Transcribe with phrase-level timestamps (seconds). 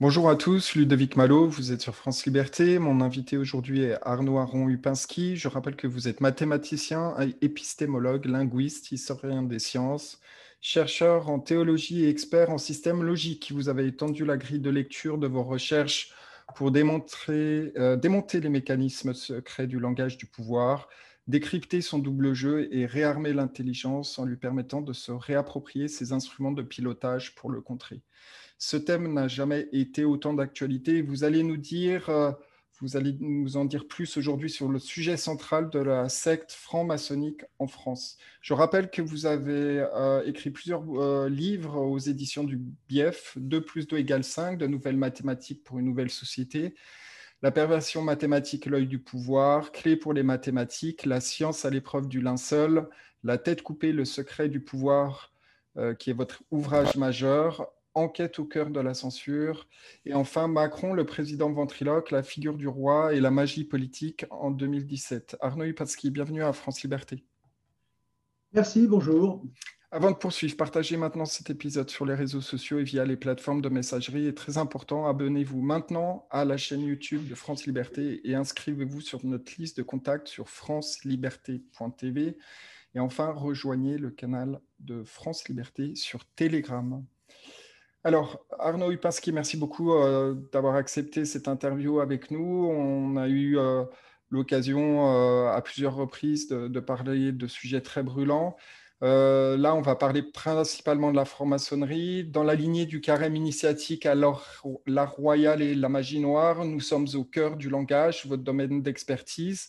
[0.00, 2.78] Bonjour à tous, Ludovic Malo, vous êtes sur France Liberté.
[2.78, 5.36] Mon invité aujourd'hui est Arnaud Aron-Upinski.
[5.36, 10.20] Je rappelle que vous êtes mathématicien, épistémologue, linguiste, historien des sciences,
[10.60, 13.50] chercheur en théologie et expert en système logique.
[13.52, 16.12] Vous avez étendu la grille de lecture de vos recherches
[16.54, 20.88] pour euh, démonter les mécanismes secrets du langage du pouvoir,
[21.26, 26.52] décrypter son double jeu et réarmer l'intelligence en lui permettant de se réapproprier ses instruments
[26.52, 28.00] de pilotage pour le contrer.
[28.58, 31.00] Ce thème n'a jamais été autant d'actualité.
[31.00, 32.32] Vous allez nous dire, euh,
[32.80, 37.44] vous allez nous en dire plus aujourd'hui sur le sujet central de la secte franc-maçonnique
[37.60, 38.18] en France.
[38.40, 43.60] Je rappelle que vous avez euh, écrit plusieurs euh, livres aux éditions du BIEF, 2
[43.60, 46.74] plus 2 égale 5, de nouvelles mathématiques pour une nouvelle société.
[47.42, 52.20] La perversion mathématique, l'œil du pouvoir, clé pour les mathématiques, la science à l'épreuve du
[52.20, 52.88] linceul,
[53.22, 55.32] la tête coupée, le secret du pouvoir,
[56.00, 59.68] qui est votre ouvrage majeur, Enquête au cœur de la censure.
[60.04, 64.50] Et enfin, Macron, le président ventriloque, la figure du roi et la magie politique en
[64.50, 65.36] 2017.
[65.40, 67.24] Arnaud Upatski, bienvenue à France Liberté.
[68.52, 69.44] Merci, bonjour.
[69.90, 73.62] Avant de poursuivre, partagez maintenant cet épisode sur les réseaux sociaux et via les plateformes
[73.62, 74.26] de messagerie.
[74.26, 79.24] Et très important, abonnez-vous maintenant à la chaîne YouTube de France Liberté et inscrivez-vous sur
[79.24, 82.36] notre liste de contacts sur franceliberté.tv.
[82.94, 87.02] Et enfin, rejoignez le canal de France Liberté sur Telegram.
[88.08, 92.66] Alors, Arnaud Upinski, merci beaucoup euh, d'avoir accepté cette interview avec nous.
[92.66, 93.84] On a eu euh,
[94.30, 98.56] l'occasion euh, à plusieurs reprises de, parler de sujets très brûlants.
[99.02, 102.24] là, on va parler principalement de la franc-maçonnerie.
[102.24, 107.08] Dans la lignée du carême initiatique à l'art royal et la magie noire, nous sommes
[107.14, 109.68] au cœur du langage, votre domaine d'expertise.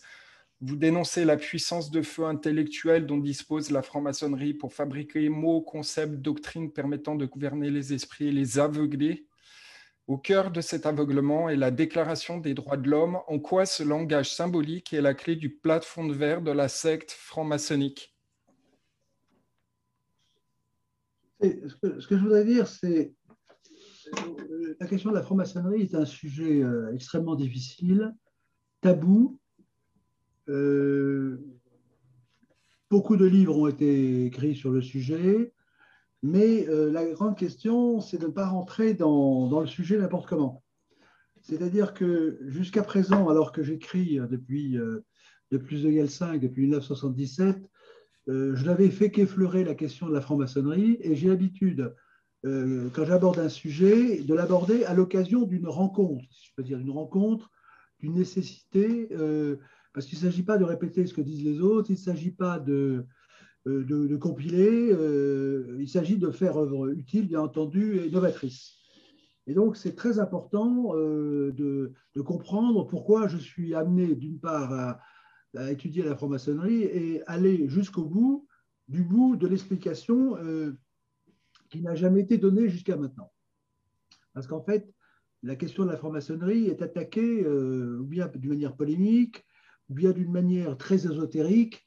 [0.61, 6.15] Vous dénoncez la puissance de feu intellectuelle dont dispose la franc-maçonnerie pour fabriquer mots, concepts,
[6.15, 9.25] doctrines permettant de gouverner les esprits et les aveugler.
[10.07, 13.83] Au cœur de cet aveuglement est la déclaration des droits de l'homme, en quoi ce
[13.83, 18.13] langage symbolique est la clé du plafond de verre de la secte franc-maçonnique.
[21.41, 23.13] Ce que, je voudrais dire, c'est
[24.17, 28.13] euh, la question de la franc-maçonnerie est un sujet euh, extrêmement difficile,
[28.81, 29.39] tabou,
[32.89, 35.53] beaucoup de livres ont été écrits sur le sujet,
[36.23, 40.63] mais euh, la grande question, c'est de ne pas rentrer dans, le sujet n'importe comment.
[41.41, 45.05] C'est-à-dire que jusqu'à présent, alors que j'écris depuis euh,
[45.51, 47.57] de plus de 5, depuis 1977,
[48.27, 51.95] je n'avais fait qu'effleurer la question de la franc-maçonnerie et j'ai l'habitude,
[52.43, 56.91] quand j'aborde un sujet, de l'aborder à l'occasion d'une rencontre, si je peux dire une
[56.91, 57.49] rencontre,
[57.99, 59.09] d'une nécessité
[59.93, 62.31] parce qu'il ne s'agit pas de répéter ce que disent les autres, il ne s'agit
[62.31, 63.05] pas de,
[63.67, 68.77] euh, compiler, euh, il s'agit de faire œuvre utile, bien entendu, et novatrice.
[69.47, 74.99] Et donc, c'est très important euh, de, comprendre pourquoi je suis amené, d'une part, à,
[75.71, 78.47] étudier la franc-maçonnerie et aller jusqu'au bout
[78.87, 80.37] du bout de l'explication
[81.71, 83.31] qui n'a jamais été donnée jusqu'à maintenant.
[84.35, 84.93] Parce qu'en fait,
[85.41, 89.43] la question de la franc-maçonnerie est attaquée, ou bien d'une manière polémique,
[89.89, 91.85] bien d'une manière très ésotérique.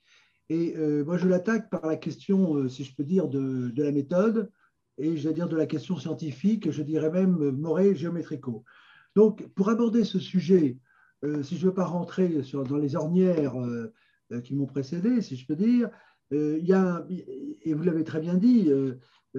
[0.48, 3.92] Et euh, moi, je l'attaque par la question, euh, si je peux dire, de, la
[3.92, 4.50] méthode,
[4.98, 8.64] et je vais dire de la question scientifique, je dirais même morée géométrico.
[9.16, 10.76] Donc, pour aborder ce sujet,
[11.24, 13.54] euh, si je ne veux pas rentrer dans les ornières
[14.44, 15.90] qui m'ont précédé, si je peux dire,
[16.30, 18.70] il y a, et vous l'avez très bien dit,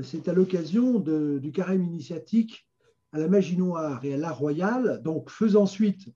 [0.04, 2.68] c'est à l'occasion du carême initiatique
[3.12, 6.08] à la magie noire et à l'art royal, donc faisant suite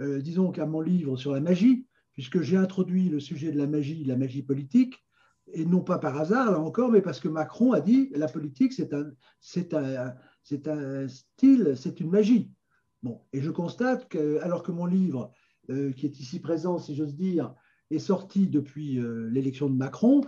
[0.00, 3.66] euh, disons qu'à mon livre sur la magie, puisque j'ai introduit le sujet de la
[3.66, 4.94] magie, la magie politique,
[5.52, 8.72] et non pas par hasard, là encore, mais parce que Macron a dit la politique,
[8.72, 9.12] c'est un,
[9.72, 10.14] un,
[10.66, 12.50] un style, c'est une magie.
[13.02, 15.30] Bon, et je constate que, alors que mon livre,
[15.70, 17.54] euh, qui est ici présent, si j'ose dire,
[17.90, 20.22] est sorti depuis euh, l'élection de Macron,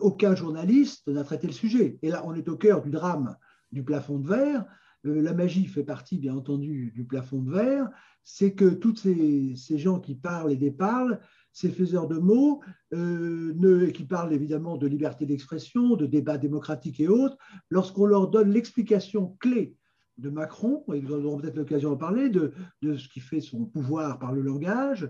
[0.00, 1.98] aucun journaliste n'a traité le sujet.
[2.00, 3.36] Et là, on est au cœur du drame
[3.72, 4.64] du plafond de verre.
[5.04, 7.90] La magie fait partie, bien entendu, du plafond de verre
[8.28, 11.20] c'est que tous ces, gens qui parlent et déparlent,
[11.52, 12.60] ces faiseurs de mots,
[12.92, 17.38] euh, qui parlent évidemment de liberté d'expression, de débat démocratique et autres,
[17.70, 19.76] lorsqu'on leur donne l'explication clé
[20.18, 22.52] de Macron, et nous aurons peut-être l'occasion de parler, de,
[22.82, 25.04] ce qui fait son pouvoir par le langage,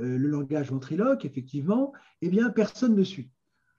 [0.00, 1.92] euh, le langage ventriloque, effectivement,
[2.22, 3.30] eh bien, personne ne suit.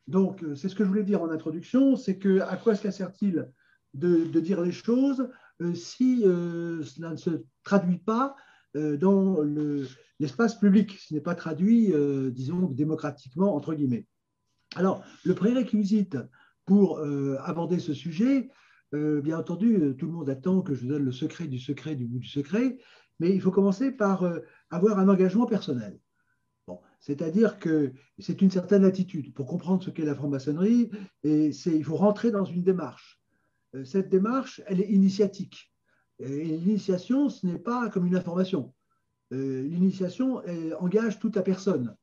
[0.05, 3.49] Donc, euh, c'est ce que je voulais dire en introduction, c'est que à quoi sert-il
[3.95, 5.27] de, de, dire les choses
[5.73, 8.35] si cela ne se traduit pas
[8.75, 9.37] euh, dans
[10.19, 14.07] l'espace public, ce n'est pas traduit, euh, disons, démocratiquement, entre guillemets.
[14.75, 16.17] Alors, le prérequisite
[16.65, 18.49] pour euh, aborder ce sujet,
[18.95, 22.05] euh, bien entendu, tout le monde attend que je donne le secret du secret du
[22.05, 22.77] bout du secret,
[23.19, 24.27] mais il faut commencer par
[24.71, 25.99] avoir un engagement personnel.
[26.99, 29.33] C'est-à-dire que c'est une certaine attitude.
[29.33, 30.89] Pour comprendre ce qu'est la franc-maçonnerie,
[31.23, 33.21] et il faut rentrer dans une démarche.
[33.85, 35.71] Cette démarche, elle est initiatique.
[36.19, 38.73] l'initiation, ce n'est pas comme une information.
[39.31, 40.41] L'initiation
[40.79, 41.95] engage toute la personne.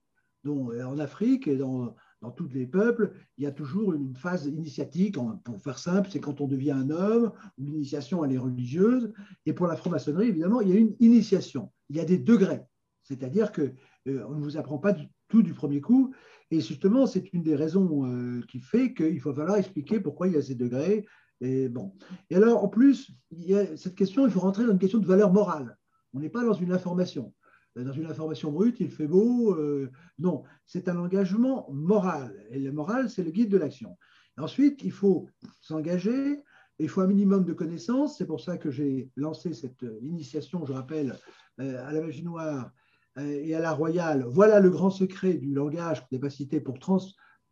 [0.43, 4.47] Donc, en Afrique et dans, dans tous les peuples, il y a toujours une phase
[4.47, 5.17] initiatique.
[5.45, 9.13] Pour faire simple, c'est quand on devient un homme, où l'initiation, elle est religieuse.
[9.47, 11.73] Et pour la franc-maçonnerie, évidemment, il y a une initiation.
[11.89, 12.63] Il y a des degrés.
[13.03, 13.63] C'est-à-dire qu'on
[14.09, 16.13] euh, ne vous apprend pas du, tout du premier coup.
[16.51, 20.35] Et justement, c'est une des raisons euh, qui fait qu'il faut falloir expliquer pourquoi il
[20.35, 21.07] y a ces degrés.
[21.41, 21.93] Et, bon.
[22.29, 24.99] et alors, en plus, il y a cette question, il faut rentrer dans une question
[24.99, 25.79] de valeur morale.
[26.13, 27.33] On n'est pas dans une information.
[27.79, 29.55] Euh, dans une information brute, il fait beau.
[29.55, 32.35] Euh, non, c'est un engagement moral.
[32.51, 33.97] Et le moral, c'est le guide de l'action.
[34.39, 35.29] Ensuite, il faut
[35.61, 36.43] s'engager,
[36.79, 38.19] il faut un minimum de connaissances.
[38.19, 41.17] C'est pour ça que j'ai lancé cette initiation, je rappelle,
[41.61, 42.71] euh, à la magie noire
[43.19, 44.25] et à la royale.
[44.29, 46.79] Voilà le grand secret du langage qu'on n'a pas cité pour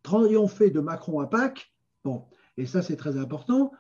[0.03, 1.75] triompher de Macron à Pâques.
[2.05, 2.27] Bon,
[2.59, 3.73] et ça, c'est très important.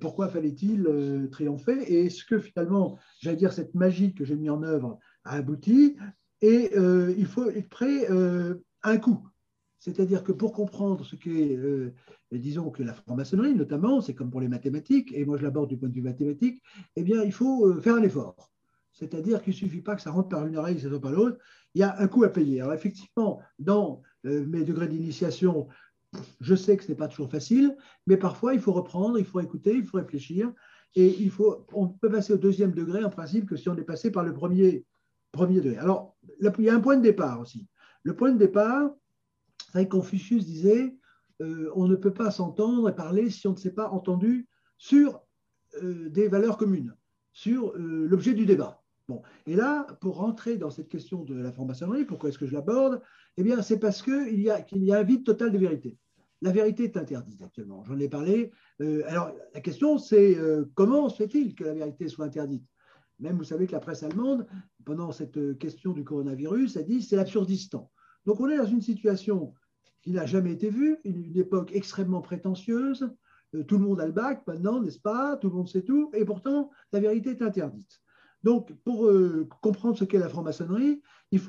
[0.00, 1.82] pourquoi fallait-il triompher?
[1.92, 5.96] Et est-ce que finalement, j'allais dire, cette magie que j'ai mis en œuvre abouti?
[6.42, 9.26] Et euh, il faut être prêt euh, à un coup.
[9.78, 11.94] C'est-à-dire que pour comprendre ce qu'est, euh,
[12.32, 15.76] disons que la franc-maçonnerie, notamment, c'est comme pour les mathématiques, et moi je l'aborde du
[15.76, 16.62] point de vue mathématique,
[16.96, 18.50] eh bien, il faut faire un effort.
[18.92, 20.98] C'est-à-dire qu'il ne suffit pas que ça rentre par une oreille et que ça ne
[20.98, 21.38] par l'autre.
[21.74, 22.62] Il y a un coût à payer.
[22.62, 25.68] Alors, effectivement, dans mes degrés d'initiation,
[26.40, 27.76] je sais que ce n'est pas toujours facile,
[28.06, 30.52] mais parfois, il faut reprendre, il faut écouter, il faut réfléchir.
[30.94, 33.82] Et il faut, on peut passer au deuxième degré, en principe, que si on est
[33.82, 34.86] passé par le premier
[35.36, 35.76] premier degré.
[35.76, 37.66] Alors, il y a un point de départ aussi.
[38.02, 38.90] Le point de départ,
[39.72, 40.96] c'est que Confucius disait
[41.42, 44.48] euh, on ne peut pas s'entendre et parler si on ne s'est pas entendu
[44.78, 45.20] sur
[45.82, 46.96] euh, des valeurs communes,
[47.32, 48.82] sur euh, l'objet du débat.
[49.08, 49.22] Bon.
[49.46, 53.02] Et là, pour rentrer dans cette question de la franc-maçonnerie, pourquoi est-ce que je l'aborde?
[53.36, 55.98] Eh bien, c'est parce qu'il y, qu'il y a un vide total de vérité.
[56.42, 57.82] La vérité est interdite actuellement.
[57.84, 58.52] J'en ai parlé.
[59.06, 60.36] alors, la question, c'est
[60.74, 62.64] comment se fait-il que la vérité soit interdite?
[63.18, 64.46] Même, vous savez que la presse allemande,
[64.84, 67.90] pendant cette question du coronavirus, a dit c'est l'absurdistan.
[68.26, 69.54] Donc, on est dans une situation
[70.06, 73.10] qui n'a jamais été vue, une, époque extrêmement prétentieuse.
[73.54, 75.36] Euh, tout le monde a le bac maintenant, n'est-ce pas?
[75.36, 76.10] Tout le monde sait tout.
[76.14, 78.00] Et pourtant, la vérité est interdite.
[78.44, 81.02] Donc, pour euh, comprendre ce qu'est la franc-maçonnerie,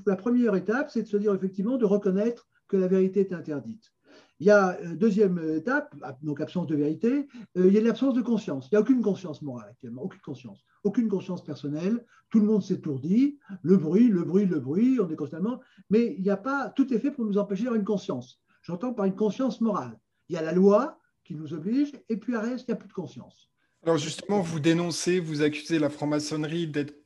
[0.07, 3.93] la première étape, c'est de se dire effectivement de reconnaître que la vérité est interdite.
[4.39, 8.13] Il y a euh, deuxième étape, donc absence de vérité, euh, il y a l'absence
[8.13, 8.67] de conscience.
[8.71, 12.05] Il n'y a aucune conscience morale actuellement, aucune conscience, aucune conscience personnelle.
[12.29, 16.23] Tout le monde s'étourdit, le bruit, le bruit, le bruit, on est constamment, mais il
[16.23, 18.41] n'y a pas, tout est fait pour nous empêcher d'avoir une conscience.
[18.61, 19.97] J'entends par une conscience morale.
[20.29, 22.77] Il y a la loi qui nous oblige, et puis à reste, il n'y a
[22.77, 23.49] plus de conscience.
[23.83, 26.96] Alors justement, vous dénoncez, vous accusez la franc-maçonnerie d'être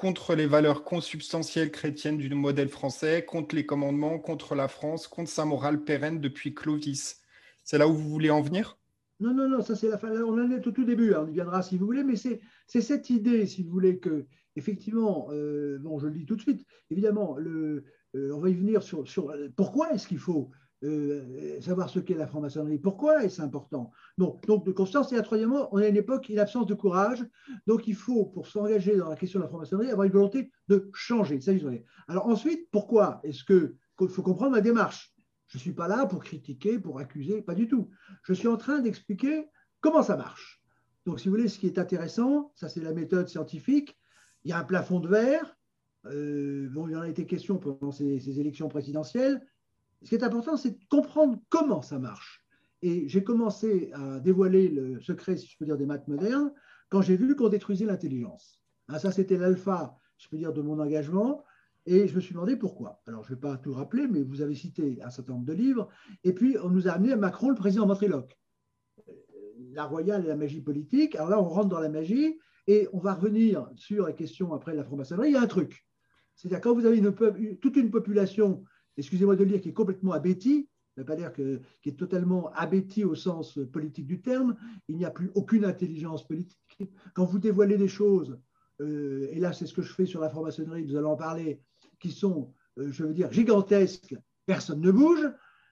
[0.00, 5.28] contre les valeurs consubstantielles chrétiennes du modèle français, contre les commandements, contre la France, contre
[5.28, 7.20] sa morale pérenne depuis Clovis.
[7.64, 8.78] C'est là où vous voulez en venir?
[9.20, 10.10] Non, non, non, ça c'est la fin.
[10.22, 11.26] On en est au tout début, hein.
[11.26, 14.24] on y viendra si vous voulez, mais c'est cette idée, si vous voulez, que
[14.56, 18.82] effectivement, euh, bon, je le dis tout de suite, évidemment, euh, on va y venir
[18.82, 19.04] sur
[19.54, 20.50] pourquoi est-ce qu'il faut
[20.82, 22.78] euh, savoir ce qu'est la franc-maçonnerie.
[22.78, 23.90] Pourquoi est-ce important?
[24.16, 25.12] Donc, donc, de conscience.
[25.12, 27.24] Et à troisièmement, on a une époque, une absence de courage.
[27.66, 30.88] Donc, il faut, pour s'engager dans la question de la franc-maçonnerie, avoir une volonté de
[30.94, 31.38] changer.
[32.08, 35.14] Alors, ensuite, pourquoi est-ce que faut comprendre ma démarche?
[35.48, 37.90] Je ne suis pas là pour critiquer, pour accuser, pas du tout.
[38.22, 39.48] Je suis en train d'expliquer
[39.80, 40.62] comment ça marche.
[41.04, 43.98] Donc, si vous voulez, ce qui est intéressant, ça c'est la méthode scientifique.
[44.44, 45.56] Il y a un plafond de verre.
[46.06, 49.46] Euh, bon, il en a été question pendant ces élections présidentielles
[50.02, 52.44] ce qui est important, c'est de comprendre comment ça marche.
[52.82, 56.52] Et j'ai commencé à dévoiler le secret, si je peux dire, des maths modernes
[56.88, 58.62] quand j'ai vu qu'on détruisait l'intelligence.
[58.88, 61.44] Hein, ça, c'était l'alpha, je peux dire, de mon engagement.
[61.86, 63.00] Et je me suis demandé pourquoi.
[63.06, 65.52] Alors, je ne vais pas tout rappeler, mais vous avez cité un certain nombre de
[65.52, 65.88] livres.
[66.24, 68.38] Et puis, on nous a amené à Macron, le président ventriloque.
[69.72, 71.14] La royale et la magie politique.
[71.16, 74.74] Alors là, on rentre dans la magie et on va revenir sur la question après
[74.74, 75.28] la franc-maçonnerie.
[75.28, 75.86] Il y a un truc.
[76.34, 77.02] C'est-à-dire, quand vous avez
[77.60, 78.64] toute une population
[78.96, 80.68] excusez-moi de le dire, qui est complètement abéti,
[81.00, 84.56] ne veut pas dire que, qui est totalement abéti au sens politique du terme,
[84.88, 86.58] il n'y a plus aucune intelligence politique.
[87.14, 88.38] Quand vous dévoilez des choses,
[88.80, 91.62] euh, et là c'est ce que je fais sur la franc-maçonnerie, nous allons en parler,
[91.98, 94.16] qui sont, euh, je veux dire, gigantesques,
[94.46, 95.26] personne ne bouge.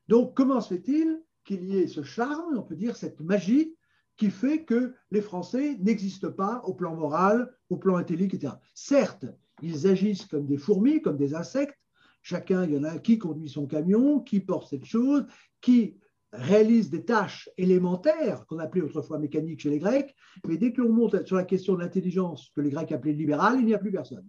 [0.08, 3.74] Donc comment se fait-il qu'il y ait ce charme, on peut dire cette magie,
[4.16, 8.54] qui fait que les Français n'existent pas au plan moral, au plan intellectuel, etc.
[8.74, 9.26] Certes,
[9.62, 11.78] ils agissent comme des fourmis, comme des insectes,
[12.22, 15.26] Chacun, il y en a qui conduit son camion, qui porte cette chose,
[15.60, 15.96] qui
[16.32, 20.14] réalisent des tâches élémentaires qu'on appelait autrefois mécaniques chez les Grecs,
[20.46, 23.58] mais dès que l'on monte sur la question de l'intelligence que les Grecs appelaient libérale,
[23.60, 24.28] il n'y a plus personne.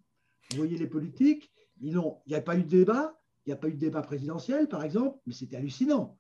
[0.52, 3.68] Vous voyez les politiques, il n'y a pas eu de débat, il n'y a pas
[3.68, 6.18] eu de débat présidentiel, par exemple, mais c'était hallucinant.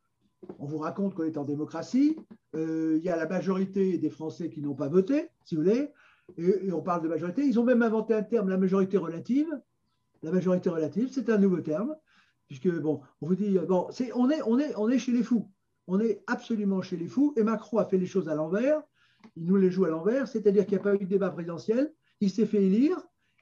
[0.57, 2.15] On vous raconte qu'on est en démocratie,
[2.55, 5.89] euh, il y a la majorité des Français qui n'ont pas voté, si vous voulez,
[6.37, 7.45] et, on parle de majorité.
[7.45, 9.47] Ils ont même inventé un terme, la majorité relative.
[10.23, 11.95] La majorité relative, c'est un nouveau terme,
[12.47, 15.49] puisque, bon, on vous dit, bon, on, est, chez les fous.
[15.87, 18.81] On est absolument chez les fous, et Macron a fait les choses à l'envers.
[19.35, 21.93] Il nous les joue à l'envers, c'est-à-dire qu'il n'y a pas eu de débat présidentiel,
[22.21, 22.97] il s'est fait élire,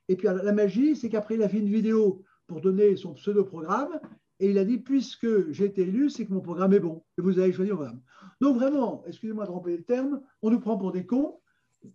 [0.08, 4.00] et puis la magie, c'est qu'après, il a fait une vidéo pour donner son pseudo-programme,
[4.40, 7.22] et il a dit, puisque j'ai été élu, c'est que mon programme est bon, et
[7.22, 8.02] vous avez choisi mon programme.
[8.40, 11.40] Donc vraiment, excusez-moi de remplir le terme, on nous prend pour des cons,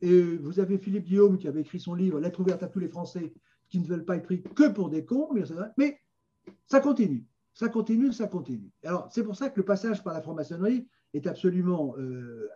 [0.00, 2.88] et vous avez Philippe Guillaume qui avait écrit son livre Lettre ouverte à tous les
[2.88, 3.32] Français
[3.72, 5.30] qui ne veulent pas être pris que pour des cons,
[5.78, 5.98] mais
[6.66, 8.70] ça continue, ça continue, ça continue.
[8.84, 12.50] Alors c'est pour ça que le passage par la franc-maçonnerie est absolument euh,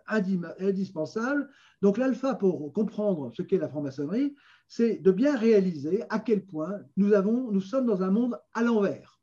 [0.59, 1.49] indispensable.
[1.81, 4.35] Donc l'alpha pour comprendre ce qu'est la franc-maçonnerie,
[4.67, 9.19] c'est de bien réaliser à quel point nous, sommes dans un monde à l'envers.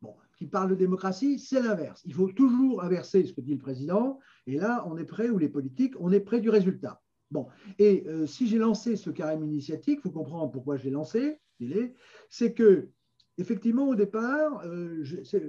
[0.00, 2.00] Bon, qui parle de démocratie, c'est l'inverse.
[2.06, 5.36] Il faut toujours inverser ce que dit le président, et là, on est prêt, ou
[5.36, 7.02] les politiques, on est près du résultat.
[7.30, 7.46] Bon,
[7.78, 11.40] et euh, si j'ai lancé ce carême initiatique, il faut comprendre pourquoi je l'ai lancé,
[12.28, 12.88] c'est que,
[13.38, 15.04] effectivement, au départ, euh,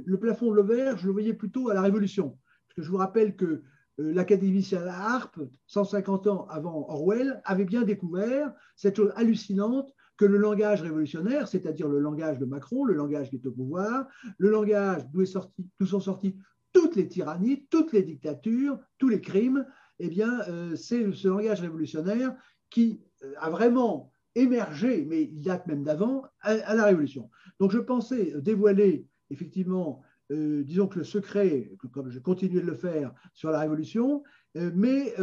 [0.06, 2.38] le plafond de verre, je le voyais plutôt à la Révolution.
[2.68, 7.84] Parce que je vous rappelle que euh, l'académicien Harpe, 150 ans avant Orwell, avait bien
[7.84, 13.32] découvert cette chose hallucinante que le langage révolutionnaire, c'est-à-dire le langage de Macron, le langage
[13.32, 14.06] qui est au pouvoir,
[14.38, 16.38] le langage d'où sont sorties
[16.74, 19.66] toutes les tyrannies, toutes les dictatures, tous les crimes,
[20.04, 22.36] eh bien, euh, c'est ce langage révolutionnaire
[22.72, 27.30] qui euh, a vraiment émergé, mais il date même d'avant, à, la Révolution.
[27.60, 32.76] Donc je pensais dévoiler effectivement, euh, disons que le secret, comme je continuais de le
[32.76, 34.24] faire sur la Révolution,
[34.56, 35.14] mais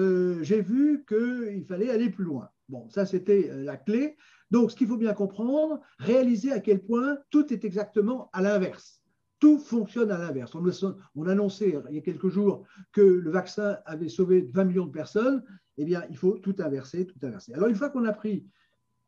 [0.42, 2.48] j'ai vu qu'il fallait aller plus loin.
[2.68, 4.16] Bon, ça c'était la clé.
[4.50, 8.97] Donc ce qu'il faut bien comprendre, réaliser à quel point tout est exactement à l'inverse.
[9.38, 10.54] Tout fonctionne à l'inverse.
[10.54, 14.92] On, annonçait il y a quelques jours que le vaccin avait sauvé 20 millions de
[14.92, 15.44] personnes.
[15.76, 17.54] Eh bien, il faut tout inverser, tout inverser.
[17.54, 18.46] Alors, une fois qu'on a pris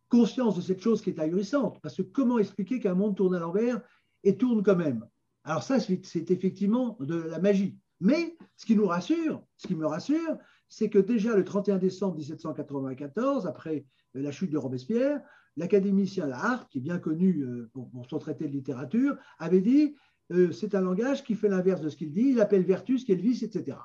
[0.08, 3.40] conscience de cette chose qui est ahurissante, parce que comment expliquer qu'un monde tourne à
[3.40, 3.80] l'envers
[4.22, 5.04] et tourne quand même?
[5.44, 7.78] Alors ça, c'est effectivement de la magie.
[8.00, 12.16] Mais ce qui nous rassure, ce qui me rassure, c'est que déjà le 31 décembre
[12.16, 13.84] 1794, après
[14.14, 15.20] la chute de Robespierre,
[15.56, 19.96] l'académicien Laharpe, qui est bien connu euh, pour son traité de littérature, avait dit
[20.32, 23.20] euh, c'est un langage qui fait l'inverse de ce qu'il dit, il appelle vertus, qu'il
[23.20, 23.76] vice, etc.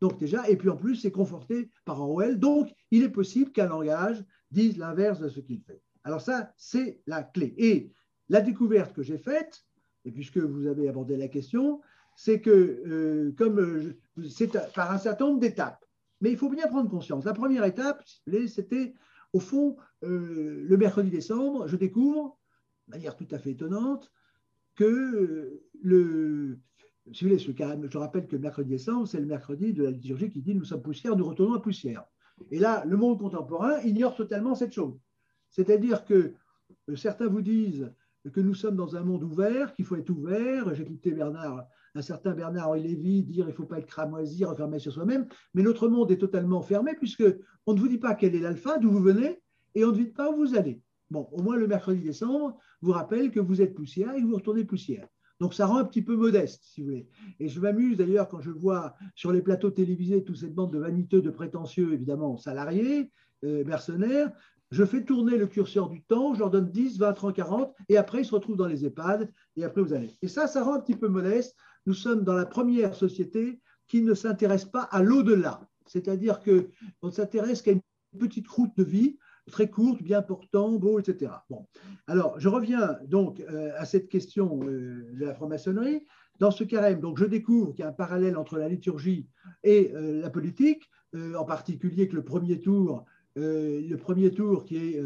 [0.00, 3.68] Donc déjà, et puis en plus, c'est conforté par Orwell, donc il est possible qu'un
[3.68, 5.82] langage dise l'inverse de ce qu'il fait.
[6.04, 7.54] Alors ça, c'est la clé.
[7.56, 7.92] Et
[8.28, 9.64] la découverte que j'ai faite,
[10.04, 11.80] et puisque vous avez abordé la question,
[12.14, 13.98] c'est que euh, comme euh,
[14.28, 15.84] c'est par un certain nombre d'étapes,
[16.20, 17.24] mais il faut bien prendre conscience.
[17.24, 18.02] La première étape,
[18.48, 18.94] c'était
[19.32, 22.38] au fond, le mercredi décembre, je découvre,
[22.88, 24.10] de manière tout à fait étonnante,
[24.76, 26.58] que le.
[27.12, 30.42] Si vous voulez, je rappelle que mercredi décembre, c'est le mercredi de la liturgie qui
[30.42, 32.04] dit nous sommes poussière, nous retournons à poussière.
[32.50, 34.98] Et là, le monde contemporain ignore totalement cette chose.
[35.50, 36.34] C'est-à-dire que
[36.88, 37.90] euh, certains vous disent
[38.32, 40.74] que nous sommes dans un monde ouvert, qu'il faut être ouvert.
[40.74, 44.80] J'ai écouté Bernard, un certain Bernard-Henri Lévy dire qu'il ne faut pas être cramoisi, refermé
[44.80, 45.26] sur soi-même.
[45.54, 47.24] Mais notre monde est totalement fermé puisque
[47.66, 49.40] on ne vous dit pas quel est l'alpha, d'où vous venez,
[49.74, 50.80] et on ne vous dit pas où vous allez.
[51.10, 54.36] Bon, au moins le mercredi décembre vous rappelle que vous êtes poussière et que vous
[54.36, 55.06] retournez poussière.
[55.40, 57.08] Donc ça rend un petit peu modeste, si vous voulez.
[57.40, 60.78] Et je m'amuse d'ailleurs quand je vois sur les plateaux télévisés toute cette bande de
[60.78, 63.10] vaniteux, de prétentieux, évidemment, salariés,
[63.44, 64.32] euh, mercenaires.
[64.70, 67.98] Je fais tourner le curseur du temps, je leur donne 10, 20, 30, 40, et
[67.98, 70.10] après ils se retrouvent dans les EHPAD, et après vous allez.
[70.22, 71.54] Et ça, ça rend un petit peu modeste.
[71.84, 75.68] Nous sommes dans la première société qui ne s'intéresse pas à l'au-delà.
[75.86, 77.82] C'est-à-dire qu'on ne s'intéresse qu'à une
[78.18, 79.18] petite route de vie
[79.50, 81.32] très courte, bien portant, beau, etc.
[81.50, 81.66] Bon.
[82.06, 86.04] Alors, je reviens donc euh, à cette question euh, de la franc-maçonnerie.
[86.38, 89.28] Dans ce carême, donc, je découvre qu'il y a un parallèle entre la liturgie
[89.64, 90.88] et euh, la politique,
[91.34, 95.00] en particulier que le premier tour, le premier tour qui est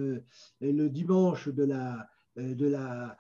[0.61, 3.17] le dimanche de la,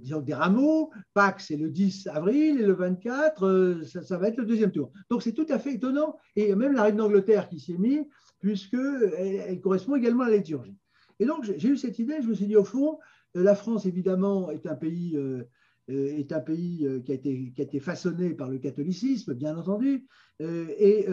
[0.00, 4.36] disons des rameaux, Pâques c'est le 10 avril et le 24, ça, ça, va être
[4.36, 4.92] le deuxième tour.
[5.10, 6.16] Donc c'est tout à fait étonnant.
[6.36, 8.04] Et même la reine d'Angleterre qui s'y est mise,
[8.44, 9.14] puisqu'elle
[9.48, 10.76] elle correspond également à la liturgie.
[11.18, 12.98] Et donc, j'ai eu cette idée, je me suis dit, au fond,
[13.36, 15.44] euh, la France, évidemment, est un pays, euh,
[15.88, 19.56] euh, est un pays qui, a été, qui a été façonné par le catholicisme, bien
[19.56, 20.06] entendu.
[20.40, 21.06] Et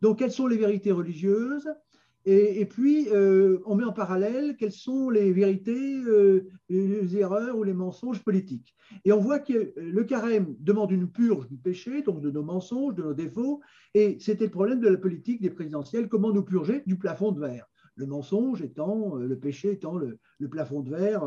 [0.00, 1.68] donc, quelles sont les vérités religieuses?
[2.24, 7.62] Et, puis, euh, on met en parallèle quelles sont les vérités, euh, les erreurs ou
[7.62, 8.74] les mensonges politiques.
[9.06, 12.94] Et on voit que le carême demande une purge du péché, donc de nos mensonges,
[12.94, 13.60] de nos défauts.
[13.94, 17.40] Et c'était le problème de la politique des présidentielles, comment nous purger du plafond de
[17.40, 17.66] verre?
[17.96, 20.18] Le mensonge étant, le péché étant le,
[20.50, 21.24] plafond de verre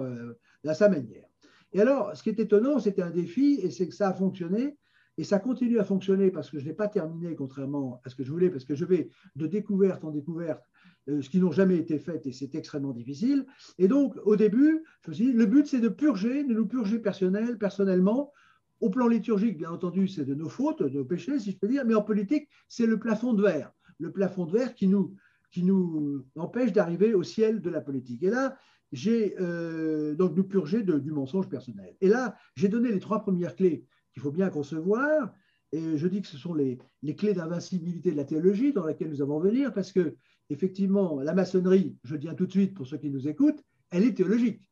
[0.66, 1.26] à sa manière.
[1.74, 4.78] Et alors, ce qui est étonnant, c'était un défi, et c'est que ça a fonctionné.
[5.18, 8.24] Et ça continue à fonctionner parce que je n'ai pas terminé, contrairement à ce que
[8.24, 10.71] je voulais, parce que je vais de découverte en découverte, euh,
[11.08, 13.46] ce qui n'ont jamais été fait, et c'est extrêmement difficile.
[13.77, 16.67] Et donc, au début, je me suis dit, le but, c'est de purger, de nous
[16.67, 18.31] purger personnel, personnellement.
[18.79, 21.67] Au plan liturgique, bien entendu, c'est de nos fautes, de nos péchés, si je peux
[21.67, 23.72] dire, mais en politique, c'est le plafond de verre.
[24.00, 25.15] Le plafond de verre qui nous,
[25.51, 28.24] qui nous empêche d'arriver au ciel de la politique.
[28.24, 28.58] Et là,
[28.91, 31.96] j'ai euh, donc nous purger du mensonge personnel.
[32.01, 35.34] Et là, j'ai donné les trois premières clés qu'il faut bien concevoir.
[35.72, 36.79] Et je dis que ce sont les,
[37.17, 40.15] clés d'invincibilité de la théologie dans laquelle nous allons venir, parce que,
[40.51, 44.13] effectivement, la maçonnerie, je dis tout de suite pour ceux qui nous écoutent, elle est
[44.13, 44.70] théologique.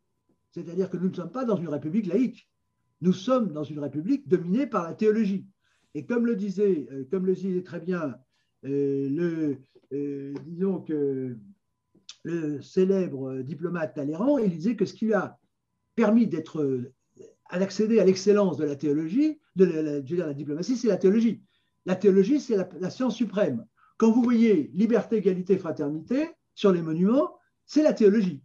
[0.51, 2.49] C'est-à-dire que nous ne sommes pas dans une république laïque.
[3.01, 5.45] Nous sommes dans une république dominée par la théologie.
[5.95, 8.15] Et comme le disait, euh, comme le très bien
[8.65, 9.57] euh, le,
[9.93, 11.35] euh, disons que
[12.23, 15.39] le célèbre diplomate Talleyrand, il disait que ce qui lui a
[15.95, 16.91] permis d'être
[17.51, 19.65] d'accéder à l'excellence de la théologie, de
[20.15, 21.41] la diplomatie, c'est la théologie.
[21.85, 23.65] La théologie, c'est la, science suprême.
[23.99, 28.41] Quand vous voyez liberté, égalité, fraternité sur les monuments, c'est la théologie.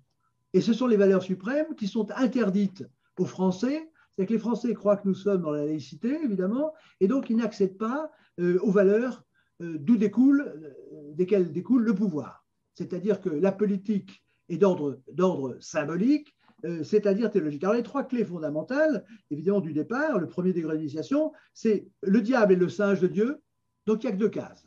[0.52, 2.84] Et ce sont les valeurs suprêmes qui sont interdites
[3.18, 3.88] aux Français.
[4.10, 7.36] C'est que les Français croient que nous sommes dans la laïcité, évidemment, et donc ils
[7.36, 9.22] n'accèdent pas euh, aux valeurs
[9.62, 12.44] euh, d'où découle, euh, desquelles découle le pouvoir.
[12.74, 16.34] C'est-à-dire que la politique est d'ordre symbolique,
[16.82, 17.62] c'est-à-dire théologique.
[17.62, 22.54] Alors les trois clés fondamentales, évidemment, du départ, le premier degré d'initiation, c'est le diable
[22.54, 23.40] et le singe de Dieu,
[23.86, 24.66] donc il n'y a que deux cases.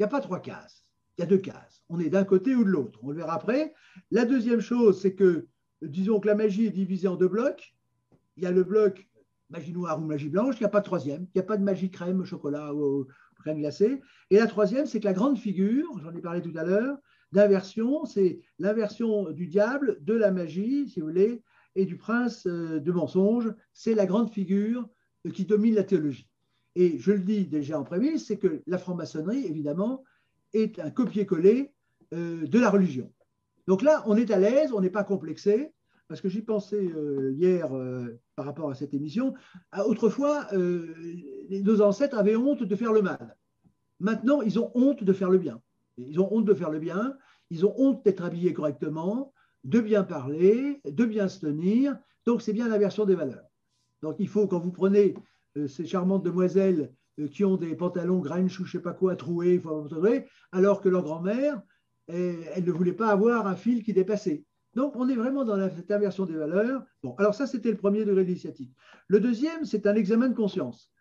[0.00, 0.86] Il n'y a pas trois cases,
[1.18, 1.82] il y a deux cases.
[1.90, 3.74] On est d'un côté ou de l'autre, on le verra après.
[4.10, 5.46] La deuxième chose, c'est que,
[5.82, 7.74] disons que la magie est divisée en deux blocs.
[8.38, 9.06] Il y a le bloc
[9.50, 11.58] magie noire ou magie blanche, il n'y a pas de troisième, il n'y a pas
[11.58, 13.08] de magie crème, chocolat ou
[13.40, 14.00] crème glacée.
[14.30, 16.96] Et la troisième, c'est que la grande figure, j'en ai parlé tout à l'heure,
[17.32, 21.42] d'inversion, c'est l'inversion du diable, de la magie, si vous voulez,
[21.74, 23.52] et du prince euh, de mensonge.
[23.74, 24.88] C'est la grande figure
[25.26, 26.29] euh, qui domine la théologie.
[26.76, 30.04] Et je le dis déjà en prémisse, c'est que la franc-maçonnerie, évidemment,
[30.52, 31.72] est un copier-coller
[32.12, 33.12] euh, de la religion.
[33.66, 35.72] Donc là, on est à l'aise, on n'est pas complexé,
[36.08, 36.90] parce que j'y pensais
[37.36, 37.70] hier
[38.34, 39.34] par rapport à cette émission.
[39.70, 43.36] Ah, autrefois, nos ancêtres avaient honte de faire le mal.
[44.00, 45.60] Maintenant, ils ont honte de faire le bien.
[45.98, 47.16] Ils ont honte de faire le bien,
[47.50, 49.32] ils ont honte d'être habillés correctement,
[49.64, 51.98] de bien parler, de bien se tenir.
[52.24, 53.44] Donc, c'est bien l'inversion des valeurs.
[54.02, 55.20] Donc, il faut, quand vous prenez euh,
[55.66, 59.60] ces charmantes demoiselles euh, qui ont des pantalons Grinch ou je sais pas quoi troués,
[60.52, 61.60] alors que leur grand-mère,
[62.10, 64.44] euh, elle ne voulait pas avoir un fil qui dépassait.
[64.74, 66.84] Donc, on est vraiment dans cette inversion des valeurs.
[67.02, 68.70] Bon, alors ça, c'était le premier degré d'initiative.
[69.08, 70.92] Le deuxième, c'est un examen de conscience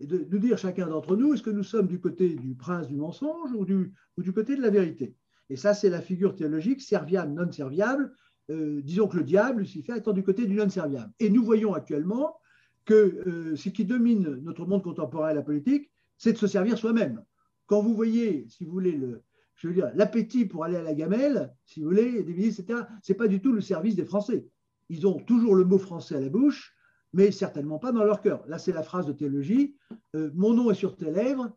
[0.00, 2.96] et de, dire chacun d'entre nous, est-ce que nous sommes du côté du prince du
[2.96, 5.14] mensonge ou du, ou du côté de la vérité?
[5.50, 8.14] Et ça, c'est la figure théologique, serviable, non serviable.
[8.50, 11.12] Euh, disons que le diable, Lucifer, étant du côté du non serviable.
[11.20, 12.39] Et nous voyons actuellement
[12.90, 16.76] que euh, ce qui domine notre monde contemporain et la politique, c'est de se servir
[16.76, 17.22] soi-même.
[17.66, 19.22] Quand vous voyez, si vous voulez, le,
[19.54, 23.12] je veux dire, l'appétit pour aller à la gamelle, si vous voulez, des etc., ce
[23.12, 24.44] n'est pas du tout le service des Français.
[24.88, 26.74] Ils ont toujours le mot français à la bouche,
[27.12, 28.44] mais certainement pas dans leur cœur.
[28.48, 29.76] Là, c'est la phrase de théologie
[30.16, 31.56] euh, Mon nom est sur tes lèvres,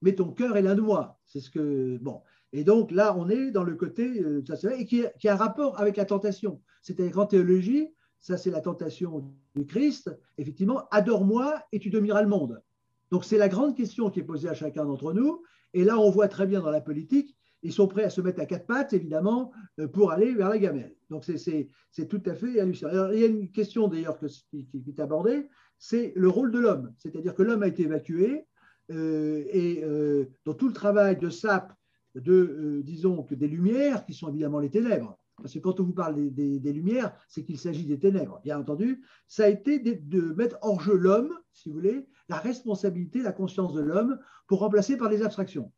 [0.00, 1.20] mais ton cœur est l'un de moi.
[1.26, 1.96] C'est ce que.
[1.98, 2.22] Bon.
[2.52, 5.36] Et donc là, on est dans le côté, euh, ça, et qui, qui, a un
[5.36, 6.60] rapport avec la tentation.
[6.82, 7.88] C'est-à-dire qu'en théologie,
[8.22, 12.62] ça c'est la tentation du Christ, effectivement, adore-moi et tu domineras le monde.
[13.10, 15.42] Donc c'est la grande question qui est posée à chacun d'entre nous.
[15.74, 18.40] Et là, on voit très bien dans la politique ils sont prêts à se mettre
[18.40, 20.94] à quatre pattes, évidemment, euh, pour aller vers la gamelle.
[21.10, 23.10] Donc, c'est tout à fait hallucinant.
[23.12, 24.18] il y a une question, d'ailleurs,
[24.50, 26.92] qui, est abordée, c'est le rôle de l'homme.
[26.98, 28.46] C'est-à-dire que l'homme a été évacué,
[28.90, 31.72] euh, et euh, dans tout le travail de sape,
[32.14, 35.92] de, disons, que des lumières, qui sont évidemment les ténèbres, parce que quand on vous
[35.92, 40.56] parle des, lumières, c'est qu'il s'agit des ténèbres, bien entendu, ça a été de, mettre
[40.62, 45.10] hors jeu l'homme, si vous voulez, la responsabilité, la conscience de l'homme, pour remplacer par
[45.10, 45.72] les abstractions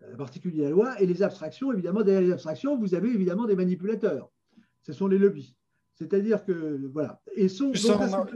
[0.00, 3.56] la particulier la loi, et les abstractions, évidemment, derrière les abstractions, vous avez évidemment des
[3.56, 4.30] manipulateurs.
[4.82, 5.56] Ce sont les lobbies.
[5.98, 7.20] C'est-à-dire que, voilà.
[7.34, 7.48] Et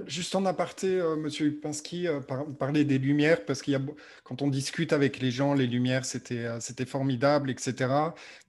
[0.07, 2.21] juste, en, aparté, euh, Monsieur Upinski, euh,
[2.59, 3.83] parler des lumières, parce qu'il y a,
[4.25, 7.93] quand on discute avec les gens, les lumières, c'était, euh, c'était formidable, etc.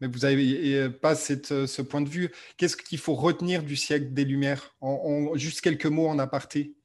[0.01, 2.31] Mais vous n'avez pas cette, ce point de vue.
[2.57, 4.75] Qu'est-ce qu'il faut retenir du siècle des lumières?
[4.81, 6.75] En, Juste quelques mots en aparté.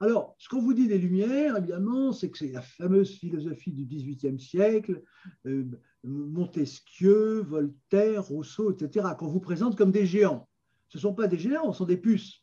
[0.00, 3.86] Alors, ce qu'on vous dit des Lumières, évidemment, c'est que c'est la fameuse philosophie du
[3.86, 5.02] XVIIIe siècle,
[5.46, 5.64] euh,
[6.04, 10.48] Montesquieu, Voltaire, Rousseau, etc., qu'on vous présente comme des géants.
[10.88, 12.42] Ce ne sont pas des géants, ce sont des puces.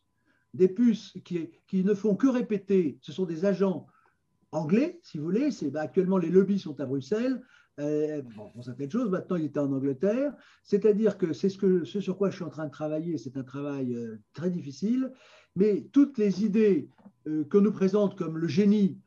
[0.54, 3.88] Des puces qui, ne font que répéter, ce sont des agents
[4.52, 5.50] anglais, si vous voulez.
[5.72, 7.42] Bah, actuellement, les lobbies sont à Bruxelles.
[7.80, 10.36] Euh, bon, certaines choses, maintenant il était en Angleterre.
[10.64, 13.96] C'est-à-dire que c'est ce, sur quoi je suis en train de travailler, c'est un travail
[13.96, 15.12] euh, très difficile,
[15.56, 16.90] mais toutes les idées
[17.28, 19.00] euh, qu'on nous présente comme le génie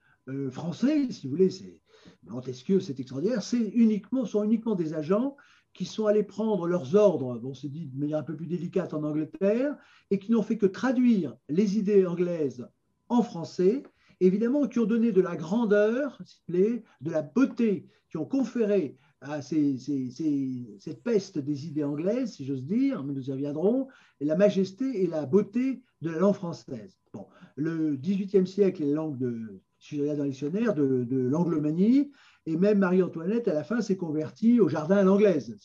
[0.51, 1.81] français, si vous voulez, c'est
[2.25, 5.37] Montesquieu, c'est extraordinaire, c'est uniquement, sont uniquement des agents
[5.77, 8.95] qui sont allés prendre leurs ordres, bon, c'est dit de manière un peu plus délicate
[8.95, 9.77] en Angleterre,
[10.11, 12.67] et qui n'ont fait que traduire les idées anglaises
[13.09, 13.83] en français
[14.21, 21.03] évidemment, qui ont donné de la grandeur, de la beauté, qui ont conféré à cette
[21.03, 23.89] peste des idées anglaises, si j'ose dire, mais nous y reviendrons,
[24.21, 26.99] la majesté et la beauté de la langue française.
[27.12, 32.11] Bon, le XVIIIe siècle est la langue de, je dans de l'anglomanie,
[32.46, 35.56] et même Marie-Antoinette, à la fin, s'est convertie au jardin à l'anglaise.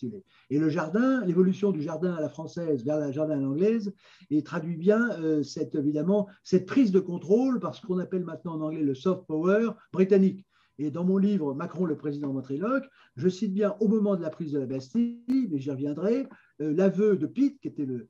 [0.50, 3.94] Et le jardin, l'évolution du jardin à la française vers le jardin à l'anglaise,
[4.44, 8.62] traduit bien euh, cette, évidemment cette prise de contrôle par ce qu'on appelle maintenant en
[8.62, 10.44] anglais le soft power britannique.
[10.80, 14.32] Et dans mon livre Macron, le président ventriloque, je cite bien au moment de la
[14.32, 16.28] prise de la Bastille, mais j'y reviendrai,
[16.62, 18.10] euh, l'aveu de Pitt, qui était le,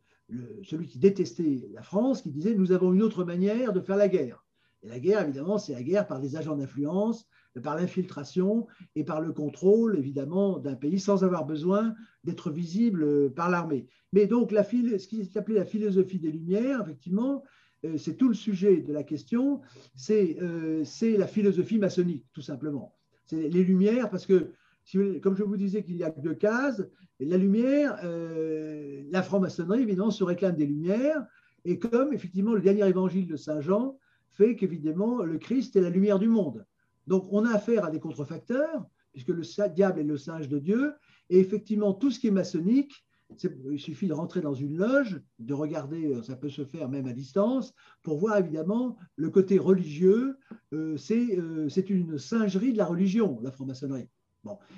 [0.63, 4.07] celui qui détestait la France, qui disait Nous avons une autre manière de faire la
[4.07, 4.45] guerre.
[4.83, 7.27] Et la guerre, évidemment, c'est la guerre par des agents d'influence,
[7.63, 13.49] par l'infiltration et par le contrôle, évidemment, d'un pays sans avoir besoin d'être visible par
[13.49, 13.87] l'armée.
[14.13, 17.43] Mais donc, la, ce qui est appelé la philosophie des Lumières, effectivement,
[17.85, 19.61] euh, c'est tout le sujet de la question,
[20.09, 22.95] euh, c'est la philosophie maçonnique, tout simplement.
[23.25, 24.51] C'est les Lumières, parce que,
[25.21, 26.83] comme je vous disais qu'il y a deux cases,
[27.19, 31.25] la lumière, euh, la franc-maçonnerie, évidemment, se réclame des Lumières,
[31.65, 33.97] et comme, effectivement, le dernier évangile de Saint Jean
[34.29, 36.65] fait qu'évidemment, le Christ est la lumière du monde.
[37.11, 40.93] Donc, on a affaire à des contrefacteurs, puisque le diable est le singe de Dieu,
[41.29, 43.05] et effectivement, tout ce qui est maçonnique,
[43.69, 47.07] il suffit de rentrer dans une loge, de regarder, euh, ça peut se faire même
[47.07, 50.37] à distance, pour voir évidemment le côté religieux.
[50.71, 54.07] Euh, euh, c'est une singerie de la religion, la franc-maçonnerie.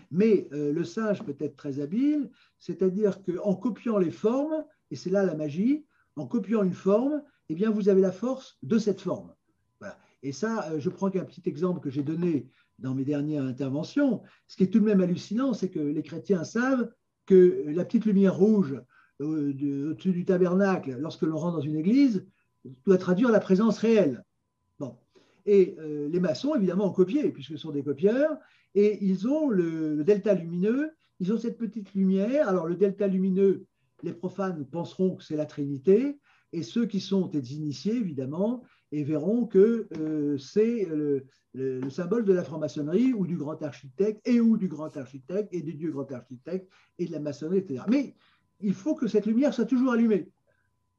[0.10, 5.24] Mais le singe peut être très habile, c'est-à-dire qu'en copiant les formes, et c'est là
[5.24, 9.34] la magie, en copiant une forme, eh bien, vous avez la force de cette forme.
[10.24, 12.48] Et ça, euh, je prends qu'un petit exemple que j'ai donné
[12.80, 14.22] dans mes dernières interventions.
[14.48, 16.90] Ce qui est tout de même hallucinant, c'est que les chrétiens savent
[17.26, 18.82] que la petite lumière rouge
[19.22, 22.26] euh, au-dessus du tabernacle, lorsque l'on rentre dans une église,
[22.86, 24.24] doit traduire la présence réelle.
[24.80, 24.96] Bon.
[25.46, 28.38] Et euh, les maçons, évidemment, ont copié, puisque ce sont des copieurs,
[28.76, 32.48] et ils ont le, le, delta lumineux, ils ont cette petite lumière.
[32.48, 33.66] Alors, le delta lumineux,
[34.02, 36.18] les profanes penseront que c'est la Trinité,
[36.54, 41.26] et ceux qui sont des initiés, évidemment, et verront que euh, c'est le,
[41.90, 45.74] symbole de la franc-maçonnerie ou du grand architecte et ou du grand architecte et des
[45.74, 47.84] dieux grand architectes et de la maçonnerie, etc.
[47.90, 48.16] Mais
[48.60, 50.30] il faut que cette lumière soit toujours allumée.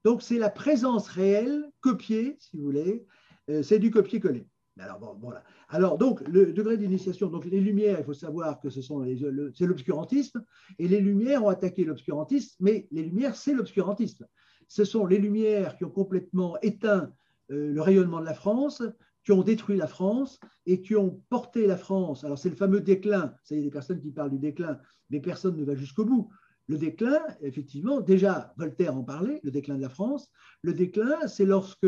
[0.04, 3.06] Donc c'est la présence réelle, copiée, si vous voulez,
[3.48, 4.46] euh, c'est du copier-coller.
[4.80, 5.44] Alors, bon, voilà.
[5.68, 9.06] Alors, donc, le degré d'initiation, donc les lumières, il faut savoir que ce sont
[9.54, 10.44] c'est l'obscurantisme,
[10.80, 14.26] et les lumières ont attaqué l'obscurantisme, mais les lumières, c'est l'obscurantisme.
[14.66, 17.12] Ce sont les lumières qui ont complètement éteint
[17.48, 18.82] le rayonnement de la France,
[19.24, 22.24] qui ont détruit la France et qui ont porté la France.
[22.24, 24.78] Alors c'est le fameux déclin, ça y est, des personnes qui parlent du déclin,
[25.10, 26.28] mais personne ne va jusqu'au bout.
[26.66, 30.30] Le déclin, effectivement, déjà Voltaire en parlait, le déclin de la France.
[30.62, 31.86] Le déclin, c'est lorsque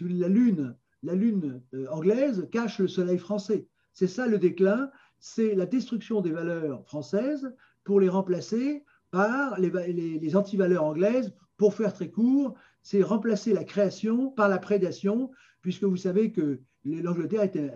[0.00, 3.66] la lune, la lune euh, anglaise cache le soleil français.
[3.92, 9.70] C'est ça le déclin, c'est la destruction des valeurs françaises pour les remplacer par les,
[9.92, 11.34] les, les antivaleurs anglaises.
[11.56, 12.54] Pour faire très court,
[12.84, 15.30] c'est remplacer la création par la prédation,
[15.62, 17.70] puisque vous savez que l'Angleterre était,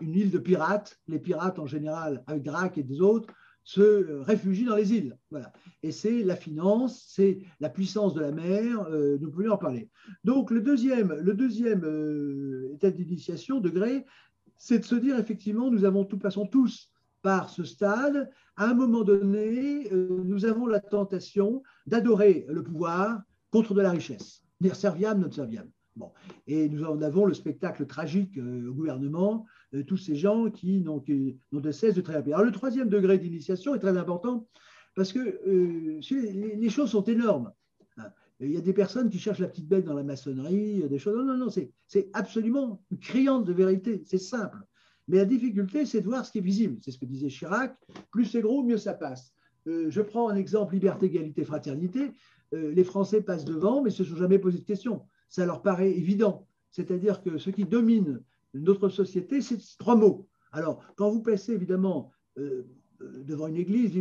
[0.00, 0.98] une île de pirates.
[1.08, 5.18] Les pirates, en général, avec Drac et des autres, se euh, réfugient dans les îles.
[5.30, 5.52] Voilà.
[5.82, 9.88] Et c'est la finance, c'est la puissance de la mer, euh, nous pouvons en parler.
[10.24, 14.04] Donc le deuxième, euh, état d'initiation, degré,
[14.58, 18.30] c'est de se dire effectivement, nous avons tout, passons tous par ce stade.
[18.56, 24.42] À un moment donné, nous avons la tentation d'adorer le pouvoir contre de la richesse
[24.70, 25.68] serviam, non serviam.
[25.96, 26.10] Bon.
[26.46, 29.44] Et nous en avons le spectacle tragique euh, au gouvernement,
[29.74, 32.32] euh, tous ces gens qui n'ont de cesse de travailler.
[32.32, 34.48] Alors le troisième degré d'initiation est très important
[34.96, 37.52] parce que euh, les, choses sont énormes.
[37.98, 38.10] Hein.
[38.40, 41.16] Il y a des personnes qui cherchent la petite bête dans la maçonnerie, des choses.
[41.16, 44.58] Non, non, non, c'est absolument criant de vérité, c'est simple.
[45.08, 46.78] Mais la difficulté, c'est de voir ce qui est visible.
[46.80, 47.76] C'est ce que disait Chirac
[48.10, 49.34] plus c'est gros, mieux ça passe.
[49.66, 52.12] je prends un exemple liberté, égalité, fraternité.
[52.54, 55.02] Euh, les Français passent devant, mais se sont jamais posé de questions.
[55.28, 56.46] Ça leur paraît évident.
[56.70, 58.22] C'est-à-dire que ce qui domine
[58.54, 60.28] notre société, c'est trois mots.
[60.52, 62.64] Alors, quand vous passez évidemment euh,
[63.00, 63.92] devant une église,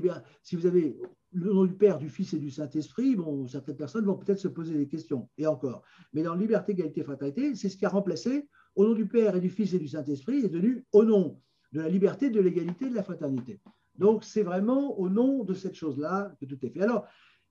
[0.43, 0.99] si vous avez
[1.33, 4.49] le nom du Père, du Fils et du Saint-Esprit, bon, certaines personnes vont peut-être se
[4.49, 5.83] poser des questions, et encore.
[6.13, 9.41] Mais dans liberté, égalité, fraternité, c'est ce qui a remplacé au nom du Père et
[9.41, 11.39] du Fils et du Saint-Esprit, est devenu au nom
[11.71, 13.61] de la liberté, de l'égalité, de la fraternité.
[13.97, 16.81] Donc, c'est vraiment au nom de cette chose-là que tout est fait.
[16.81, 17.05] Alors,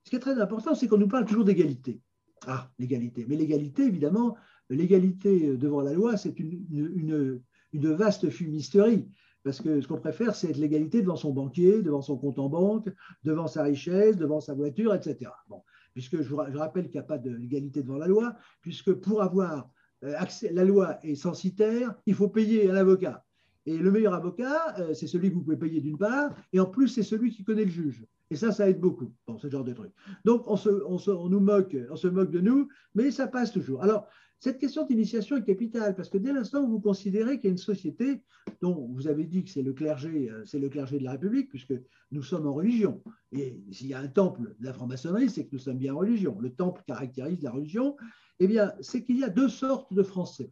[0.05, 2.01] ce qui est très important, c'est qu'on nous parle toujours d'égalité.
[2.47, 3.27] Ah, l'égalité.
[3.29, 4.37] Mais l'égalité, évidemment,
[4.71, 9.09] l'égalité devant la loi, c'est une, vaste fumisterie.
[9.43, 12.49] Parce que ce qu'on préfère, c'est être l'égalité devant son banquier, devant son compte en
[12.49, 12.89] banque,
[13.25, 15.31] devant sa richesse, devant sa voiture, etc.
[15.49, 15.63] Bon,
[15.95, 19.71] puisque je, rappelle qu'il n'y a pas de l'égalité devant la loi, puisque pour avoir
[20.05, 23.25] euh, accès, la loi est censitaire, il faut payer un avocat.
[23.65, 26.67] Et le meilleur avocat, euh, c'est celui que vous pouvez payer d'une part, et en
[26.67, 28.05] plus, c'est celui qui connaît le juge.
[28.31, 29.93] Et ça, ça aide beaucoup, bon, ce genre de truc.
[30.25, 33.83] Donc, on, se, on, nous moque, on se moque de nous, mais ça passe toujours.
[33.83, 34.07] Alors,
[34.39, 37.51] cette question d'initiation est capitale, parce que dès l'instant où vous considérez qu'il y a
[37.51, 38.23] une société
[38.63, 41.51] dont vous avez dit que c'est le clergé, euh, c'est le clergé de la République,
[41.51, 41.75] puisque
[42.13, 43.03] nous sommes en religion.
[43.33, 45.99] Et s'il y a un temple de la franc-maçonnerie, c'est que nous sommes bien en
[45.99, 46.39] religion.
[46.41, 47.97] Le temple caractérise la religion.
[48.39, 50.51] Eh bien, c'est qu'il y a deux sortes de Français.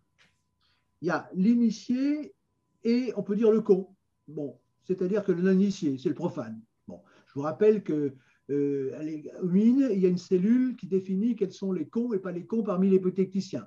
[1.00, 2.34] Il y a l'initié
[2.82, 3.94] et on peut dire le con.
[4.26, 6.60] Bon, c'est-à-dire que le non-initié, c'est le profane.
[7.28, 8.14] Je vous rappelle que
[8.50, 12.46] euh, il y a une cellule qui définit quels sont les cons et pas les
[12.46, 13.66] cons parmi les techniciens.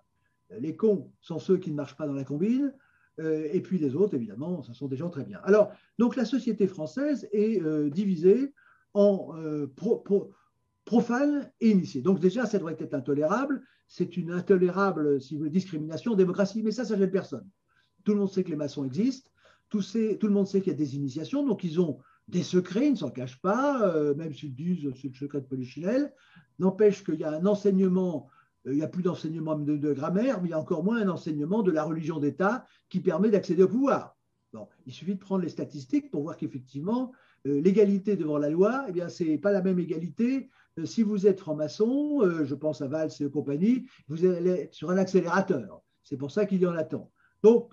[0.60, 2.74] Les cons sont ceux qui ne marchent pas dans la combine,
[3.20, 5.40] euh, et puis les autres, évidemment, ce sont des gens très bien.
[5.44, 8.54] Alors, donc la société française est euh, divisée
[8.94, 9.68] en euh,
[10.86, 12.02] profane et initié.
[12.02, 13.64] Donc déjà, ça devrait être intolérable.
[13.88, 17.48] C'est une intolérable, si vous voulez, discrimination démocratie, mais ça, ça gêne personne.
[18.04, 19.30] Tout le monde sait que les maçons existent,
[19.70, 22.88] tout, tout le monde sait qu'il y a des initiations, donc ils ont des secrets,
[22.88, 26.14] ils ne s'en cachent pas, euh, même s'ils disent c'est le secret de Polichinelle.
[26.60, 28.30] N'empêche qu'il y a un enseignement,
[28.68, 31.10] euh, il n'y a plus d'enseignement de, grammaire, mais il y a encore moins un
[31.10, 34.18] enseignement de la religion d'État qui permet d'accéder au pouvoir.
[34.86, 37.14] Il suffit de prendre les statistiques pour voir qu'effectivement,
[37.48, 40.50] euh, l'égalité devant la loi, eh bien, ce n'est pas la même égalité.
[40.84, 45.82] si vous êtes franc-maçon, je pense à Valls et compagnie, vous allez sur un accélérateur.
[46.04, 47.12] C'est pour ça qu'il y en a tant.
[47.44, 47.72] Donc,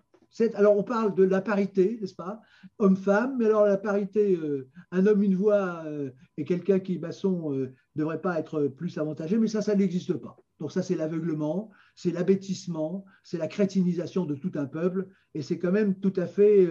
[0.55, 2.41] alors, on parle de la parité, n'est-ce pas?
[2.79, 6.99] Homme-femme, mais alors la parité, euh, un homme, une voix euh, et quelqu'un qui est
[6.99, 10.37] maçon ne euh, devrait pas être plus avantagé, mais ça, ça n'existe pas.
[10.61, 15.59] Donc, ça, c'est l'aveuglement, c'est l'abêtissement, c'est la crétinisation de tout un peuple, et c'est
[15.59, 16.69] quand même tout à fait.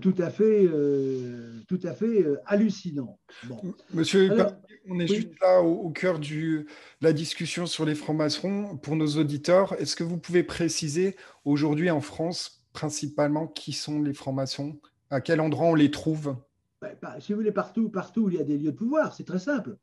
[0.00, 0.68] Tout à fait,
[1.68, 3.18] tout à fait hallucinant.
[3.92, 4.30] Monsieur,
[4.88, 6.66] on est juste là au, cœur de
[7.00, 8.78] la discussion sur les francs-maçons.
[8.82, 14.14] Pour nos auditeurs, est-ce que vous pouvez préciser aujourd'hui en France, principalement, qui sont les
[14.14, 14.80] francs-maçons?
[15.10, 16.36] À quel endroit on les trouve?
[16.80, 19.14] Bah, bah, Si vous voulez, partout, partout où il y a des lieux de pouvoir,
[19.14, 19.76] c'est très simple.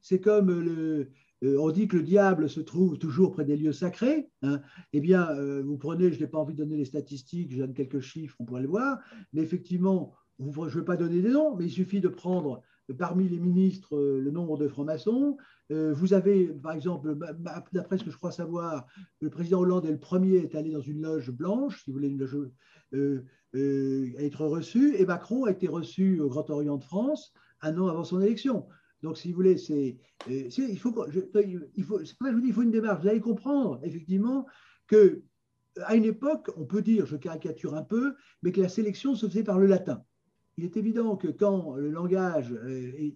[0.00, 1.10] c'est comme le, euh,
[1.42, 4.30] on dit que le diable se trouve toujours près des lieux sacrés.
[4.42, 4.60] Hein.
[4.92, 7.74] Eh bien, euh, vous prenez, je n'ai pas envie de donner les statistiques, je donne
[7.74, 8.98] quelques chiffres, on pourrait le voir,
[9.32, 12.62] mais effectivement, je ne veux pas donner des noms, mais il suffit de prendre
[12.98, 15.36] parmi les ministres euh, le nombre de francs-maçons.
[15.70, 17.16] Euh, vous avez, par exemple,
[17.72, 18.86] d'après ce que je crois savoir,
[19.20, 22.08] le président Hollande est le premier est allé dans une loge blanche, si vous voulez,
[22.08, 22.36] une loge
[22.94, 23.24] euh,
[24.18, 28.04] être reçu, et Macron a été reçu au Grand Orient de France un an avant
[28.04, 28.66] son élection.
[29.02, 32.70] Donc, si vous voulez, c'est, il faut, il faut, je vous dis, il faut une
[32.70, 33.02] démarche.
[33.02, 34.46] Vous allez comprendre, effectivement,
[34.86, 35.22] que
[35.84, 39.26] à une époque, on peut dire, je caricature un peu, mais que la sélection se
[39.26, 40.04] faisait par le latin
[40.56, 43.12] il est évident que quand le langage euh,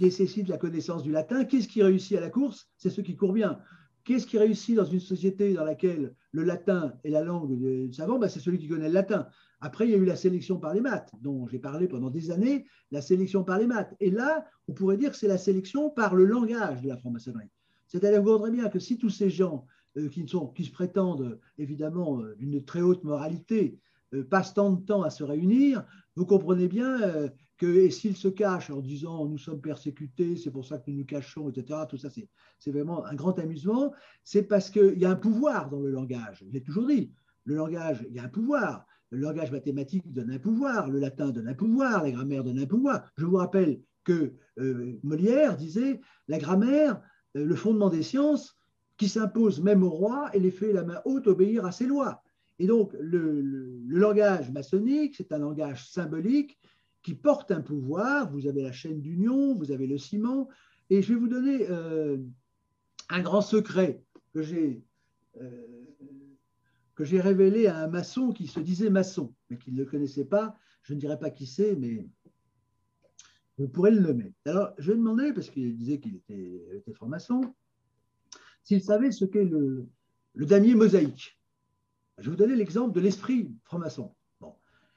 [0.00, 2.70] nécessite la connaissance du latin, qu'est-ce qui réussit à la course?
[2.76, 3.58] C'est ceux qui courent bien.
[4.04, 8.18] Qu'est-ce qui réussit dans une société dans laquelle le latin est la langue du savant?
[8.18, 9.26] Ben, C'est celui qui connaît le latin.
[9.60, 12.30] Après, il y a eu la sélection par les maths, dont j'ai parlé pendant des
[12.30, 13.94] années, la sélection par les maths.
[14.00, 17.50] Et là, on pourrait dire que c'est la sélection par le langage de la franc-maçonnerie.
[17.86, 22.64] C'est-à-dire, vous voudrez bien que si tous ces gens euh, qui, se prétendent évidemment d'une
[22.64, 23.78] très haute moralité,
[24.14, 25.84] euh, passent tant de temps à se réunir,
[26.16, 27.28] vous comprenez bien euh,
[27.60, 31.04] que s'ils se cachent en disant nous sommes persécutés, c'est pour ça que nous nous
[31.04, 33.92] cachons, etc., tout ça, c'est vraiment un grand amusement,
[34.24, 36.42] c'est parce qu'il y a un pouvoir dans le langage.
[36.42, 37.12] Je l'ai toujours dit,
[37.44, 38.86] le langage, il y a un pouvoir.
[39.10, 42.66] Le langage mathématique donne un pouvoir, le latin donne un pouvoir, la grammaire donne un
[42.66, 43.10] pouvoir.
[43.18, 47.02] Je vous rappelle que euh, Molière disait la grammaire,
[47.34, 48.56] le fondement des sciences,
[48.96, 52.22] qui s'impose même au roi et les fait la main haute obéir à ses lois.
[52.58, 53.42] Et donc, le,
[53.86, 56.58] langage maçonnique, c'est un langage symbolique
[57.02, 58.30] qui porte un pouvoir.
[58.30, 60.48] Vous avez la chaîne d'union, vous avez le ciment.
[60.90, 62.18] Et je vais vous donner euh,
[63.08, 64.82] un grand secret que j'ai
[65.40, 65.66] euh,
[66.98, 70.56] révélé à un maçon qui se disait maçon, mais qui ne le connaissait pas.
[70.82, 72.06] Je ne dirais pas qui c'est, mais
[73.58, 74.34] vous pourrez le nommer.
[74.46, 77.54] Alors, je vais demander, parce qu'il disait qu'il était, franc-maçon,
[78.64, 79.86] s'il savait ce qu'est le,
[80.34, 81.38] le damier mosaïque.
[82.18, 84.14] Je vais vous donner l'exemple de l'esprit franc-maçon.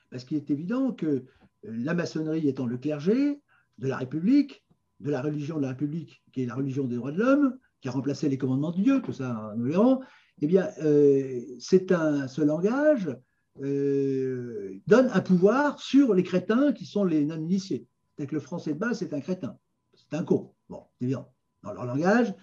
[0.10, 1.26] Parce qu'il est évident que
[1.64, 3.42] la maçonnerie étant le clergé
[3.78, 4.66] de la République,
[5.00, 7.90] de la religion de la République, qui est la religion des droits de l'homme, qui
[7.90, 10.00] a remplacé les commandements de Dieu, tout ça, nous verrons,
[10.42, 13.16] eh bien, euh, c'est un, ce langage
[13.62, 17.86] euh, donne un pouvoir sur les crétins qui sont les non-initiés.
[18.18, 19.58] C'est que le français de base, c'est un crétin,
[19.94, 20.54] c'est un con.
[20.70, 21.32] Bon, c'est évident,
[21.64, 22.34] dans leur langage.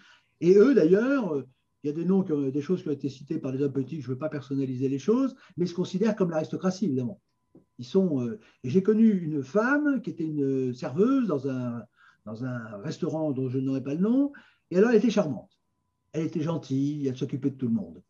[0.40, 1.44] Et eux, d'ailleurs,
[1.82, 4.02] il y a des noms, des choses qui ont été citées par les hommes politiques,
[4.02, 7.20] je ne veux pas personnaliser les choses, mais ils se considèrent comme l'aristocratie, évidemment.
[7.94, 11.86] Euh, j'ai connu une femme qui était une serveuse dans un,
[12.82, 14.32] restaurant dont je n'aurai pas le nom,
[14.70, 15.58] et alors elle était charmante.
[16.12, 18.02] Elle était gentille, elle s'occupait de tout le monde.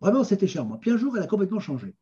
[0.00, 0.78] Vraiment, c'était charmant.
[0.78, 1.94] Puis un jour, elle a complètement changé.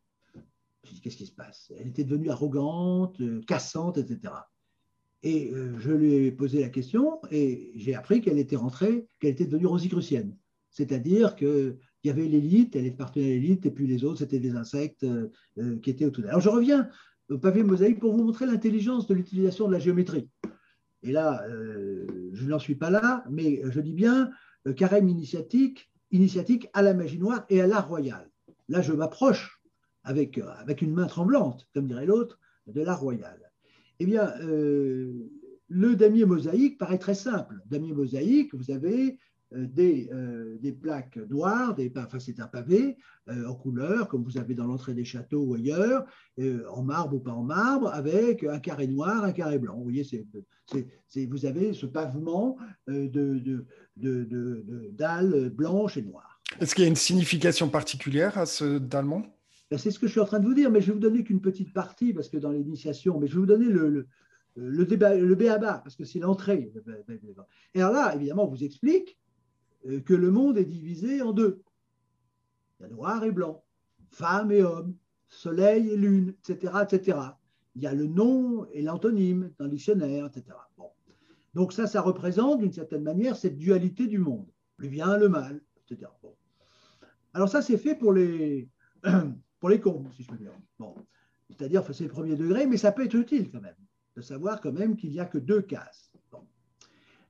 [0.83, 1.71] Je me qu'est-ce qui se passe?
[1.77, 4.33] Elle était devenue arrogante, euh, cassante, etc.
[5.23, 9.31] Et euh, je lui ai posé la question et j'ai appris qu'elle était rentrée, qu'elle
[9.31, 10.37] était devenue rosicrucienne.
[10.69, 11.35] C'est-à-dire
[12.01, 15.03] qu'il y avait l'élite, elle appartenait à l'élite, et puis les autres, c'était des insectes
[15.03, 16.31] euh, qui étaient autour d'elle.
[16.31, 16.89] Alors je reviens
[17.29, 20.29] au pavé mosaïque pour vous montrer l'intelligence de l'utilisation de la géométrie.
[21.03, 21.45] Et là,
[22.33, 24.31] je n'en suis pas là, mais je dis bien
[24.77, 28.29] carême initiatique, initiatique à la magie noire et à l'art royal.
[28.69, 29.61] Là, je m'approche
[30.03, 33.39] avec, avec une main tremblante, comme dirait l'autre, de l'art royal.
[33.99, 35.29] Eh bien, euh,
[35.69, 37.55] le damier mosaïque paraît très simple.
[37.65, 39.17] Damier mosaïque, vous avez euh,
[39.51, 44.53] des, euh, des, plaques noires, des, enfin c'est un pavé en couleur, comme vous avez
[44.53, 46.05] dans l'entrée des châteaux ou ailleurs,
[46.71, 49.75] en marbre ou pas en marbre, avec un carré noir, un carré blanc.
[49.75, 52.57] Vous voyez, c'est, vous avez ce pavement
[52.87, 53.65] de, de,
[53.97, 56.41] de, de dalles blanches et noires.
[56.61, 59.23] Est-ce qu'il y a une signification particulière à ce dallement
[59.69, 60.99] ben, c'est ce que je suis en train de vous dire, mais je vais vous
[60.99, 64.07] donner qu'une petite partie, parce que dans l'initiation, mais je vais vous donner le,
[64.55, 66.71] le, débat, le parce que c'est l'entrée.
[67.73, 69.26] Et alors là, évidemment, on vous explique euh,
[70.05, 71.61] que le monde est divisé en deux.
[72.79, 73.63] Il y a noir et blanc,
[74.09, 74.95] femme et homme,
[75.27, 76.73] soleil et lune, etc.
[76.83, 77.19] etc.
[77.75, 80.57] Il y a le nom et l'antonyme dans le dictionnaire, etc.
[80.77, 80.89] Bon.
[81.53, 85.61] Donc ça, ça représente d'une certaine manière cette dualité du monde, le bien, le mal,
[85.77, 86.11] etc.
[86.21, 86.35] Bon.
[87.33, 88.69] Alors ça, c'est fait pour les,
[89.59, 90.51] pour les cons, si je peux dire.
[90.79, 90.95] Bon.
[91.49, 93.75] C'est-à-dire, c'est le premier degré, mais ça peut être utile quand même,
[94.15, 96.11] de savoir quand même qu'il n'y a que deux cases.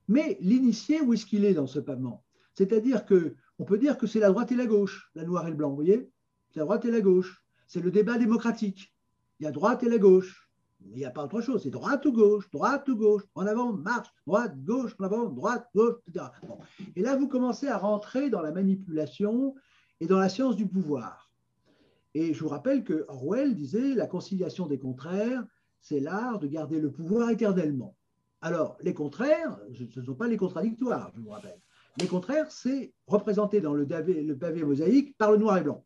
[0.08, 2.24] Mais l'initié, où est-ce qu'il est dans ce pavement?
[2.58, 5.50] C'est-à-dire que on peut dire que c'est la droite et la gauche, la noire et
[5.50, 6.10] le blanc, vous voyez?
[6.50, 7.44] C'est la droite et la gauche.
[7.68, 8.92] C'est le débat démocratique.
[9.38, 10.50] Il y a droite et la gauche.
[10.80, 11.62] Il n'y a pas autre chose.
[11.62, 15.68] C'est droite ou gauche, droite ou gauche, en avant, marche, droite, gauche, en avant, droite,
[15.72, 16.26] gauche, etc.
[16.96, 19.54] Et là, vous commencez à rentrer dans la manipulation
[20.00, 21.30] et dans la science du pouvoir.
[22.14, 25.44] Et je vous rappelle que Orwell disait la conciliation des contraires,
[25.80, 27.94] c'est l'art de garder le pouvoir éternellement.
[28.40, 31.60] Alors, les contraires, ce ne sont pas les contradictoires, je vous rappelle.
[32.00, 35.84] Les contraires, c'est représenté dans le pavé, mosaïque par le noir et blanc.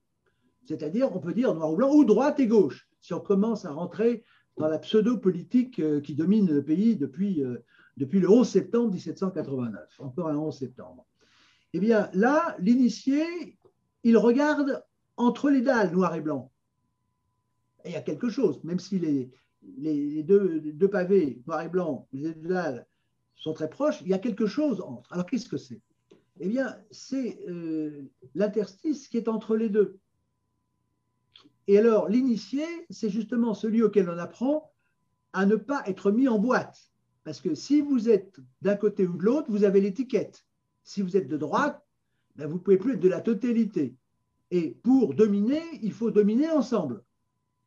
[0.65, 3.73] C'est-à-dire, on peut dire noir ou blanc ou droite et gauche, si on commence à
[3.73, 4.23] rentrer
[4.59, 7.65] dans la pseudo-politique euh, qui domine le pays depuis, euh,
[7.97, 11.07] le 11 septembre 1789, encore un 11 septembre.
[11.73, 13.25] Eh bien, là, l'initié,
[14.05, 14.85] il regarde
[15.17, 16.53] entre les dalles noir et blanc.
[17.87, 22.87] il y a quelque chose, même si les, deux, pavés noir et blanc, les dalles
[23.35, 25.11] sont très proches, il y a quelque chose entre.
[25.13, 25.81] Alors qu'est-ce que c'est?
[26.41, 29.99] Eh bien, c'est euh, l'interstice qui est entre les deux.
[31.69, 34.73] Et alors, l'initié, c'est justement celui auquel on apprend
[35.33, 36.91] à ne pas être mis en boîte.
[37.25, 40.45] Parce que si vous êtes d'un côté ou de l'autre, vous avez l'étiquette.
[40.83, 41.81] Si vous êtes de droite,
[42.35, 43.95] ben vous ne pouvez plus être de la totalité.
[44.51, 47.05] Et pour dominer, il faut dominer ensemble.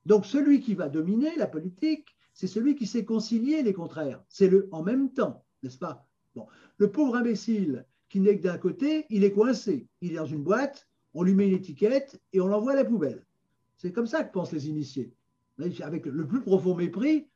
[0.05, 4.21] Donc celui qui va dominer la politique, c'est celui qui sait concilier les contraires.
[4.27, 6.05] C'est le en même temps, n'est-ce pas?
[6.35, 6.47] Bon.
[6.77, 9.87] Le pauvre imbécile qui n'est que d'un côté, il est coincé.
[10.01, 12.85] Il est dans une boîte, on lui met une étiquette et on l'envoie à la
[12.85, 13.25] poubelle.
[13.77, 15.13] C'est comme ça que pensent les initiés,
[15.81, 17.27] avec le plus profond mépris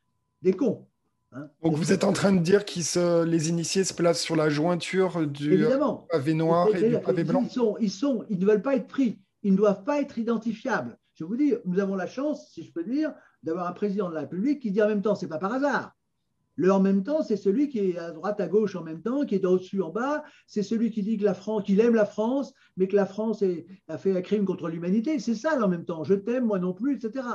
[0.41, 0.86] des cons.
[1.32, 1.49] Hein.
[1.62, 5.27] Donc vous êtes en train de dire que les initiés se placent sur la jointure
[5.27, 5.63] du
[6.10, 7.43] pavé noir et du pavé blanc
[7.79, 10.97] ils, sont, ils ne veulent pas être pris ils ne doivent pas être identifiables.
[11.13, 14.13] Je vous dis, nous avons la chance, si je peux dire, d'avoir un président de
[14.13, 15.96] la République qui dit en même temps, c'est pas par hasard.
[16.60, 19.25] Le en même temps, c'est celui qui est à droite, à gauche en même temps,
[19.25, 20.23] qui est au-dessus, en bas.
[20.45, 23.43] C'est celui qui dit que la France, qu'il aime la France, mais que la France
[23.87, 25.19] a fait un crime contre l'humanité.
[25.19, 26.03] C'est ça, en même temps.
[26.03, 27.25] Je t'aime, moi non plus, etc.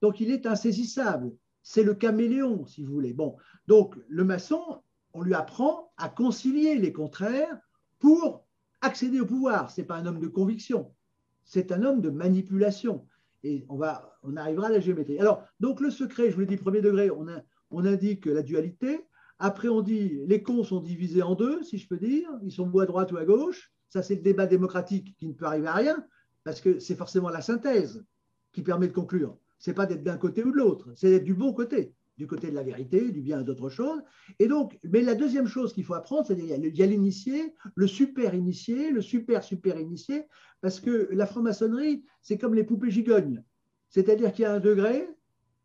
[0.00, 1.30] Donc, il est insaisissable.
[1.62, 3.12] C'est le caméléon, si vous voulez.
[3.12, 4.80] Bon, donc le maçon,
[5.12, 7.58] on lui apprend à concilier les contraires
[7.98, 8.46] pour
[8.80, 9.70] accéder au pouvoir.
[9.70, 10.90] C'est pas un homme de conviction
[11.50, 13.06] c'est un homme de manipulation.
[13.42, 15.18] Et on, va, on arrivera à la géométrie.
[15.18, 17.26] Alors, donc le secret, je vous l'ai dit, premier degré, on,
[17.70, 19.06] on indique la dualité.
[19.38, 22.28] Après, on dit les cons sont divisés en deux, si je peux dire.
[22.42, 23.72] Ils sont ou à droite ou à gauche.
[23.88, 26.06] Ça, c'est le débat démocratique qui ne peut arriver à rien,
[26.44, 28.04] parce que c'est forcément la synthèse
[28.52, 29.36] qui permet de conclure.
[29.58, 32.50] c'est pas d'être d'un côté ou de l'autre, c'est d'être du bon côté, du côté
[32.50, 34.00] de la vérité, du bien et d'autres choses.
[34.38, 37.86] Et donc, mais la deuxième chose qu'il faut apprendre, c'est qu'il y a l'initié, le
[37.86, 40.24] super initié, le super super initié,
[40.60, 43.42] parce que la franc-maçonnerie, c'est comme les poupées gigognes.
[43.90, 45.08] C'est-à-dire qu'il y a un degré,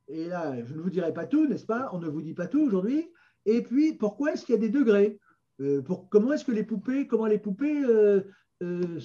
[0.07, 1.89] et là, je ne vous dirai pas tout, n'est-ce pas?
[1.93, 3.09] On ne vous dit pas tout aujourd'hui.
[3.45, 5.19] Et puis, pourquoi est-ce qu'il y a des degrés?
[5.61, 8.21] Euh, Comment est-ce que les poupées, comment les poupées euh,
[8.61, 8.99] euh,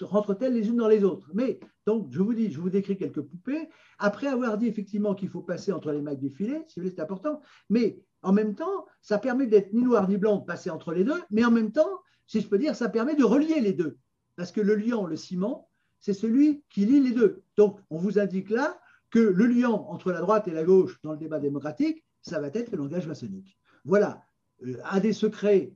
[0.00, 1.30] rentrent-elles les unes dans les autres?
[1.34, 3.68] Mais donc, je vous dis, je vous décris quelques poupées.
[3.98, 7.40] Après avoir dit effectivement qu'il faut passer entre les mailles du filet, si c'est important.
[7.68, 11.04] Mais en même temps, ça permet d'être ni noir ni blanc, de passer entre les
[11.04, 11.22] deux.
[11.30, 13.98] Mais en même temps, si je peux dire, ça permet de relier les deux.
[14.36, 15.68] Parce que le liant, le ciment,
[16.00, 17.42] c'est celui qui lie les deux.
[17.56, 18.78] Donc, on vous indique là
[19.10, 22.48] que le lien entre la droite et la gauche dans le débat démocratique, ça va
[22.48, 23.56] être le langage maçonnique.
[23.84, 24.22] Voilà
[24.66, 25.72] euh, un des secrets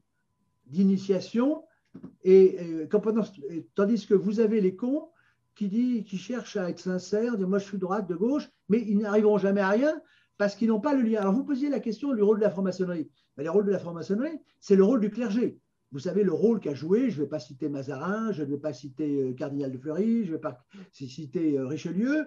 [0.66, 1.64] d'initiation.
[2.22, 2.86] Et,
[3.74, 5.08] tandis que vous avez les cons
[5.56, 9.38] qui, cherchent à être sincères, dire moi je suis droite, de gauche, mais ils n'arriveront
[9.38, 10.00] jamais à rien
[10.38, 11.20] parce qu'ils n'ont pas le lien.
[11.20, 13.10] Alors vous posiez la question du rôle de la franc-maçonnerie.
[13.36, 15.58] Ben, le rôle de la franc-maçonnerie, c'est le rôle du clergé.
[15.92, 18.58] Vous savez le rôle qu'a joué, je ne vais pas citer Mazarin, je ne vais
[18.58, 22.24] pas citer euh, Cardinal de Fleury, je ne vais pas citer Richelieu, euh,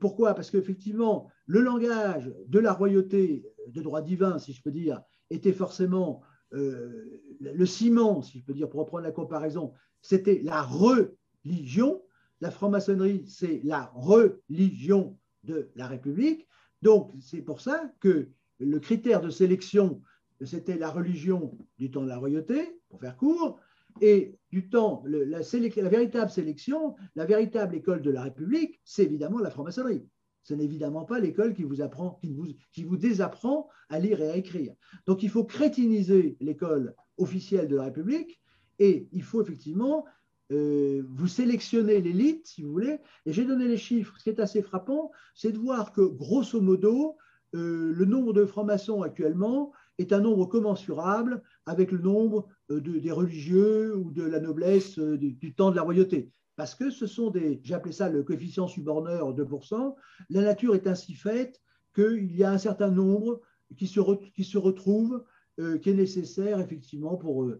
[0.00, 0.34] pourquoi?
[0.34, 5.52] Parce qu'effectivement, le langage de la royauté de droit divin, si je peux dire, était
[5.52, 6.22] forcément
[6.52, 9.72] euh, le ciment, si je peux dire, pour reprendre la comparaison,
[10.02, 12.02] c'était la religion.
[12.40, 16.46] La franc-maçonnerie, c'est la religion de la République.
[16.82, 20.02] Donc, c'est pour ça que le critère de sélection,
[20.42, 23.58] c'était la religion du temps de la royauté, pour faire court,
[24.00, 25.40] et du temps, la,
[25.88, 30.06] véritable sélection, la véritable école de la République, c'est évidemment la franc-maçonnerie.
[30.42, 34.20] Ce n'est évidemment pas l'école qui vous apprend, qui vous, qui vous désapprend à lire
[34.20, 34.74] et à écrire.
[35.06, 38.40] Donc il faut crétiniser l'école officielle de la République
[38.78, 40.04] et il faut effectivement
[40.52, 42.98] euh, vous sélectionner l'élite, si vous voulez.
[43.24, 44.14] Et j'ai donné les chiffres.
[44.18, 47.16] Ce qui est assez frappant, c'est de voir que, grosso modo,
[47.54, 53.10] euh, le nombre de francs-maçons actuellement est un nombre commensurable avec le nombre euh, des
[53.10, 56.30] religieux ou de la noblesse euh, du, temps de la royauté.
[56.56, 59.94] Parce que ce sont des, j'appelais ça le coefficient suborneur 2%,
[60.30, 61.60] la nature est ainsi faite
[61.94, 63.40] qu'il y a un certain nombre
[63.76, 64.00] qui se,
[64.32, 65.24] qui se retrouve,
[65.58, 67.50] euh, qui est nécessaire effectivement pour,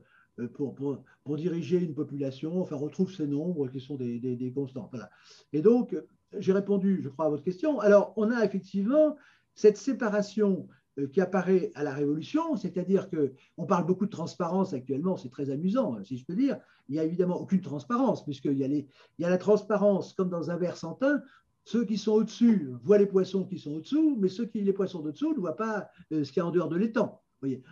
[0.55, 4.89] pour, pour, diriger une population, enfin retrouve ces nombres qui sont des, des, des constants.
[4.93, 5.11] Voilà.
[5.53, 5.97] Et donc,
[6.39, 7.81] j'ai répondu, je crois, à votre question.
[7.81, 9.17] Alors, on a effectivement
[9.55, 10.69] cette séparation
[11.13, 16.03] qui apparaît à la Révolution, c'est-à-dire qu'on parle beaucoup de transparence actuellement, c'est très amusant,
[16.05, 16.59] si je peux dire.
[16.89, 18.87] Il n'y a évidemment aucune transparence, puisqu'il y, a il
[19.19, 21.21] y a la transparence comme dans un verre sans teint.
[21.65, 25.01] Ceux qui sont au-dessus voient les poissons qui sont au-dessous, mais ceux qui les poissons
[25.01, 27.21] d'au-dessous ne voient pas euh, ce qu'il y a en dehors de l'étang.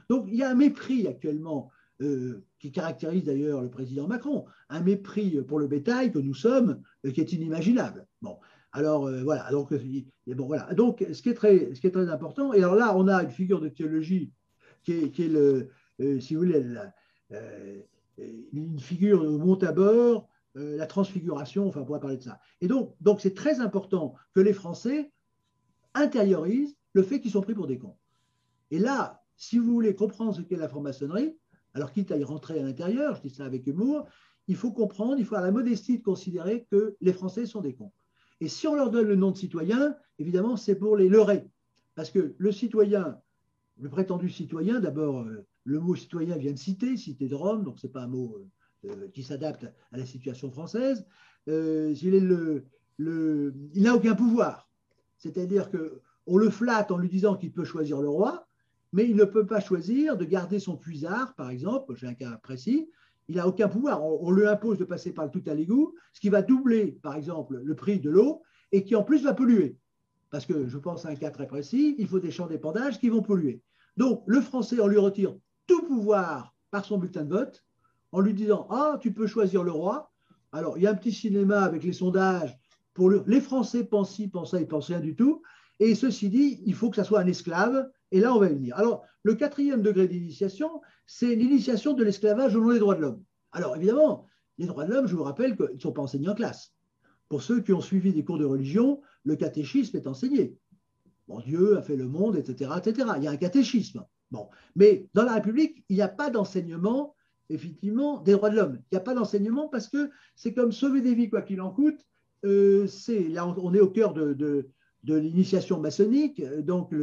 [0.09, 1.71] Donc il y a un mépris actuellement
[2.01, 6.83] euh, qui caractérise d'ailleurs le président Macron, un mépris pour le bétail que nous sommes,
[7.15, 8.07] qui est inimaginable.
[8.21, 8.39] Bon,
[8.73, 9.79] alors euh, voilà, donc, euh,
[10.29, 10.51] bon,
[11.13, 14.33] ce, qui est très, important, et alors là on a une figure de théologie
[14.83, 15.69] qui est, le,
[16.01, 16.65] euh, si vous voulez,
[18.53, 22.41] une figure au mont Tabor, la transfiguration, enfin on pourrait parler de ça.
[22.61, 25.13] Et donc donc c'est très important que les Français
[25.95, 27.97] intériorisent le fait qu'ils sont pris pour des cons.
[28.71, 31.37] Et là, si vous voulez comprendre ce qu'est la franc-maçonnerie,
[31.75, 34.07] alors quitte à y rentrer à l'intérieur, je dis ça avec humour,
[34.47, 37.75] il faut comprendre, il faut avoir la modestie de considérer que les Français sont des
[37.75, 37.93] cons.
[38.43, 41.49] Et si on leur donne le nom de citoyen, évidemment, c'est pour les leurrer.
[41.95, 43.17] Parce que le citoyen,
[43.81, 47.79] le prétendu citoyen, d'abord, euh, le mot citoyen vient de citer, cité de Rome, donc
[47.79, 48.37] ce n'est pas un mot
[48.85, 51.07] euh, euh, qui s'adapte à la situation française.
[51.47, 52.65] il
[53.77, 54.69] n'a aucun pouvoir.
[55.19, 58.49] C'est-à-dire qu'on le flatte en lui disant qu'il peut choisir le roi,
[58.93, 62.37] mais il ne peut pas choisir de garder son puisard, par exemple, j'ai un cas
[62.39, 62.91] précis,
[63.29, 64.05] il n'a aucun pouvoir.
[64.05, 67.15] On, lui impose de passer par le tout à l'égout, ce qui va doubler, par
[67.15, 68.43] exemple, le prix de l'eau
[68.73, 69.77] et qui en plus va polluer.
[70.31, 73.09] Parce que je pense à un cas très précis, il faut des champs d'épandage qui
[73.09, 73.63] vont polluer.
[73.97, 77.65] Donc, le Français, on lui retire tout pouvoir par son bulletin de vote,
[78.13, 80.11] en lui disant Ah, tu peux choisir le roi.
[80.53, 82.57] Alors, il y a un petit cinéma avec les sondages.
[82.95, 85.43] Pour les Français pensent ci, pensent ça, ils pensent rien du tout.
[85.81, 87.91] Et ceci dit, il faut que ça soit un esclave.
[88.13, 88.77] Et là, on va y venir.
[88.77, 93.25] Alors, le quatrième degré d'initiation, c'est l'initiation de l'esclavage au nom des droits de l'homme.
[93.53, 94.27] Alors, évidemment,
[94.59, 96.75] les droits de l'homme, je vous rappelle qu'ils ne sont pas enseignés en classe.
[97.31, 100.59] Pour ceux qui ont suivi des cours de religion, le catéchisme est enseigné.
[101.27, 103.09] Bon, Dieu a fait le monde, etc., etc.
[103.17, 104.05] Il y a un catéchisme.
[104.31, 104.49] Bon.
[104.77, 107.17] Mais dans la République, il n'y a pas d'enseignement,
[107.49, 108.79] effectivement, des droits de l'homme.
[108.91, 111.71] Il n'y a pas d'enseignement parce que c'est comme sauver des vies, quoi qu'il en
[111.71, 112.07] coûte.
[112.45, 112.87] Euh,
[113.31, 114.69] là, on est au cœur de
[115.03, 116.95] de l'initiation maçonnique, donc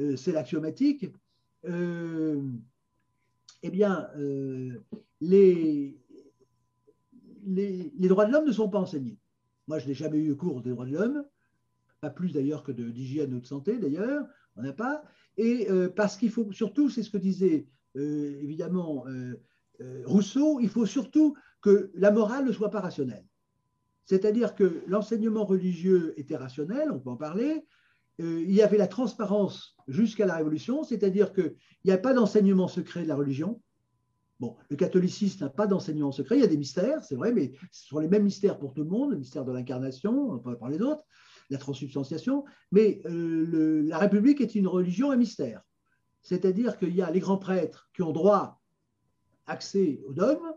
[0.00, 1.06] euh, c'est l'axiomatique,
[1.66, 2.42] euh,
[3.62, 4.08] eh bien,
[5.20, 5.98] les,
[7.44, 9.18] les, droits de l'homme ne sont pas enseignés.
[9.68, 11.24] Moi, je n'ai jamais eu cours des droits de l'homme.
[12.00, 14.26] pas plus d'ailleurs que d'hygiène ou de santé d'ailleurs,
[14.56, 15.02] on n'a pas.
[15.36, 19.04] Et parce qu'il faut surtout, c'est ce que disait évidemment
[20.06, 23.26] Rousseau, il faut surtout que la morale ne soit pas rationnelle.
[24.06, 27.66] C'est-à-dire que l'enseignement religieux était rationnel, on peut en parler.
[28.20, 31.54] Euh, il y avait la transparence jusqu'à la Révolution, c'est-à-dire qu'il
[31.84, 33.60] n'y a pas d'enseignement secret de la religion.
[34.40, 37.52] Bon, le catholicisme n'a pas d'enseignement secret, il y a des mystères, c'est vrai, mais
[37.72, 40.56] ce sont les mêmes mystères pour tout le monde, le mystère de l'incarnation, on peut
[40.56, 41.04] parler d'autres,
[41.50, 45.62] la transubstantiation, mais euh, la République est une religion à mystère.
[46.22, 48.60] C'est-à-dire qu'il y a les grands prêtres qui ont droit
[49.46, 50.52] accès au dogme,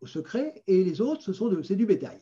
[0.00, 1.32] au secret, et les autres,
[1.62, 2.20] c'est du bétail.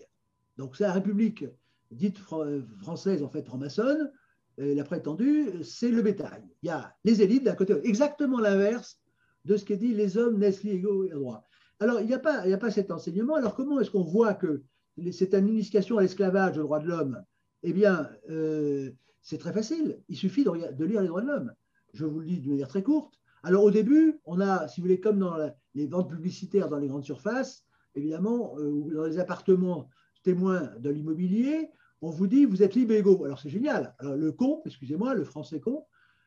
[0.57, 1.45] Donc c'est la République
[1.93, 4.11] dite française, en fait franc-maçonne,
[4.59, 6.43] la prétendue, c'est le bétail.
[6.63, 9.01] Il y a les élites d'un côté, exactement l'inverse
[9.45, 11.45] de ce qui est dit les hommes naissent égaux et droits.
[11.81, 13.35] Alors, il n'y a, pas, a pas cet enseignement.
[13.35, 14.63] Alors, comment est-ce qu'on voit que
[15.11, 17.25] c'est une initiation à l'esclavage, aux droits de l'homme
[17.63, 18.91] Eh bien, euh,
[19.21, 20.01] c'est très facile.
[20.09, 21.53] Il suffit de, lire les droits de l'homme.
[21.93, 23.19] Je vous le dis de manière très courte.
[23.43, 25.37] Alors, au début, on a, si vous voulez, comme dans
[25.75, 27.65] les ventes publicitaires dans les grandes surfaces,
[27.97, 29.89] évidemment, euh, ou dans les appartements
[30.23, 31.71] témoins de l'immobilier,
[32.03, 33.25] on vous dit vous êtes libre et égaux.
[33.25, 33.95] Alors c'est génial.
[34.01, 35.87] Le con, excusez-moi, le français con,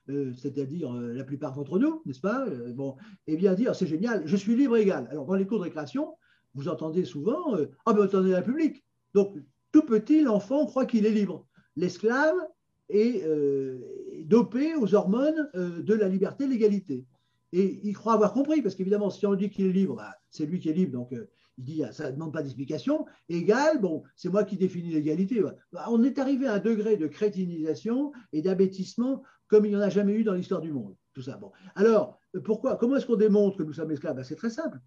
[0.10, 2.96] euh, c'est-à-dire euh, la plupart d'entre nous, n'est-ce pas euh, Bon,
[3.28, 5.08] eh bien dire c'est génial, je suis libre et égal.
[5.12, 6.16] Alors dans les cours de récréation,
[6.54, 8.84] vous entendez souvent ah ben attendez la public.
[9.14, 9.36] Donc
[9.72, 11.46] tout petit, l'enfant croit qu'il est libre.
[11.76, 12.36] L'esclave
[12.88, 13.28] est
[14.24, 17.06] dopé aux hormones de la liberté, l'égalité.
[17.52, 20.46] Et il croit avoir compris, parce qu'évidemment, si on dit qu'il est libre, bah, c'est
[20.46, 21.14] lui qui est libre, donc
[21.58, 23.06] il dit, ah, ça ne demande pas d'explication.
[23.30, 25.42] Égal, bon, c'est moi qui définis l'égalité.
[25.72, 29.82] Bah, on est arrivé à un degré de crétinisation et d'abêtissement comme il n'y en
[29.82, 30.96] a jamais eu dans l'histoire du monde.
[31.14, 31.38] Tout ça.
[31.38, 31.52] Bon.
[31.76, 34.16] Alors, pourquoi Comment est-ce qu'on démontre que nous sommes esclaves?
[34.18, 34.80] Bah, C'est très simple.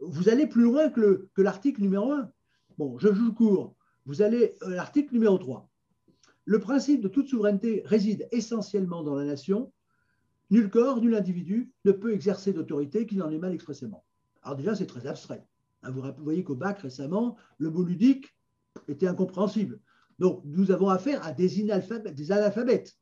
[0.00, 2.30] Vous allez plus loin que l'article numéro 1.
[2.78, 3.74] Bon, je joue court.
[4.04, 5.68] Vous allez euh, l'article numéro 3.
[6.44, 9.72] Le principe de toute souveraineté réside essentiellement dans la nation.
[10.50, 14.04] Nul corps, nul individu ne peut exercer d'autorité qui n'en mal expressément.
[14.42, 15.44] Alors déjà, c'est très abstrait.
[15.86, 18.34] Ah, vous voyez qu'au bac récemment, le mot ludique
[18.88, 19.78] était incompréhensible.
[20.18, 22.96] Donc nous avons affaire à des, des analphabètes.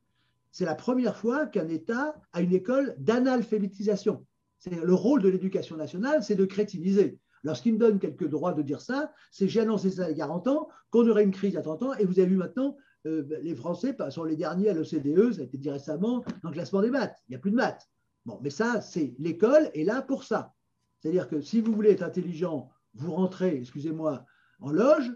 [0.52, 4.26] C'est la première fois qu'un État a une école d'analphabétisation.
[4.66, 7.18] Le rôle de l'éducation nationale, c'est de crétiniser.
[7.42, 10.26] Lorsqu'il me donne quelques droits de dire ça, c'est j'ai annoncé ça il y a
[10.26, 12.76] 40 ans, qu'on aurait une crise à 30 ans, et vous avez vu maintenant,
[13.06, 16.54] euh, les Français sont les derniers à l'OCDE, ça a été dit récemment, dans le
[16.54, 17.16] classement des maths.
[17.28, 17.88] Il n'y a plus de maths.
[18.24, 20.54] Bon, mais ça, c'est l'école est là pour ça.
[21.00, 24.24] C'est-à-dire que si vous voulez être intelligent, vous rentrez, excusez-moi,
[24.60, 25.12] en loge,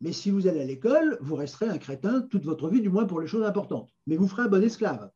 [0.00, 3.04] mais si vous allez à l'école, vous resterez un crétin toute votre vie, du moins
[3.04, 3.90] pour les choses importantes.
[4.06, 5.10] Mais vous ferez un bon esclave.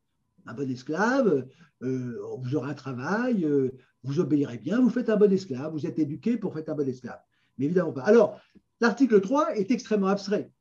[0.45, 1.47] Un bon esclave,
[1.81, 3.71] euh, vous aurez un travail, euh,
[4.03, 6.87] vous obéirez bien, vous faites un bon esclave, vous êtes éduqué pour faire un bon
[6.87, 7.19] esclave.
[7.57, 8.03] Mais évidemment pas.
[8.03, 8.39] Alors,
[8.79, 10.51] l'article 3 est extrêmement abstrait.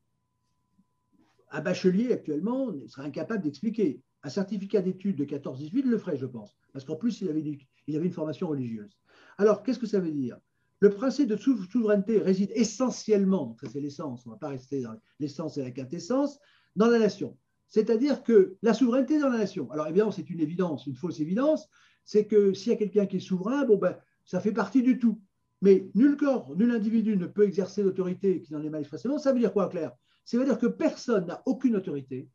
[1.50, 4.02] Un bachelier actuellement serait incapable d'expliquer.
[4.22, 7.96] Un certificat d'études de 14-18 le ferait, je pense, parce qu'en plus, il avait, il
[7.96, 8.98] avait une formation religieuse.
[9.36, 10.38] Alors, qu'est-ce que ça veut dire?
[10.84, 15.56] Le principe de souveraineté réside essentiellement, c'est l'essence, on ne va pas rester dans l'essence
[15.56, 16.38] et la quintessence,
[16.76, 17.38] dans la nation.
[17.68, 21.70] C'est-à-dire que la souveraineté dans la nation, alors évidemment c'est une évidence, une fausse évidence,
[22.04, 24.98] c'est que s'il y a quelqu'un qui est souverain, bon ben, ça fait partie du
[24.98, 25.18] tout.
[25.62, 29.16] Mais nul corps, nul individu ne peut exercer l'autorité qui n'en est mal expressément.
[29.16, 29.92] Ça veut dire quoi, Claire?
[30.26, 32.28] Ça veut dire que personne n'a aucune autorité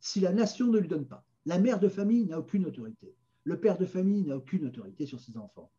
[0.00, 1.26] si la nation ne lui donne pas.
[1.44, 3.14] La mère de famille n'a aucune autorité.
[3.44, 5.70] Le père de famille n'a aucune autorité sur ses enfants.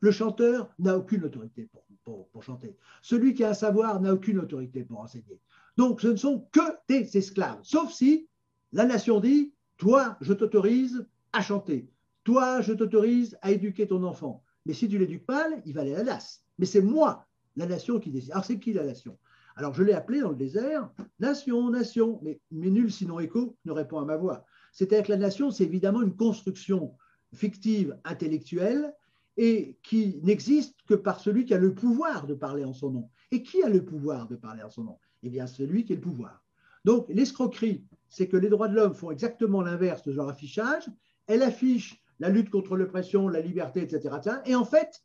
[0.00, 1.68] Le chanteur n'a aucune autorité
[2.04, 2.76] pour, chanter.
[3.02, 5.40] Celui qui a un savoir n'a aucune autorité pour enseigner.
[5.76, 8.28] Donc ce ne sont que des esclaves, sauf si
[8.72, 11.90] la nation dit, toi, je t'autorise à chanter,
[12.24, 14.42] toi, je t'autorise à éduquer ton enfant.
[14.64, 16.44] Mais si tu l'éduques pas, il va aller à la lasse.
[16.58, 18.32] Mais c'est moi, la nation, qui décide.
[18.32, 19.18] Alors c'est qui la nation?
[19.56, 23.72] Alors je l'ai appelé dans le désert, nation, nation, mais, mais nul sinon écho ne
[23.72, 24.44] répond à ma voix.
[24.72, 26.94] C'est-à-dire que la nation, c'est évidemment une construction
[27.32, 28.92] fictive intellectuelle
[29.36, 33.10] et qui n'existe que par celui qui a le pouvoir de parler en son nom.
[33.30, 34.98] Et qui a le pouvoir de parler en son nom?
[35.22, 36.44] Eh bien, celui qui a le pouvoir.
[36.84, 40.84] Donc, l'escroquerie, c'est que les droits de l'homme font exactement l'inverse de leur affichage.
[41.26, 44.16] Elle affiche la lutte contre l'oppression, la liberté, etc.,
[44.46, 45.02] Et en fait,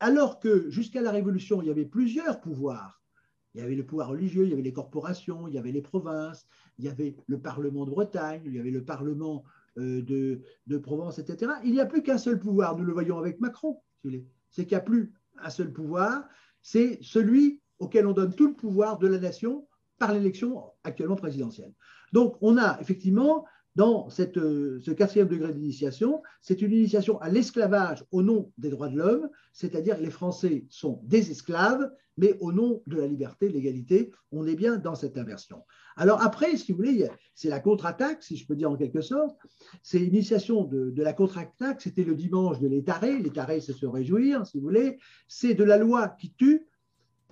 [0.00, 3.02] alors que jusqu'à la Révolution, il y avait plusieurs pouvoirs,
[3.54, 5.82] il y avait le pouvoir religieux, il y avait les corporations, il y avait les
[5.82, 6.46] provinces,
[6.78, 9.44] il y avait le Parlement de Bretagne, il y avait le Parlement
[9.78, 11.52] euh, de, Provence, etc.
[11.64, 13.80] Il n'y a plus qu'un seul pouvoir, nous le voyons avec Macron,
[14.50, 16.28] c'est qu'il n'y a plus un seul pouvoir,
[16.62, 19.66] c'est celui auquel on donne tout le pouvoir de la nation
[19.98, 21.72] par l'élection actuellement présidentielle.
[22.12, 23.44] Donc on a effectivement
[23.74, 28.88] dans euh, ce quatrième degré d'initiation, c'est une initiation à l'esclavage au nom des droits
[28.88, 34.12] de l'homme, c'est-à-dire les Français sont des esclaves, mais au nom de la liberté, l'égalité,
[34.30, 35.64] on est bien dans cette inversion.
[35.96, 39.36] Alors après, si vous voulez, c'est la contre-attaque, si je peux dire en quelque sorte,
[39.82, 44.46] c'est l'initiation de, de, la contre-attaque, c'était le dimanche de l'étaré, l'étaré c'est se réjouir,
[44.46, 46.68] si vous voulez, c'est de la loi qui tue,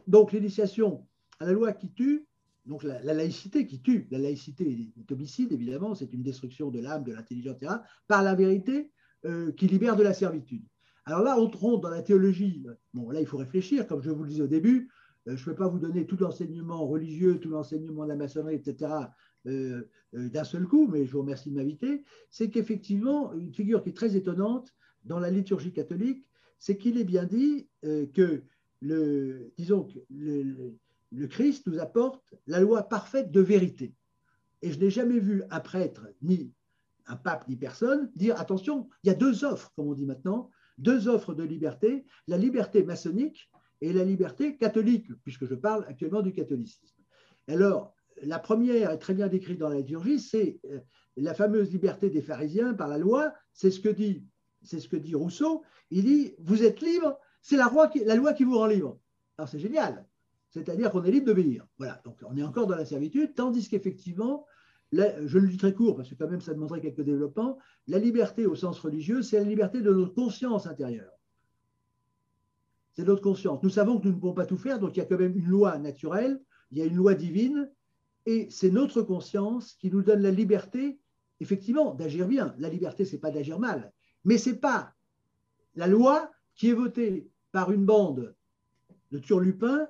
[0.09, 1.07] donc l'initiation
[1.38, 2.26] à la loi qui tue,
[2.66, 7.04] donc la, laïcité qui tue, la laïcité est homicide, évidemment, c'est une destruction de l'âme,
[7.04, 7.74] de l'intelligence, etc.,
[8.06, 8.92] par la vérité
[9.24, 10.64] euh, qui libère de la servitude.
[11.04, 12.64] Alors là, on rentre dans la théologie.
[12.94, 14.88] Bon, là, il faut réfléchir, comme je vous le disais au début,
[15.26, 18.54] euh, je ne peux pas vous donner tout l'enseignement religieux, tout l'enseignement de la maçonnerie,
[18.54, 18.92] etc.,
[19.46, 19.82] euh,
[20.12, 22.04] d'un seul coup, mais je vous remercie de m'inviter.
[22.30, 24.72] C'est qu'effectivement, une figure qui est très étonnante
[25.04, 26.28] dans la liturgie catholique,
[26.60, 28.44] c'est qu'il est bien dit que,
[28.82, 30.76] le, disons, le
[31.28, 33.94] Christ nous apporte la loi parfaite de vérité.
[34.62, 36.52] Et je n'ai jamais vu un prêtre, ni
[37.06, 40.50] un pape, ni personne dire attention, il y a deux offres, comme on dit maintenant,
[40.78, 43.50] deux offres de liberté, la liberté maçonnique
[43.80, 47.02] et la liberté catholique, puisque je parle actuellement du catholicisme.
[47.48, 50.78] Alors, la première est très bien décrite dans la liturgie, c'est euh,
[51.16, 54.24] la fameuse liberté des pharisiens par la loi, c'est ce que dit,
[54.62, 55.62] c'est ce que dit Rousseau.
[55.90, 57.70] Il dit vous êtes libre, c'est la,
[58.06, 58.98] la loi qui vous rend libre.
[59.36, 60.06] Alors c'est génial
[60.53, 61.66] c'est-à-dire qu'on est libre d'obéir.
[61.78, 64.46] Voilà, donc on est encore dans la servitude, tandis qu'effectivement,
[64.92, 68.46] je le dis très court parce que quand même ça demanderait quelques développements, la liberté
[68.46, 71.12] au sens religieux, c'est la liberté de notre conscience intérieure.
[72.92, 73.62] C'est notre conscience.
[73.62, 75.36] Nous savons que nous ne pouvons pas tout faire, donc il y a quand même
[75.36, 76.38] une loi naturelle,
[76.70, 77.70] il y a une loi divine,
[78.26, 81.00] et c'est notre conscience qui nous donne la liberté,
[81.40, 82.55] effectivement, d'agir bien.
[82.59, 83.92] La liberté, ce n'est pas d'agir mal,
[84.24, 84.92] mais ce n'est pas
[85.74, 88.34] la loi qui est votée par une bande
[89.11, 89.88] de turlupins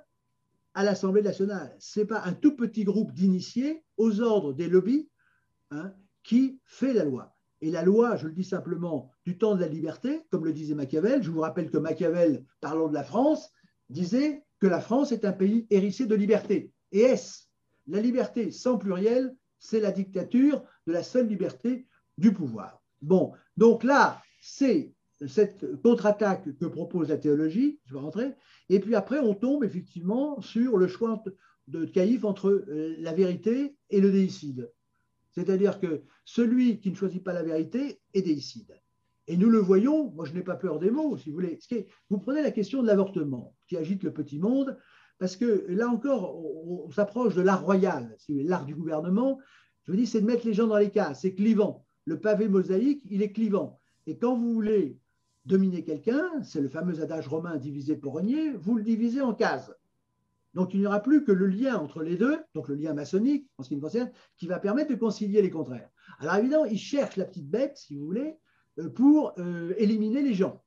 [0.74, 1.74] à l'Assemblée nationale.
[1.78, 5.08] Ce n'est pas un tout petit groupe d'initiés aux ordres des lobbies
[5.70, 5.92] hein,
[6.22, 7.34] qui fait la loi.
[7.60, 10.74] Et la loi, je le dis simplement, du temps de la liberté, comme le disait
[10.74, 13.52] Machiavel, je vous rappelle que Machiavel, parlant de la France,
[13.88, 16.72] disait que la France est un pays hérissé de liberté.
[16.90, 17.44] Et est-ce
[17.86, 21.86] la liberté sans pluriel, c'est la dictature de la seule liberté
[22.18, 22.82] du pouvoir.
[23.00, 24.92] Bon, donc là, c'est
[25.26, 28.34] cette contre-attaque que propose la théologie, je vais rentrer,
[28.68, 31.22] et puis après on tombe effectivement sur le choix
[31.68, 34.70] de Caïphe entre euh, la vérité et le déicide.
[35.30, 38.78] C'est-à-dire que celui qui ne choisit pas la vérité est déicide.
[39.28, 41.58] Et nous le voyons, moi je n'ai pas peur des mots, si vous voulez.
[42.10, 44.76] Vous prenez la question de l'avortement, qui agite le petit monde,
[45.18, 49.38] parce que là encore, on, s'approche de l'art royal, l'art du gouvernement.
[49.84, 51.86] Je vous dis, c'est de mettre les gens dans les cases, c'est clivant.
[52.04, 53.80] Le pavé mosaïque, il est clivant.
[54.06, 54.98] Et quand vous voulez
[55.44, 59.72] dominer quelqu'un, c'est le fameux adage romain divisé pour régner, vous le divisez en cases.
[60.54, 63.48] Donc il n'y aura plus que le lien entre les deux, donc le lien maçonnique
[63.56, 65.88] en ce qui me concerne, qui va permettre de concilier les contraires.
[66.18, 68.36] Alors évidemment, il cherche la petite bête, si vous voulez,
[68.78, 70.62] euh, pour euh, éliminer les gens.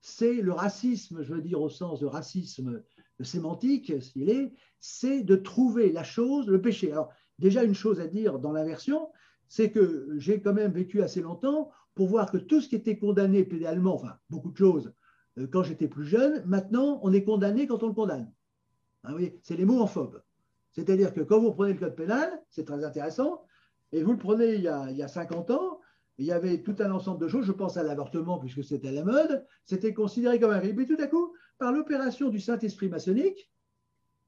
[0.00, 2.82] C'est le racisme, je veux dire au sens de racisme
[3.20, 6.92] sémantique, s'il est, c'est de trouver la chose, le péché.
[6.92, 9.08] Alors déjà une chose à dire dans l'inversion,
[9.48, 12.98] c'est que j'ai quand même vécu assez longtemps pour voir que tout ce qui était
[12.98, 14.92] condamné pénalement, enfin beaucoup de choses,
[15.38, 18.32] euh, quand j'étais plus jeune, maintenant on est condamné quand on le condamne.
[19.04, 20.22] Hein, c'est les mots en phobe.
[20.72, 23.44] C'est-à-dire que quand vous prenez le code pénal, c'est très intéressant,
[23.92, 25.80] et vous le prenez il y, a, il y a 50 ans,
[26.18, 28.92] il y avait tout un ensemble de choses, je pense à l'avortement puisque c'était à
[28.92, 30.78] la mode, c'était considéré comme un crime.
[30.80, 33.50] Et tout à coup, par l'opération du Saint-Esprit maçonnique,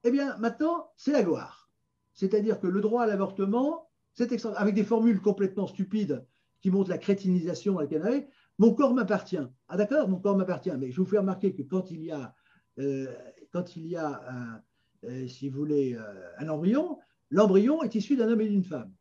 [0.04, 1.70] eh bien maintenant, c'est la gloire.
[2.14, 6.24] C'est-à-dire que le droit à l'avortement, c'est avec des formules complètement stupides
[6.60, 8.28] qui montre la crétinisation dans on est,
[8.58, 9.38] mon corps m'appartient.
[9.68, 12.34] Ah d'accord, mon corps m'appartient, mais je vous fais remarquer que quand il y a,
[12.78, 13.06] euh,
[13.52, 14.62] quand il y a un,
[15.04, 16.98] euh, si vous voulez, euh, un embryon,
[17.30, 18.92] l'embryon est issu d'un homme et d'une femme.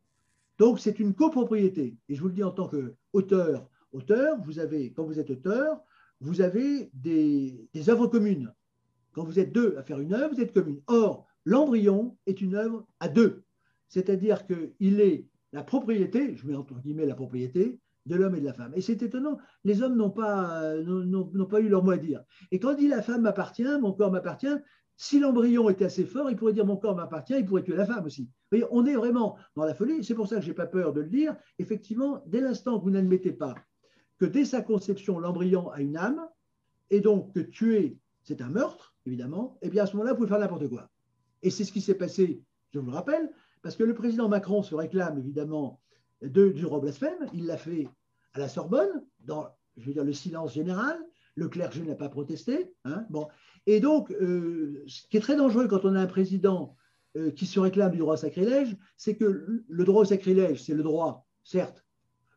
[0.57, 1.97] Donc c'est une copropriété.
[2.09, 5.81] Et je vous le dis en tant qu'auteur, auteur, vous avez, quand vous êtes auteur,
[6.21, 8.53] vous avez des, des œuvres communes.
[9.13, 10.81] Quand vous êtes deux à faire une œuvre, vous êtes commune.
[10.87, 13.43] Or, l'embryon est une œuvre à deux.
[13.87, 18.45] C'est-à-dire qu'il est la propriété, je mets entre guillemets la propriété, de l'homme et de
[18.45, 18.73] la femme.
[18.75, 22.23] Et c'est étonnant, les hommes n'ont pas, n'ont pas eu leur mot à dire.
[22.51, 24.53] Et quand dit la femme m'appartient, mon corps m'appartient,
[24.97, 27.85] si l'embryon était assez fort, il pourrait dire mon corps m'appartient, il pourrait tuer la
[27.85, 28.23] femme aussi.
[28.23, 30.67] Vous voyez, on est vraiment dans la folie, c'est pour ça que je n'ai pas
[30.67, 31.37] peur de le dire.
[31.57, 33.55] Effectivement, dès l'instant que vous n'admettez pas
[34.19, 36.27] que dès sa conception, l'embryon a une âme,
[36.89, 40.17] et donc que tuer, c'est un meurtre, évidemment, et eh bien à ce moment-là, vous
[40.17, 40.89] pouvez faire n'importe quoi.
[41.43, 42.41] Et c'est ce qui s'est passé,
[42.71, 43.29] je vous le rappelle,
[43.65, 45.81] parce que le président Macron se réclame évidemment
[46.21, 47.17] de, du droit blasphème.
[47.33, 47.89] Il l'a fait
[48.33, 49.47] à la Sorbonne, dans
[49.77, 50.99] je le silence général.
[51.33, 52.71] Le clergé n'a pas protesté.
[52.83, 53.27] Hein, bon.
[53.65, 56.75] Et donc, euh, ce qui est très dangereux quand on a un président
[57.17, 60.75] euh, qui se réclame du droit au sacrilège, c'est que le droit au sacrilège, c'est
[60.75, 61.83] le droit, certes,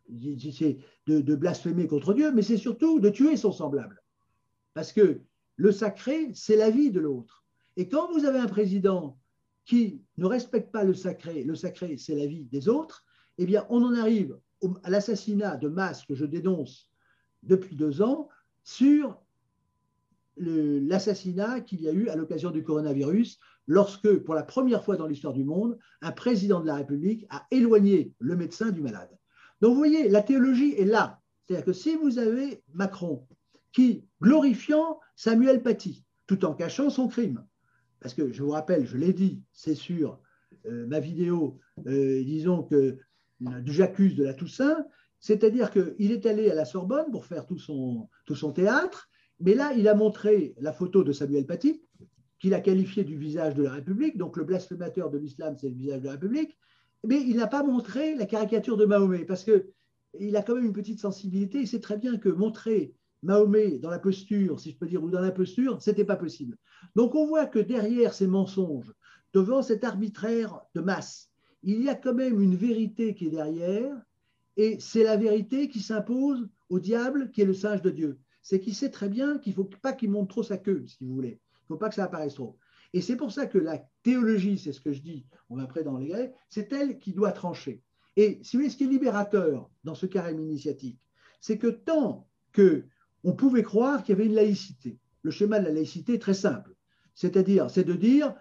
[0.09, 4.03] de, de blasphémer contre Dieu, mais c'est surtout de tuer son semblable.
[4.72, 5.20] Parce que
[5.57, 7.45] le sacré, c'est la vie de l'autre.
[7.76, 9.18] Et quand vous avez un président
[9.69, 13.05] qui ne respecte pas le sacré, le sacré, c'est la vie des autres,
[13.37, 14.39] eh bien, on en arrive
[14.83, 16.91] à l'assassinat de masse que je dénonce
[17.43, 18.31] depuis deux ans
[18.64, 19.21] sur
[20.39, 25.07] l'assassinat qu'il y a eu à l'occasion du coronavirus, lorsque, pour la première fois dans
[25.07, 29.11] l'histoire du monde, un président de la République a éloigné le médecin du malade.
[29.61, 31.21] Donc, vous voyez, la théologie est là.
[31.47, 33.27] C'est-à-dire que si vous avez Macron
[33.73, 37.45] qui, glorifiant Samuel Paty, tout en cachant son crime,
[38.01, 40.21] parce que je vous rappelle, je l'ai dit, c'est sur
[40.67, 42.99] euh, ma vidéo, euh, disons que
[43.65, 44.85] j'accuse de la Toussaint,
[45.21, 49.09] c'est-à-dire qu'il est allé à la Sorbonne pour faire tout son, tout son théâtre,
[49.41, 51.83] mais là, il a montré la photo de Samuel Paty,
[52.41, 55.75] qu'il a qualifié du visage de la République, donc le blasphémateur de l'islam, c'est le
[55.75, 56.57] visage de la République,
[57.05, 60.73] mais il n'a pas montré la caricature de Mahomet, parce qu'il a quand même une
[60.73, 64.87] petite sensibilité, il sait très bien que montrer Mahomet dans la posture, si je peux
[64.87, 66.57] dire, ou dans la posture, ce n'était pas possible.
[66.95, 68.93] Donc on voit que derrière ces mensonges,
[69.33, 71.31] devant cet arbitraire de masse,
[71.62, 73.95] il y a quand même une vérité qui est derrière,
[74.57, 78.19] et c'est la vérité qui s'impose au diable qui est le singe de Dieu.
[78.43, 81.05] C'est qu'il sait très bien qu'il ne faut pas qu'il monte trop sa queue, si
[81.05, 81.41] vous voulez.
[81.53, 82.59] Il ne faut pas que ça apparaisse trop.
[82.93, 85.85] Et c'est pour ça que la théologie, c'est ce que je dis, on va après
[85.85, 87.83] dans les Grecs, c'est elle qui doit trancher.
[88.16, 90.99] Et si vous voulez, ce qui est libérateur dans ce carême initiatique,
[91.41, 92.85] c'est que tant que
[93.25, 94.99] on pouvait croire qu'il y avait une laïcité.
[95.23, 96.75] Le schéma de la laïcité est très simple.
[97.14, 98.35] C'est-à-dire, c'est de dire,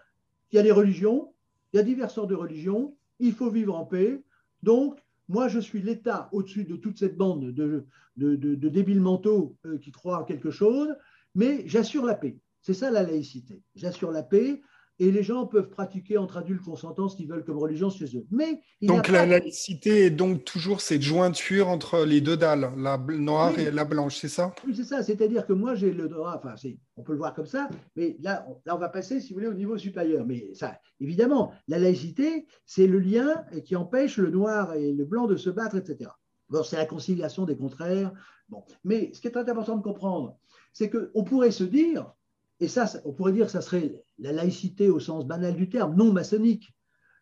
[0.52, 1.34] il y a des religions,
[1.74, 4.24] il y a diverses sortes de religions, il faut vivre en paix.
[4.64, 9.78] Donc, moi, je suis l'État au-dessus de toute cette bande de, de, débiles mentaux euh,
[9.78, 10.90] qui croient en quelque chose,
[11.36, 12.38] mais j'assure la paix.
[12.62, 13.62] C'est ça la laïcité.
[13.76, 14.62] J'assure la paix
[15.00, 18.26] et les gens peuvent pratiquer entre adultes consentants ce qu'ils veulent comme religion chez eux.
[18.32, 23.58] Mais donc la laïcité est donc toujours cette jointure entre les deux dalles, la noire
[23.60, 24.54] et la blanche, c'est ça?
[24.66, 25.04] Oui, c'est ça.
[25.04, 26.56] C'est-à-dire que moi j'ai le droit, enfin
[26.96, 29.36] on peut le voir comme ça, mais là on, là on va passer, si vous
[29.36, 30.26] voulez, au niveau supérieur.
[30.26, 35.28] Mais ça, évidemment, la laïcité, c'est le lien qui empêche le noir et le blanc
[35.28, 36.10] de se battre, etc.
[36.50, 38.12] Bon, c'est la conciliation des contraires.
[38.50, 40.38] Bon, mais ce qui est très important de comprendre,
[40.72, 42.12] c'est qu'on pourrait se dire
[42.60, 45.96] et ça, on pourrait dire que ça serait la laïcité au sens banal du terme,
[45.96, 46.74] non maçonnique.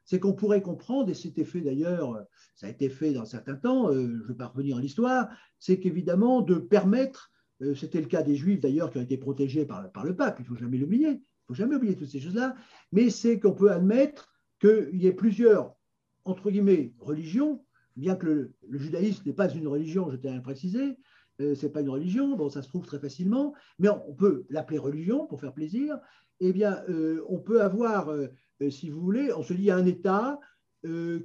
[0.06, 2.24] C'est qu'on pourrait comprendre, et c'était fait d'ailleurs,
[2.56, 5.30] ça a été fait dans certains temps, euh, je ne vais pas revenir en l'histoire,
[5.58, 7.32] c'est qu'évidemment de permettre,
[7.62, 10.38] euh, c'était le cas des Juifs d'ailleurs qui ont été protégés par, par le pape,
[10.40, 12.56] il ne faut jamais l'oublier, il ne faut jamais oublier toutes ces choses-là,
[12.92, 14.30] mais c'est qu'on peut admettre
[14.62, 15.76] qu'il y ait plusieurs,
[16.24, 17.66] entre guillemets, religions,
[17.96, 20.98] bien que le, le judaïsme n'est pas une religion, je tiens à le préciser,
[21.42, 24.46] euh, ce n'est pas une religion, bon, ça se trouve très facilement, mais on peut
[24.50, 26.00] l'appeler religion pour faire plaisir.
[26.40, 28.28] Eh bien, euh, on peut avoir, euh,
[28.70, 30.40] si vous voulez, on se dit, a un État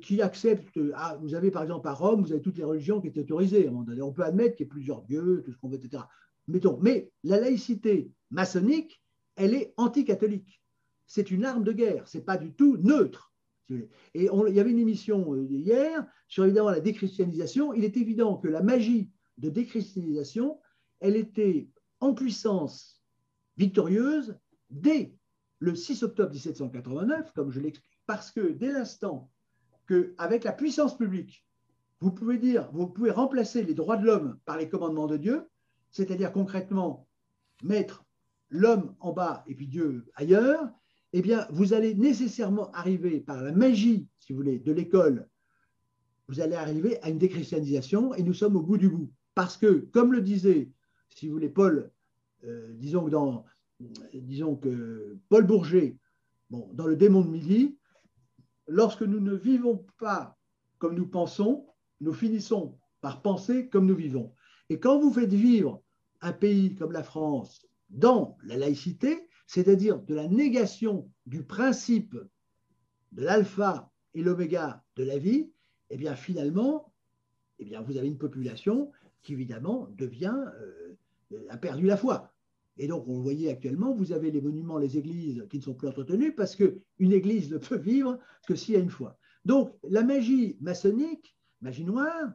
[0.01, 3.09] qui accepte, ah, vous avez par exemple à Rome, vous avez toutes les religions qui
[3.09, 3.69] étaient autorisées.
[3.69, 6.03] On peut admettre qu'il y ait plusieurs dieux, tout ce qu'on veut, etc.
[6.49, 9.03] Mettons, mais la laïcité maçonnique,
[9.37, 10.63] elle est anticatholique.
[11.07, 13.35] C'est une arme de guerre, ce n'est pas du tout neutre.
[14.15, 17.75] Et il y avait une émission hier sur évidemment la déchristianisation.
[17.75, 20.61] Il est évident que la magie de déchristianisation,
[21.01, 21.69] elle était
[22.01, 23.03] en puissance
[23.57, 24.39] victorieuse
[24.71, 25.15] dès
[25.59, 29.31] le 6 octobre 1789, comme je l'explique, parce que dès l'instant
[29.89, 31.45] qu'avec la puissance publique,
[32.01, 35.47] vous pouvez dire, vous pouvez remplacer les droits de l'homme par les commandements de Dieu,
[35.91, 37.07] c'est-à-dire concrètement
[37.63, 38.05] mettre
[38.49, 40.71] l'homme en bas et puis Dieu ailleurs,
[41.13, 45.29] eh bien, vous allez nécessairement arriver par la magie, si vous voulez, de l'école,
[46.29, 49.11] vous allez arriver à une déchristianisation et nous sommes au bout du bout.
[49.41, 50.69] Parce que, comme le disait,
[51.09, 51.91] si vous voulez, Paul,
[52.45, 53.47] euh, disons, que dans,
[54.13, 55.97] disons que Paul Bourget,
[56.51, 57.79] bon, dans le démon de midi,
[58.67, 60.37] lorsque nous ne vivons pas
[60.77, 61.67] comme nous pensons,
[62.03, 64.35] nous finissons par penser comme nous vivons.
[64.69, 65.83] Et quand vous faites vivre
[66.21, 72.15] un pays comme la France dans la laïcité, c'est-à-dire de la négation du principe
[73.13, 75.51] de l'alpha et l'oméga de la vie,
[75.89, 76.93] eh bien finalement,
[77.59, 78.93] eh bien vous avez une population
[79.23, 80.39] qui évidemment devient,
[81.33, 82.33] euh, a perdu la foi.
[82.77, 85.75] Et donc, on le voyait actuellement, vous avez les monuments, les églises qui ne sont
[85.75, 89.19] plus entretenues parce qu'une église ne peut vivre que s'il y a une foi.
[89.45, 92.33] Donc, la magie maçonnique, magie noire,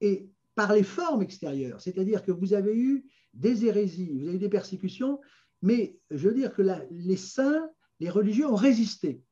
[0.00, 4.40] est par les formes extérieures, c'est-à-dire que vous avez eu des hérésies, vous avez eu
[4.40, 5.20] des persécutions,
[5.62, 7.68] mais je veux dire que les saints,
[8.00, 9.22] les religieux ont résisté,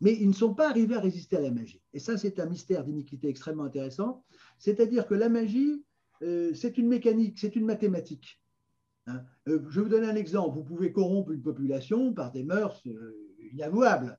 [0.00, 1.82] mais ils ne sont pas arrivés à résister à la magie.
[1.94, 4.24] Et ça, c'est un mystère d'iniquité extrêmement intéressant,
[4.58, 5.82] c'est-à-dire que la magie
[6.22, 8.40] euh, c'est une mécanique, c'est une mathématique.
[9.06, 9.22] Hein.
[9.48, 10.56] Euh, je vous donner un exemple.
[10.56, 13.16] Vous pouvez corrompre une population par des mœurs euh,
[13.52, 14.18] inavouables,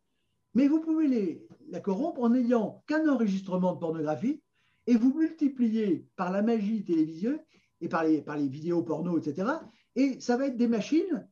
[0.54, 4.41] mais vous pouvez la corrompre en n'ayant qu'un enregistrement de pornographie
[4.86, 7.43] et vous multipliez par la magie télévisuelle
[7.82, 9.50] et par les, par les vidéos porno, etc.
[9.95, 11.28] Et ça va être des machines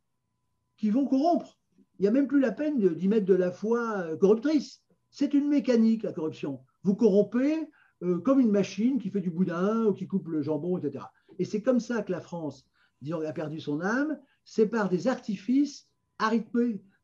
[0.78, 1.58] qui vont corrompre.
[1.98, 4.82] Il n'y a même plus la peine d'y mettre de la foi corruptrice.
[5.10, 6.60] C'est une mécanique, la corruption.
[6.84, 7.70] Vous corrompez
[8.04, 11.06] euh, comme une machine qui fait du boudin ou qui coupe le jambon, etc.
[11.40, 12.66] Et c'est comme ça que la France
[13.12, 15.88] a perdu son âme, c'est par des artifices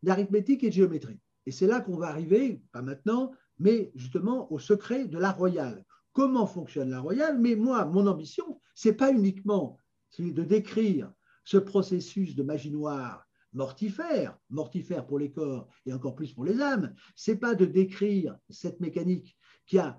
[0.03, 1.19] d'arithmétique et de géométrie.
[1.45, 5.85] Et c'est là qu'on va arriver, pas maintenant, mais justement au secret de l'art royal.
[6.13, 9.77] Comment fonctionne l'art royal Mais moi, mon ambition, c'est pas uniquement
[10.17, 11.11] de décrire
[11.45, 16.61] ce processus de magie noire mortifère, mortifère pour les corps et encore plus pour les
[16.61, 19.97] âmes, c'est pas de décrire cette mécanique qui a,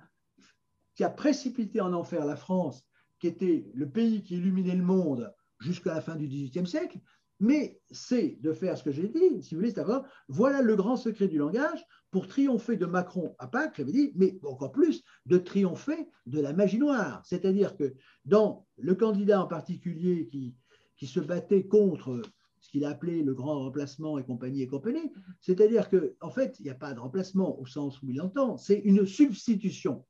[0.94, 2.84] qui a précipité en enfer la France,
[3.18, 6.98] qui était le pays qui illuminait le monde jusqu'à la fin du XVIIIe siècle,
[7.40, 9.84] mais c'est de faire ce que j'ai dit, si vous voulez, c'est
[10.28, 14.38] voilà le grand secret du langage pour triompher de Macron à Pâques, j'avais dit, mais
[14.44, 17.22] encore plus, de triompher de la magie noire.
[17.24, 20.54] C'est-à-dire que dans le candidat en particulier qui,
[20.96, 22.22] qui se battait contre
[22.60, 25.12] ce qu'il a appelé le grand remplacement et compagnie et compagnie.
[25.40, 28.56] C'est-à-dire qu'en en fait, il n'y a pas de remplacement au sens où il entend,
[28.56, 30.04] c'est une substitution.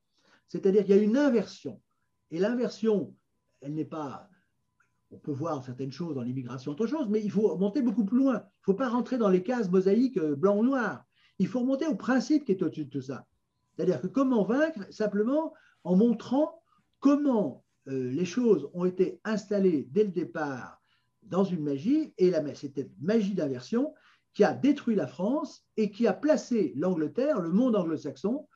[0.52, 1.80] C'est-à-dire qu'il y a une inversion.
[2.30, 3.16] Et l'inversion,
[3.62, 4.28] elle n'est pas.
[5.10, 8.18] On peut voir certaines choses dans l'immigration, autre chose, mais il faut monter beaucoup plus
[8.18, 8.34] loin.
[8.34, 11.06] Il ne faut pas rentrer dans les cases mosaïques euh, blanc ou noir.
[11.38, 13.26] Il faut remonter au principe qui est au-dessus de tout ça.
[13.74, 16.62] C'est-à-dire que comment vaincre Simplement en montrant
[17.00, 20.82] comment euh, les choses ont été installées dès le départ
[21.22, 23.94] dans une magie, et cette magie d'inversion
[24.34, 28.46] qui a détruit la France et qui a placé l'Angleterre, le monde anglo-saxon,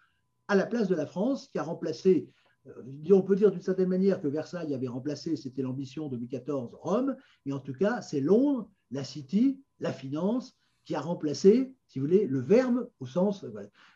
[0.49, 2.29] à la place de la France, qui a remplacé,
[2.67, 6.29] euh, on peut dire d'une certaine manière que Versailles avait remplacé, c'était l'ambition de Louis
[6.29, 11.75] XIV, Rome, mais en tout cas, c'est Londres, la City, la finance, qui a remplacé,
[11.89, 13.45] si vous voulez, le verbe au sens.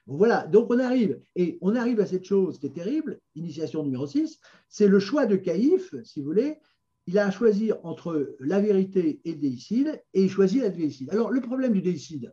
[0.07, 4.07] voilà, donc on arrive, et on arrive à cette chose qui est terrible, initiation numéro
[4.09, 6.59] 6, c'est le choix de Caïphe, si vous voulez,
[7.07, 11.11] il a à choisir entre la vérité et le déicide, et il choisit la déicide.
[11.11, 12.33] Alors, le problème du déicide,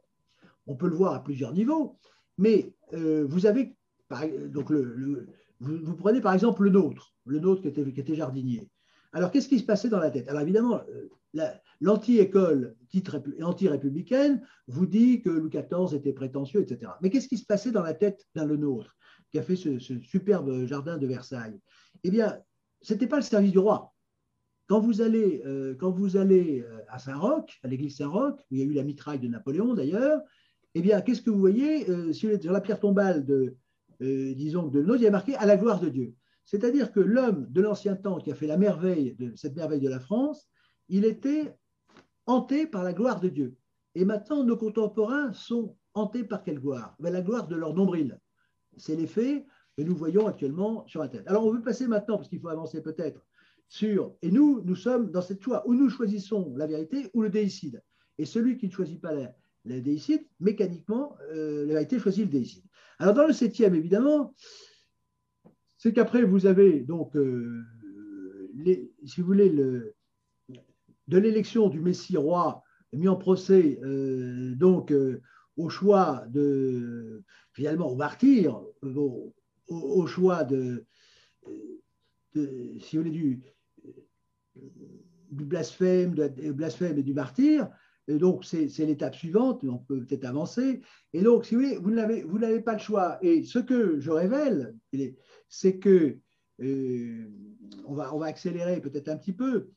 [0.66, 1.98] on peut le voir à plusieurs niveaux,
[2.40, 3.77] mais euh, vous avez,
[4.50, 5.28] donc le,
[5.60, 8.70] vous, prenez par exemple le nôtre, le nôtre qui était, qui était jardinier.
[9.14, 10.28] Alors, qu'est-ce qui se passait dans la tête?
[10.28, 11.50] Alors, évidemment, euh,
[11.82, 12.76] l'anti-école
[13.42, 16.92] anti-républicaine vous dit que Louis XIV était prétentieux, etc.
[17.02, 18.96] Mais qu'est-ce qui se passait dans la tête d'un le nôtre
[19.32, 21.60] qui a fait ce, superbe jardin de Versailles?
[22.04, 22.38] Eh bien,
[22.82, 23.94] ce n'était pas le service du roi.
[24.68, 28.60] Quand vous allez, euh, quand vous allez euh, à Saint-Roch, à l'église Saint-Roch, où il
[28.60, 30.22] y a eu la mitraille de Napoléon d'ailleurs,
[30.76, 31.90] eh bien, qu'est-ce que vous voyez?
[31.90, 33.56] Euh, sur la pierre tombale de,
[34.00, 36.14] disons, de a marqué à la gloire de Dieu.
[36.46, 39.90] C'est-à-dire que l'homme de l'ancien temps qui a fait la merveille de cette merveille de
[39.90, 40.50] la France,
[40.88, 41.54] il était
[42.26, 43.58] hanté par la gloire de Dieu.
[43.96, 46.96] Et maintenant, nos contemporains sont hantés par quelle gloire?
[47.00, 48.20] Ben, La gloire de leur nombril.
[48.78, 49.46] C'est l'effet
[49.76, 51.28] que nous voyons actuellement sur la tête.
[51.28, 53.26] Alors, on veut passer maintenant, parce qu'il faut avancer peut-être,
[53.68, 54.16] sur.
[54.22, 57.84] Et nous, nous sommes dans cette choix où nous choisissons la vérité ou le déicide.
[58.18, 62.64] Et celui qui ne choisit pas la, déicide, mécaniquement, euh, la vérité choisit le déicide.
[63.00, 64.34] Alors, dans le septième, évidemment,
[65.78, 67.64] c'est qu'après, vous avez donc, euh,
[69.06, 69.96] si vous voulez, le,
[71.08, 74.94] de l'élection du Messie roi mis en procès, euh, donc,
[75.58, 77.24] au choix de,
[77.54, 80.86] finalement, au martyr, au, choix de,
[82.34, 83.42] si vous voulez, du,
[85.32, 87.68] du blasphème, de, blasphème et du martyr.
[88.08, 90.82] Donc, c'est l'étape suivante, on peut peut-être avancer.
[91.12, 93.18] Et donc, si vous voulez, vous n'avez pas le choix.
[93.22, 94.76] Et ce que je révèle,
[95.50, 96.18] c'est que,
[96.62, 97.30] euh,
[97.86, 99.72] on, va, accélérer peut-être un petit peu,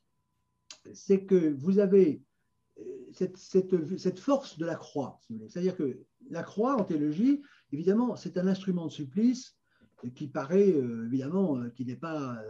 [0.95, 2.22] c'est que vous avez
[2.78, 5.18] euh, cette, force de la croix.
[5.49, 6.01] C'est-à-dire que
[6.31, 9.57] la croix, en théologie, évidemment, c'est un instrument de supplice
[10.14, 12.41] qui paraît, euh, évidemment, qui n'est pas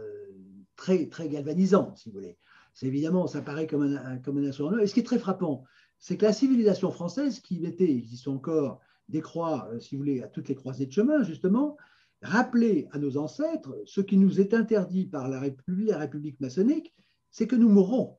[0.75, 2.37] très, très galvanisant, si vous voulez.
[2.81, 4.43] Évidemment, ça paraît comme un, comme.
[4.43, 5.63] Et ce qui est très frappant,
[5.99, 10.21] c'est que la civilisation française, qui il existe encore des croix, euh, si vous voulez,
[10.21, 11.77] à toutes les croisées de chemin, justement,
[12.21, 16.93] rappelait à nos ancêtres ce qui nous est interdit par la République, maçonnique,
[17.29, 18.17] c'est que nous mourrons.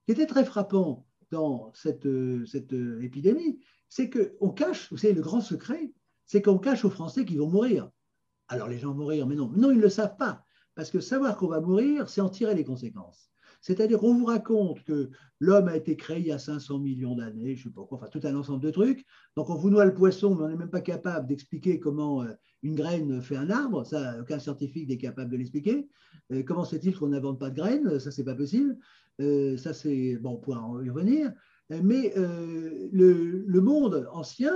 [0.00, 5.14] Ce qui était très frappant dans cette, euh, euh, épidémie, c'est qu'on cache, vous savez,
[5.14, 5.92] le grand secret,
[6.26, 7.90] c'est qu'on cache aux Français qu'ils vont mourir.
[8.48, 10.44] Alors les gens vont mourir, mais non, non, ils ne le savent pas.
[10.74, 13.30] Parce que savoir qu'on va mourir, c'est en tirer les conséquences.
[13.60, 17.56] C'est-à-dire qu'on vous raconte que l'homme a été créé il y a 500 millions d'années,
[17.56, 19.04] je ne sais pas quoi, enfin tout un ensemble de trucs.
[19.36, 22.32] Donc on vous noie le poisson, mais on n'est même pas capable d'expliquer comment euh,
[22.62, 23.84] une graine fait un arbre.
[23.84, 25.88] Ça, aucun scientifique n'est capable de l'expliquer.
[26.32, 27.98] Euh, comment c'est-il qu'on n'invente pas de graines?
[27.98, 28.76] Ça, c'est pas possible.
[29.20, 31.32] Euh, ça, c'est bon, on pourra y revenir.
[31.70, 34.54] Mais le, monde ancien,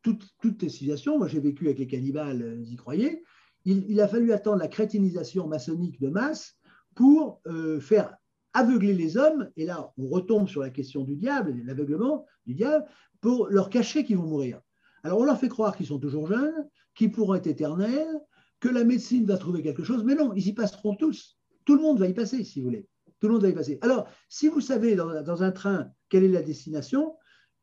[0.00, 3.22] toutes, toutes les civilisations, moi j'ai vécu avec les cannibales, vous y croyez,
[3.66, 6.56] il, a fallu attendre la crétinisation maçonnique de masse
[6.94, 7.42] pour
[7.80, 8.16] faire
[8.56, 12.84] aveugler les hommes, et là on retombe sur la question du diable, l'aveuglement du diable,
[13.20, 14.60] pour leur cacher qu'ils vont mourir.
[15.02, 18.20] Alors on leur fait croire qu'ils sont toujours jeunes, qu'ils pourront être éternels,
[18.60, 21.38] que la médecine va trouver quelque chose, mais non, ils y passeront tous.
[21.64, 22.88] Tout le monde va y passer, si vous voulez.
[23.20, 23.78] Tout le monde va y passer.
[23.82, 27.14] Alors, si vous savez dans, un train quelle est la destination,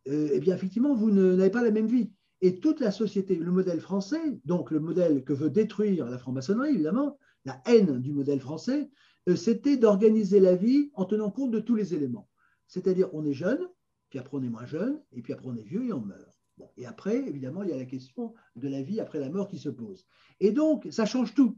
[0.07, 2.11] euh, eh bien, effectivement, vous n'avez pas la même vie.
[2.41, 6.73] Et toute la société, le modèle français, donc le modèle que veut détruire la franc-maçonnerie,
[6.73, 8.89] évidemment, la haine du modèle français,
[9.35, 12.29] c'était d'organiser la vie en tenant compte de tous les éléments.
[12.67, 13.67] C'est-à-dire, on est jeune,
[14.09, 16.39] puis après on est moins jeune, et puis après on est vieux et on meurt.
[16.77, 19.57] et après, évidemment, il y a la question de la vie après la mort qui
[19.57, 20.05] se pose.
[20.39, 21.57] Et donc, ça change tout.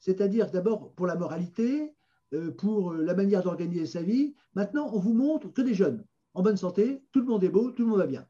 [0.00, 1.94] C'est-à-dire, d'abord, pour la moralité,
[2.34, 6.04] euh, pour la manière d'organiser sa vie, maintenant, on vous montre que des jeunes,
[6.34, 8.26] en bonne santé, tout le monde est beau, tout le monde va bien.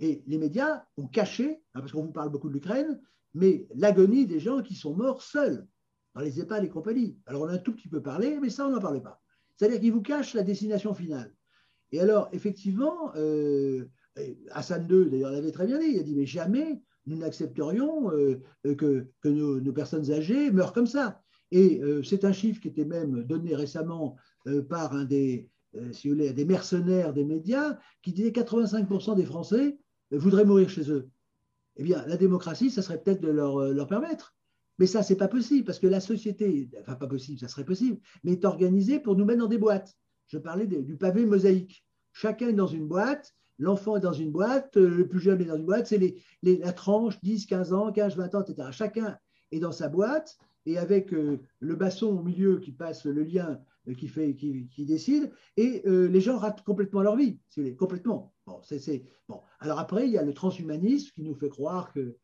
[0.00, 3.00] Et les médias ont caché, hein, parce qu'on vous parle beaucoup de l'Ukraine,
[3.34, 5.66] mais l'agonie des gens qui sont morts seuls,
[6.16, 7.18] dans les EHPAD et compagnie.
[7.26, 9.20] Alors on a un tout petit peu parlé, mais ça, on n'en parlait pas.
[9.56, 11.32] C'est-à-dire qu'ils vous cachent la destination finale.
[11.92, 13.84] Et alors, effectivement, euh,
[14.50, 18.40] Hassan II, d'ailleurs, l'avait très bien dit, il a dit, mais jamais nous n'accepterions euh,
[18.64, 21.22] que, nos, personnes âgées meurent comme ça.
[21.52, 24.16] Et euh, c'est un chiffre qui était même donné récemment
[24.68, 25.50] par un des,
[25.90, 29.76] si vous voulez, des mercenaires des médias qui disait 85% des Français
[30.12, 31.10] voudraient mourir chez eux.
[31.76, 34.34] Eh bien, la démocratie, ça serait peut-être de leur, euh, leur, permettre.
[34.78, 37.98] Mais ça, c'est pas possible, parce que la société, enfin pas possible, ça serait possible,
[38.24, 39.94] mais est organisée pour nous mettre dans des boîtes.
[40.28, 41.84] Je parlais du pavé mosaïque.
[42.12, 45.46] Chacun est dans une boîte, l'enfant est dans une boîte, euh, le plus jeune est
[45.46, 48.68] dans une boîte, c'est la tranche 10, 15 ans, 15, 20 ans, etc.
[48.72, 49.18] Chacun
[49.52, 53.60] est dans sa boîte, et avec euh, le basson au milieu qui passe le lien
[53.96, 58.34] qui, fait, qui, décide, et les gens ratent complètement leur vie, si complètement.
[58.46, 59.40] Bon, c'est, bon.
[59.58, 62.18] Alors après, il y a le transhumanisme qui nous fait croire que euh,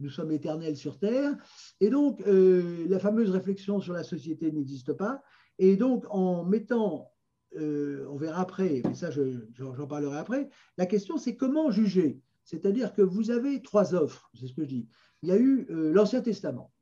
[0.00, 1.36] nous sommes éternels sur Terre.
[1.80, 5.22] Et donc, euh, la fameuse réflexion sur la société n'existe pas.
[5.58, 7.10] Et donc, en mettant,
[7.56, 12.20] euh, on verra après, mais ça, j'en parlerai après, la question, c'est comment juger?
[12.44, 14.88] C'est-à-dire que vous avez trois offres, c'est ce que je dis.
[15.22, 16.72] Il y a eu l'Ancien Testament,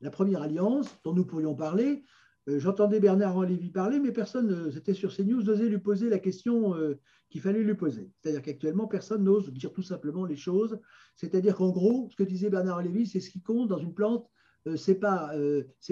[0.00, 2.04] la première alliance dont nous pourrions parler, euh,
[2.46, 6.98] j'entendais Bernard Lévy parler, mais personne, c'était sur CNews, n'osait lui poser la question euh,
[7.28, 8.10] qu'il fallait lui poser.
[8.20, 10.78] C'est-à-dire qu'actuellement, personne n'ose dire tout simplement les choses.
[11.16, 14.30] C'est-à-dire qu'en gros, ce que disait Bernard Lévy, c'est ce qui compte dans une plante,
[14.68, 15.32] euh, ce n'est pas,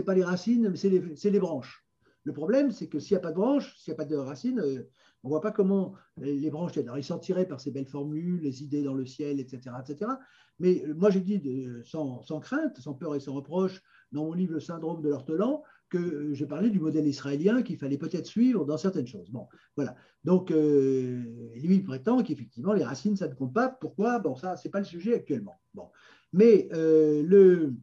[0.07, 1.85] pas, les racines, mais c'est les, les, branches.
[2.23, 4.17] Le problème, c'est que s'il n'y a pas de branches, s'il n'y a pas de
[4.17, 7.87] racines, on ne voit pas comment les branches Alors, ils s'en tiraient par ces belles
[7.87, 9.77] formules, les idées dans le ciel, etc.
[9.81, 10.13] etc.
[10.61, 13.83] Mais moi, j'ai dit sans, sans, crainte, sans peur et sans reproche,
[14.13, 15.63] dans mon livre Le syndrome de l'ortolan,
[15.95, 19.31] que euh, j'ai parlé du modèle israélien qu'il fallait peut-être suivre dans certaines choses.
[19.31, 19.95] Bon, voilà.
[20.25, 21.23] Donc, euh,
[21.55, 23.69] lui, il prétend qu'effectivement, les racines, ça ne compte pas.
[23.69, 24.19] Pourquoi?
[24.19, 25.61] Bon, ça, ce n'est pas le sujet actuellement.
[25.73, 25.89] Bon.
[26.33, 27.75] Mais euh, le,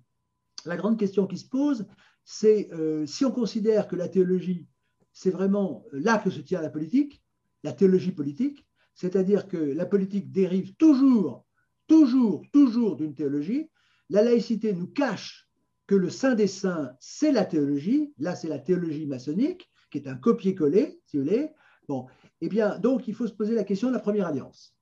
[0.65, 1.87] la grande question qui se pose,
[2.25, 2.69] c'est
[3.07, 4.67] si on considère que la théologie,
[5.11, 7.23] c'est vraiment là que se tient la politique,
[7.63, 11.45] la théologie politique, c'est-à-dire que la politique dérive toujours,
[11.87, 13.69] toujours, toujours d'une théologie,
[14.09, 15.50] la laïcité nous cache
[15.91, 18.13] que le Saint des Saints, c'est la théologie.
[18.17, 21.49] Là, c'est la théologie maçonnique, qui est un copier-coller, si vous voulez.
[21.89, 22.07] Bon,
[22.39, 24.73] eh bien, donc, il faut se poser la question de la première alliance.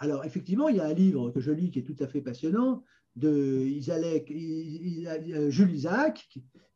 [0.00, 2.20] Alors, effectivement, il y a un livre que je lis qui est tout à fait
[2.20, 2.82] passionnant
[3.14, 3.64] de
[5.50, 6.28] Jules Isaac,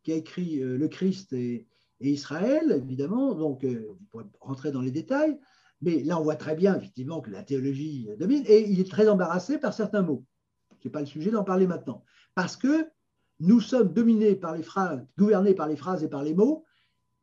[0.05, 1.67] qui a écrit euh, Le Christ et,
[1.99, 3.35] Israël, évidemment.
[3.35, 5.37] Donc, euh, vous pourrez rentrer dans les détails.
[5.83, 8.45] Mais là, on voit très bien, effectivement, que la théologie domine.
[8.47, 10.25] Et il est très embarrassé par certains mots.
[10.79, 12.05] Ce n'est pas le sujet d'en parler maintenant.
[12.37, 12.89] Parce que
[13.41, 16.65] nous sommes dominés par les phrases, gouvernés par les phrases et par les mots,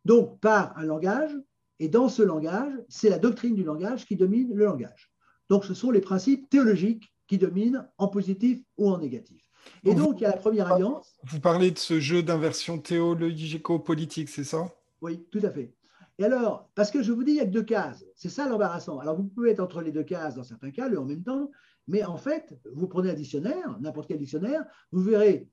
[0.06, 1.32] donc par un langage,
[1.80, 5.12] et dans ce langage, c'est la doctrine du langage qui domine le langage.
[5.50, 9.42] Donc ce sont les principes théologiques qui dominent en positif ou en négatif.
[9.84, 11.16] Et donc, il y a la première alliance.
[11.24, 14.68] Vous parlez de ce jeu d'inversion théologico-politique, c'est ça?
[15.02, 15.74] Oui, tout à fait.
[16.18, 18.04] Et alors, parce que je vous dis, il n'y a que deux cases.
[18.16, 19.00] C'est ça l'embarrassant.
[19.00, 21.52] Alors, vous pouvez être entre les deux cases dans certains cas, le en même temps,
[21.88, 25.48] mais en fait, vous prenez un dictionnaire, n'importe quel dictionnaire, vous verrez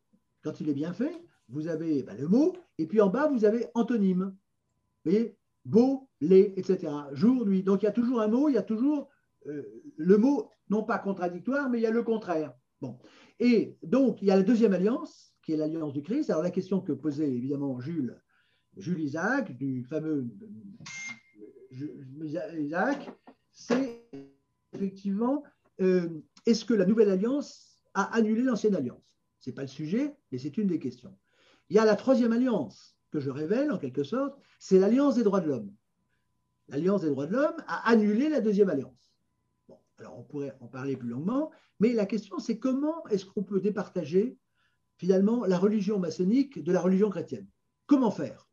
[0.49, 1.15] quand il est bien fait,
[1.51, 4.35] vous avez bah, le mot, et puis en bas, vous avez antonyme.
[5.05, 5.37] Vous voyez?
[5.67, 6.91] Beau, les, etc.
[7.13, 7.63] Jour, nuit.
[7.63, 9.11] Donc il y a toujours un mot, il y a toujours
[9.47, 9.63] euh,
[9.99, 12.55] le mot, non pas contradictoire, mais il y a le contraire.
[12.81, 12.99] Bon.
[13.41, 16.31] Et donc, il y a la deuxième alliance, qui est l'alliance du Christ.
[16.31, 18.19] Alors la question que posait évidemment Jules,
[18.79, 20.31] Isaac, du fameux
[22.57, 23.11] Isaac,
[23.53, 24.03] c'est
[24.73, 25.45] effectivement,
[25.83, 26.09] euh,
[26.47, 29.18] est-ce que la nouvelle alliance a annulé l'ancienne alliance?
[29.41, 31.17] Ce n'est pas le sujet, mais c'est une des questions.
[31.71, 35.23] Il y a la troisième alliance que je révèle en quelque sorte, c'est l'alliance des
[35.23, 35.75] droits de l'homme.
[36.69, 39.13] L'alliance des droits de l'homme a annulé la deuxième alliance.
[39.99, 43.61] alors on pourrait en parler plus longuement, mais la question c'est comment est-ce qu'on peut
[43.61, 44.39] départager
[44.97, 47.49] finalement la religion maçonnique de la religion chrétienne?
[47.87, 48.49] Comment faire?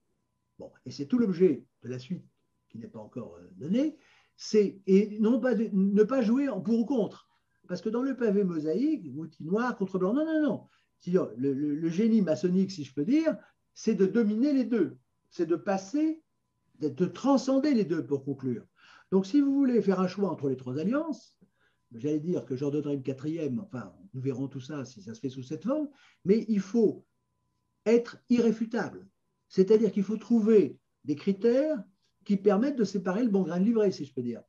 [0.60, 2.26] Bon, et c'est tout l'objet de la suite
[2.70, 3.98] qui n'est pas encore euh, donnée,
[4.38, 7.30] c'est et non pas ne pas jouer en pour ou contre.
[7.68, 10.68] Parce que dans le pavé mosaïque, outil noir contre blanc, non, non, non.
[11.38, 13.38] Le, génie maçonnique, si je peux dire,
[13.74, 14.98] c'est de dominer les deux.
[15.30, 16.24] C'est de passer,
[16.80, 18.66] de transcender les deux pour conclure.
[19.12, 21.38] Donc, si vous voulez faire un choix entre les trois alliances,
[21.94, 25.20] j'allais dire que j'en donnerai une quatrième, enfin, nous verrons tout ça si ça se
[25.20, 25.90] fait sous cette forme,
[26.24, 27.06] mais il faut
[27.86, 29.08] être irréfutable.
[29.48, 31.82] C'est-à-dire qu'il faut trouver des critères
[32.24, 34.42] qui permettent de séparer le bon grain de livret, si je peux dire.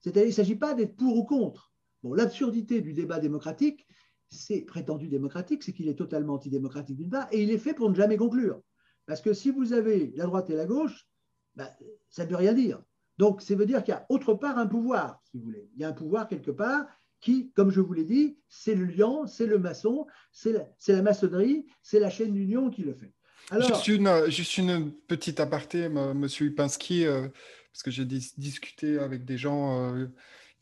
[0.00, 1.67] C'est-à-dire qu'il ne s'agit pas d'être pour ou contre.
[2.02, 3.86] Bon, l'absurdité du débat démocratique,
[4.30, 7.88] c'est prétendu démocratique, c'est qu'il est totalement antidémocratique d'une part, et il est fait pour
[7.90, 8.60] ne jamais conclure.
[9.06, 11.06] Parce que si vous avez la droite et la gauche,
[11.54, 11.68] ben,
[12.10, 12.82] ça ne veut rien dire.
[13.16, 15.68] Donc, ça veut dire qu'il y a autre part un pouvoir, si vous voulez.
[15.74, 16.86] Il y a un pouvoir quelque part
[17.20, 21.66] qui, comme je vous l'ai dit, c'est le lion, c'est le maçon, c'est la, maçonnerie,
[21.82, 23.12] c'est la chaîne d'union qui le fait.
[23.60, 27.28] juste, une, juste une petite aparté, Monsieur Upinski, euh,
[27.72, 30.06] parce que j'ai discuté avec des gens euh,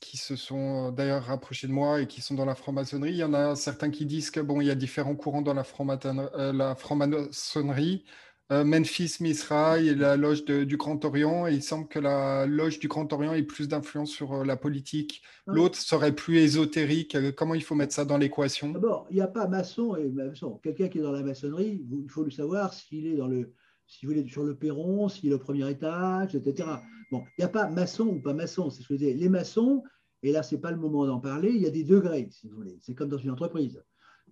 [0.01, 3.13] qui se sont d'ailleurs rapprochés de moi et qui sont dans la franc-maçonnerie.
[3.13, 5.55] Il y en a certains qui disent que bon, il y a différents courants dans
[5.55, 8.05] la euh, franc-maçonnerie.
[8.53, 11.49] Euh, Memphis Misraï et la loge du Grand Orient.
[11.49, 14.57] Et il semble que la loge du Grand Orient ait plus d'influence sur euh, la
[14.57, 15.23] politique.
[15.47, 17.17] L'autre serait plus ésotérique.
[17.17, 18.71] Euh, comment il faut mettre ça dans l'équation?
[18.71, 20.61] D'abord, il n'y a pas maçon et maçon.
[20.63, 23.53] Quelqu'un qui est dans la maçonnerie, il faut le savoir s'il est dans le,
[23.87, 26.69] si vous voulez, sur le perron, s'il est au premier étage, etc.
[27.11, 28.71] Bon, il n'y a pas maçon ou pas maçon.
[28.71, 29.15] C'est ce que je disais.
[29.15, 29.83] Les maçons,
[30.23, 32.49] et là, ce n'est pas le moment d'en parler, il y a des degrés, si
[32.49, 32.79] vous voulez.
[32.83, 33.83] C'est comme dans une entreprise.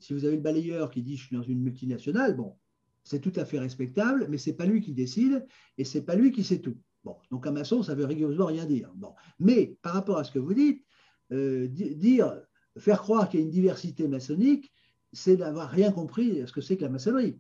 [0.01, 2.57] Si vous avez le balayeur qui dit je suis dans une multinationale, bon,
[3.05, 5.47] c'est tout à fait respectable, mais ce n'est pas lui qui décide
[5.79, 6.77] et ce n'est pas lui qui sait tout.
[7.05, 8.91] Bon, donc un maçon, ça veut rigoureusement rien dire.
[8.97, 9.13] Bon.
[9.39, 10.85] Mais par rapport à ce que vous dites,
[11.33, 12.35] euh, dire,
[12.79, 14.73] faire croire qu'il y a une diversité maçonnique,
[15.13, 17.39] c'est d'avoir rien compris à ce que c'est que la maçonnerie.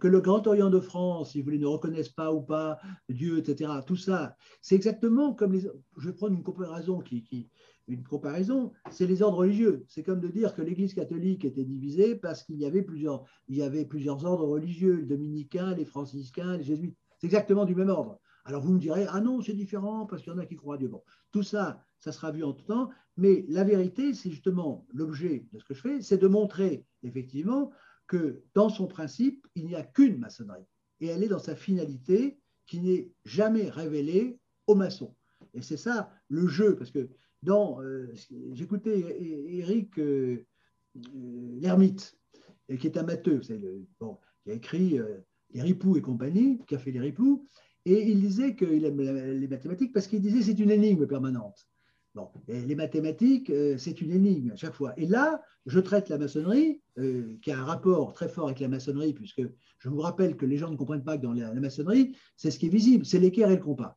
[0.00, 3.70] Que le Grand Orient de France, si vous ne reconnaissent pas ou pas Dieu, etc.,
[3.86, 5.60] tout ça, c'est exactement comme les.
[5.96, 7.00] Je vais prendre une comparaison
[7.86, 9.84] une comparaison, c'est les ordres religieux.
[9.88, 13.62] C'est comme de dire que l'Église catholique était divisée parce qu'il y avait plusieurs, y
[13.62, 16.96] avait plusieurs ordres religieux, les dominicains, les franciscains, les jésuites.
[17.18, 18.18] C'est exactement du même ordre.
[18.44, 20.76] Alors vous me direz, ah non, c'est différent parce qu'il y en a qui croient
[20.76, 20.88] à Dieu.
[20.88, 25.46] Bon, tout ça, ça sera vu en tout temps, mais la vérité, c'est justement l'objet
[25.52, 27.70] de ce que je fais, c'est de montrer effectivement
[28.10, 30.66] que dans son principe, il n'y a qu'une maçonnerie.
[30.98, 35.14] Et elle est dans sa finalité qui n'est jamais révélée aux maçons.
[35.54, 37.08] Et c'est ça le jeu, parce que
[37.44, 38.12] dans, euh,
[38.50, 40.44] j'écoutais Eric euh,
[40.96, 42.18] euh, Lermite,
[42.80, 43.42] qui est un matheux,
[44.00, 44.98] bon, qui a écrit
[45.50, 47.46] Les Ripoux et compagnie, qui a fait Les Ripoux,
[47.84, 51.69] et il disait qu'il aime les mathématiques parce qu'il disait c'est une énigme permanente.
[52.14, 54.92] Bon, les mathématiques, c'est une énigme à chaque fois.
[54.96, 56.80] Et là, je traite la maçonnerie,
[57.40, 59.42] qui a un rapport très fort avec la maçonnerie, puisque
[59.78, 62.58] je vous rappelle que les gens ne comprennent pas que dans la, maçonnerie, c'est ce
[62.58, 63.96] qui est visible, c'est l'équerre et le compas.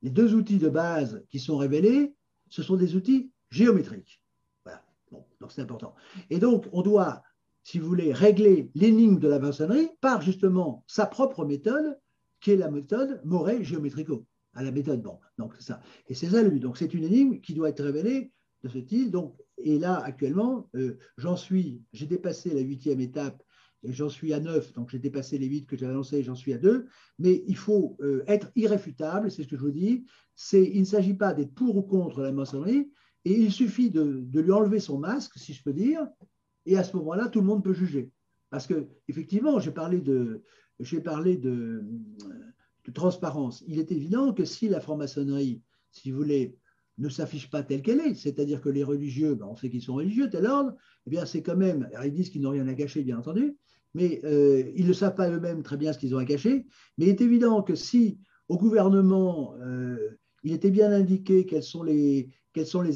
[0.00, 2.14] Les deux outils de base qui sont révélés,
[2.48, 4.22] ce sont des outils géométriques.
[4.64, 4.82] Voilà.
[5.12, 5.94] donc c'est important.
[6.30, 7.22] Et donc, on doit,
[7.62, 11.98] si vous voulez, régler l'énigme de la maçonnerie par justement sa propre méthode,
[12.40, 15.02] qui est la méthode Moret géométrico, à la méthode.
[15.38, 15.80] Donc c'est ça.
[16.08, 16.60] Et c'est ça le but.
[16.60, 18.32] Donc c'est une énigme qui doit être révélée
[18.62, 19.10] de ce type.
[19.10, 23.42] Donc, et là, actuellement, euh, j'en suis, j'ai dépassé la huitième étape
[23.82, 26.52] et j'en suis à neuf, donc j'ai dépassé les huit que j'avais annoncé, j'en suis
[26.52, 26.86] à deux,
[27.18, 30.84] mais il faut euh, être irréfutable, c'est ce que je vous dis, c'est, il ne
[30.84, 32.90] s'agit pas d'être pour ou contre la maçonnerie,
[33.24, 36.06] et il suffit de, lui enlever son masque, si je peux dire,
[36.66, 38.10] et à ce moment-là, tout le monde peut juger.
[38.50, 40.42] Parce que, effectivement, j'ai parlé de,
[40.78, 41.82] j'ai parlé de,
[42.92, 43.64] transparence.
[43.66, 46.56] Il est évident que si la franc-maçonnerie, si vous voulez,
[46.98, 49.94] ne s'affiche pas telle qu'elle est, c'est-à-dire que les religieux, ben on sait qu'ils sont
[49.94, 50.74] religieux, tel ordre,
[51.06, 53.56] eh bien c'est quand même, alors ils disent qu'ils n'ont rien à cacher, bien entendu,
[53.94, 56.66] mais euh, ils ne savent pas eux-mêmes très bien ce qu'ils ont à cacher.
[56.98, 61.82] Mais il est évident que si au gouvernement, euh, il était bien indiqué quelles sont
[61.82, 62.30] les,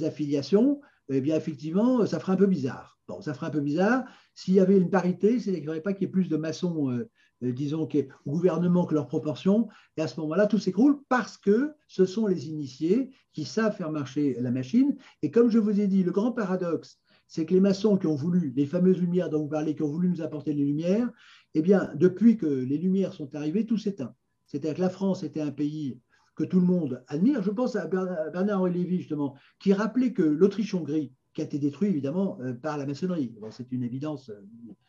[0.05, 2.99] affiliations, eh bien effectivement, ça ferait un peu bizarre.
[3.07, 4.05] Bon, ça ferait un peu bizarre.
[4.35, 6.37] S'il y avait une parité, c'est qu'il n'y aurait pas qu'il y ait plus de
[6.37, 7.09] maçons, euh,
[7.41, 7.89] disons,
[8.27, 9.69] au gouvernement que leur proportion.
[9.97, 13.91] Et à ce moment-là, tout s'écroule parce que ce sont les initiés qui savent faire
[13.91, 14.97] marcher la machine.
[15.23, 18.15] Et comme je vous ai dit, le grand paradoxe, c'est que les maçons qui ont
[18.15, 21.11] voulu, les fameuses lumières dont vous parlez, qui ont voulu nous apporter les lumières,
[21.55, 24.15] eh bien, depuis que les lumières sont arrivées, tout s'éteint.
[24.47, 25.99] C'est-à-dire que la France était un pays
[26.37, 27.43] que tout le monde admire.
[27.43, 32.39] Je pense à Bernard-Henri Lévy, justement, qui rappelait que l'Autriche-Hongrie, qui a été détruite évidemment
[32.41, 34.41] euh, par la maçonnerie, c'est une évidence, euh,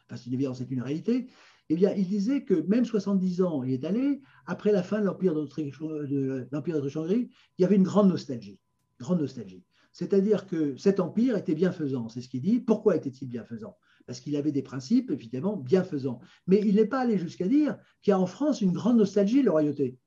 [0.05, 1.27] enfin c'est une évidence, c'est une réalité,
[1.69, 5.05] eh bien, il disait que même 70 ans il est allé, après la fin de
[5.05, 8.59] l'Empire d'Autriche-Hongrie, il y avait une grande nostalgie.
[8.99, 9.63] Grande nostalgie.
[9.91, 12.59] C'est-à-dire que cet empire était bienfaisant, c'est ce qu'il dit.
[12.59, 13.77] Pourquoi était-il bienfaisant?
[14.05, 16.19] Parce qu'il avait des principes, évidemment, bienfaisants.
[16.47, 19.39] Mais il n'est pas allé jusqu'à dire qu'il y a en France une grande nostalgie
[19.39, 19.97] de la royauté.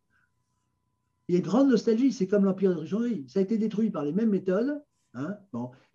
[1.27, 3.25] Il y a une grande nostalgie, c'est comme l'empire de Richelieu.
[3.29, 4.83] Ça a été détruit par les mêmes méthodes.
[5.15, 5.39] Hein.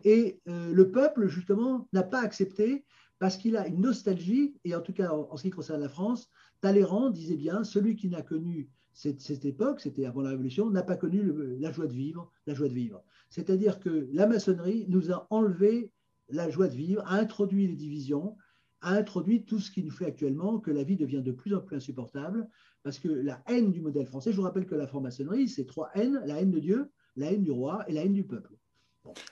[0.03, 2.85] Et euh, le peuple, justement, n'a pas accepté
[3.19, 6.29] parce qu'il a une nostalgie, et en tout cas en, ce qui concerne la France,
[6.61, 10.95] Talleyrand disait bien, celui qui n'a connu cette, époque, c'était avant la Révolution, n'a pas
[10.95, 11.23] connu
[11.59, 13.03] la joie de vivre, la joie de vivre.
[13.29, 15.91] C'est-à-dire que la maçonnerie nous a enlevé
[16.29, 18.37] la joie de vivre, a introduit les divisions,
[18.81, 21.61] a introduit tout ce qui nous fait actuellement que la vie devient de plus en
[21.61, 22.47] plus insupportable,
[22.83, 25.89] parce que la haine du modèle français, je vous rappelle que la franc-maçonnerie, c'est trois
[25.95, 28.53] haines, la haine de Dieu, la haine du roi et la haine du peuple.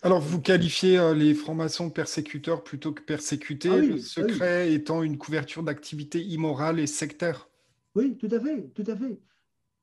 [0.02, 5.04] Alors, vous qualifiez euh, les francs-maçons persécuteurs plutôt que persécutés, ah le ah secret étant
[5.04, 7.50] une couverture d'activités immorales et sectaires.
[7.96, 9.20] Oui, tout à fait, tout à fait.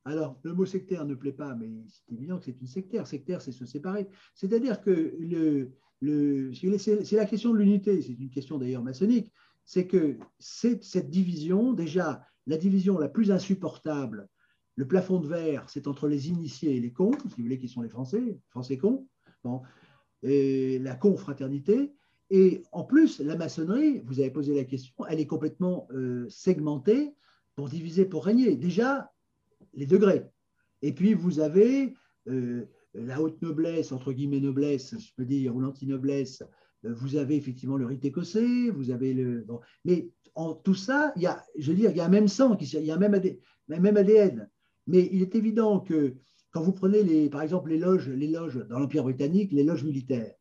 [0.05, 3.07] Alors, le mot sectaire ne plaît pas, mais c'est évident que c'est une sectaire.
[3.07, 4.09] Sectaire, c'est se séparer.
[4.35, 9.33] C'est-à-dire que le, le c'est la question de l'unité, c'est une question d'ailleurs maçonnique,
[9.65, 14.29] c'est que cette division, déjà, la division la plus insupportable,
[14.77, 17.69] le plafond de verre, c'est entre les initiés et les cons, si vous voulez, qui
[17.69, 19.07] sont les Français, Français cons,
[19.45, 19.63] bon,
[20.23, 21.93] la confraternité.
[22.31, 27.15] Et en plus, la maçonnerie, vous avez posé la question, elle est complètement euh, segmentée
[27.55, 28.55] pour diviser, pour régner.
[28.57, 29.11] Déjà,
[29.73, 30.27] les degrés.
[30.83, 31.95] Et puis, vous avez
[32.29, 36.43] euh, la haute noblesse, entre guillemets noblesse, je peux dire, ou l'anti-noblesse.
[36.85, 39.47] Euh, vous avez effectivement le rite écossais, vous avez le.
[39.87, 42.29] Mais en tout ça, il y a, je veux dire, il y a un même
[42.29, 43.21] sang, il y a un même,
[43.69, 44.49] même ADN.
[44.87, 46.15] Mais il est évident que
[46.51, 49.85] quand vous prenez, les, par exemple, les loges, les loges dans l'Empire britannique, les loges
[49.85, 50.35] militaires,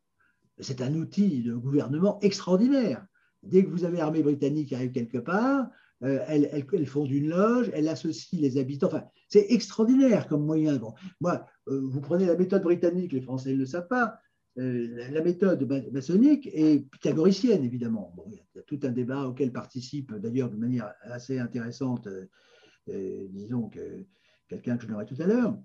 [0.60, 3.06] c'est un outil de gouvernement extraordinaire.
[3.42, 5.68] Dès que vous avez l'armée britannique qui arrive quelque part,
[6.04, 8.86] euh, elles, font une loge, elles associent les habitants.
[8.86, 10.80] Enfin, c'est extraordinaire comme moyen.
[11.20, 14.18] moi, euh, vous prenez la méthode britannique, les Français ne le savent pas.
[14.58, 18.14] Euh, la méthode maçonnique est pythagoricienne, évidemment.
[18.26, 22.08] il y a tout un débat auquel participe d'ailleurs de manière assez intéressante,
[22.86, 24.04] disons, que
[24.48, 25.56] quelqu'un que je n'aurai tout à l'heure.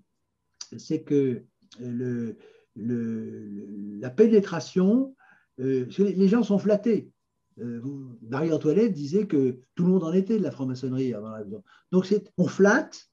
[0.77, 1.44] C'est que
[1.80, 2.38] le,
[2.76, 5.15] la pénétration,
[5.57, 7.11] les gens sont flattés.
[7.60, 7.81] Euh,
[8.23, 11.44] Marie-Antoinette disait que tout le monde en était de la franc-maçonnerie avant la.
[11.91, 13.10] Donc on flatte,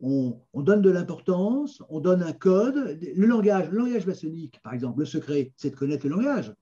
[0.00, 2.98] on, donne de l'importance, on donne un code.
[3.00, 6.54] Le langage maçonnique, par exemple, le secret, c'est de connaître le langage.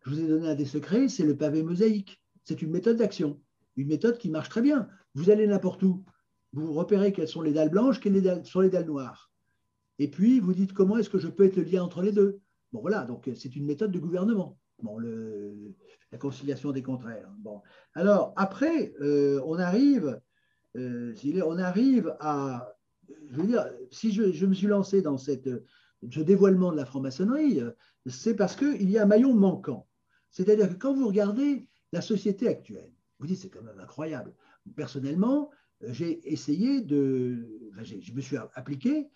[0.00, 2.20] Je vous ai donné un des secrets, c'est le pavé mosaïque.
[2.44, 3.40] C'est une méthode d'action,
[3.76, 4.88] une méthode qui marche très bien.
[5.14, 6.04] Vous allez n'importe où,
[6.52, 9.30] vous repérez quelles sont les dalles blanches, quelles sont les dalles noires.
[9.98, 12.40] Et puis, vous dites comment est-ce que je peux être le lien entre les deux?
[12.72, 14.58] Bon, voilà, donc c'est une méthode de gouvernement.
[14.82, 17.30] Bon, la conciliation des contraires.
[17.38, 17.62] Bon.
[17.94, 20.20] Alors, après, euh, on, arrive,
[20.76, 21.14] euh,
[21.46, 22.74] on arrive à.
[23.30, 25.50] Je veux dire, si je, me suis lancé dans cette,
[26.10, 27.60] ce dévoilement de la franc-maçonnerie,
[28.06, 29.86] c'est parce qu'il y a un maillon manquant.
[30.30, 34.34] C'est-à-dire que quand vous regardez la société actuelle, vous dites c'est quand même incroyable.
[34.74, 35.50] Personnellement,
[35.82, 37.46] j'ai essayé de.
[37.82, 39.10] je me suis appliqué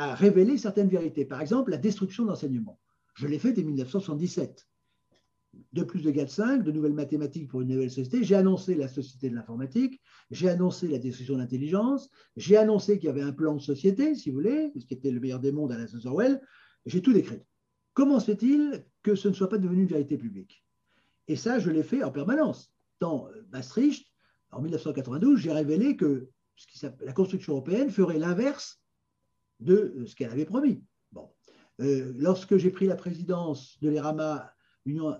[0.00, 1.26] à révéler certaines vérités.
[1.26, 2.80] Par exemple, la destruction d'enseignement.
[3.14, 4.66] Je l'ai fait dès 1977
[5.74, 8.24] de plus de 5, de nouvelles mathématiques pour une nouvelle société.
[8.24, 10.00] J'ai annoncé la société de l'informatique,
[10.30, 14.14] j'ai annoncé la destruction de l'intelligence, j'ai annoncé qu'il y avait un plan de société,
[14.14, 16.40] si vous voulez, ce qui était le meilleur des mondes à la Orwell.
[16.86, 17.42] J'ai tout décrit.
[17.92, 20.64] Comment se fait-il que ce ne soit pas devenu une vérité publique?
[21.28, 22.72] Et ça, je l'ai fait en permanence.
[23.00, 24.06] Dans euh, Maastricht,
[24.50, 26.30] en 1992, j'ai révélé que
[27.00, 28.80] la construction européenne ferait l'inverse
[29.60, 30.82] de euh, ce qu'elle avait promis.
[31.12, 31.28] Bon.
[31.80, 34.50] Euh, lorsque j'ai pris la présidence de l'ERAMA,
[34.86, 35.16] Union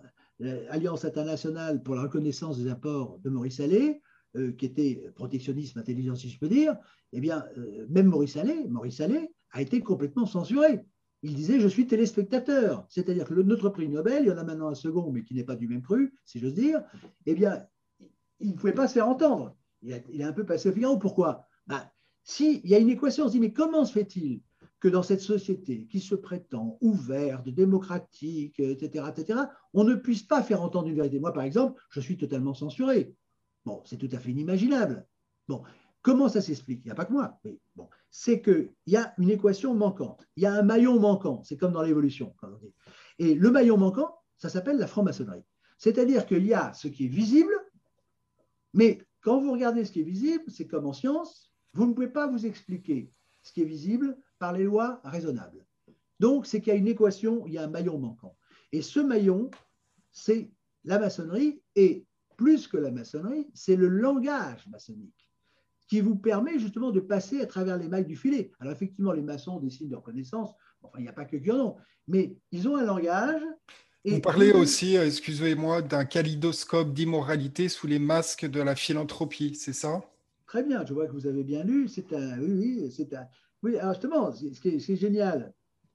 [0.70, 4.00] Alliance internationale pour la reconnaissance des apports de Maurice Allais,
[4.36, 6.76] euh, qui était protectionnisme intelligent, si je peux dire,
[7.12, 10.84] eh bien, euh, même Maurice Allais, Maurice Allais a été complètement censuré.
[11.24, 12.86] Il disait Je suis téléspectateur.
[12.88, 15.42] C'est-à-dire que notre prix Nobel, il y en a maintenant un second, mais qui n'est
[15.42, 16.80] pas du même cru, si j'ose dire,
[17.26, 17.66] eh bien,
[18.38, 19.56] il ne pouvait pas se faire entendre.
[19.82, 20.96] Il a, un peu passé au Figaro.
[20.96, 21.48] Pourquoi?
[21.66, 21.82] Ben,
[22.24, 24.40] S'il y a une équation, on se dit Mais comment se fait-il
[24.78, 29.40] que dans cette société qui se prétend ouverte, démocratique, etc., etc.,
[29.74, 31.20] on ne puisse pas faire entendre une vérité?
[31.20, 33.14] Moi, par exemple, je suis totalement censuré.
[33.64, 35.06] Bon, c'est tout à fait inimaginable.
[35.48, 35.62] Bon,
[36.02, 36.80] comment ça s'explique?
[36.84, 37.58] Il n'y a pas que moi, mais
[38.10, 41.72] c'est qu'il y a une équation manquante, il y a un maillon manquant, c'est comme
[41.72, 42.34] dans l'évolution.
[43.18, 45.44] Et le maillon manquant, ça s'appelle la franc-maçonnerie.
[45.78, 47.52] C'est-à-dire qu'il y a ce qui est visible,
[48.74, 52.08] mais quand vous regardez ce qui est visible, c'est comme en science, vous ne pouvez
[52.08, 55.64] pas vous expliquer ce qui est visible par les lois raisonnables.
[56.18, 58.36] Donc, c'est qu'il y a une équation, il y a un maillon manquant.
[58.72, 59.50] Et ce maillon,
[60.12, 60.50] c'est
[60.84, 62.06] la maçonnerie, et
[62.36, 65.30] plus que la maçonnerie, c'est le langage maçonnique
[65.90, 68.52] qui vous permet justement de passer à travers les mailles du filet.
[68.60, 70.50] Alors effectivement, les maçons ont des signes de reconnaissance,
[70.82, 71.76] enfin, il n'y a pas que ont,
[72.06, 73.42] mais ils ont un langage.
[74.06, 79.72] vous parlez aussi, euh, excusez-moi, d'un kaléidoscope d'immoralité sous les masques de la philanthropie, c'est
[79.72, 80.00] ça?
[80.50, 81.86] Très bien, je vois que vous avez bien lu.
[81.86, 83.24] C'est un, oui, oui, c'est un.
[83.62, 85.54] Oui, alors justement, ce qui est, génial,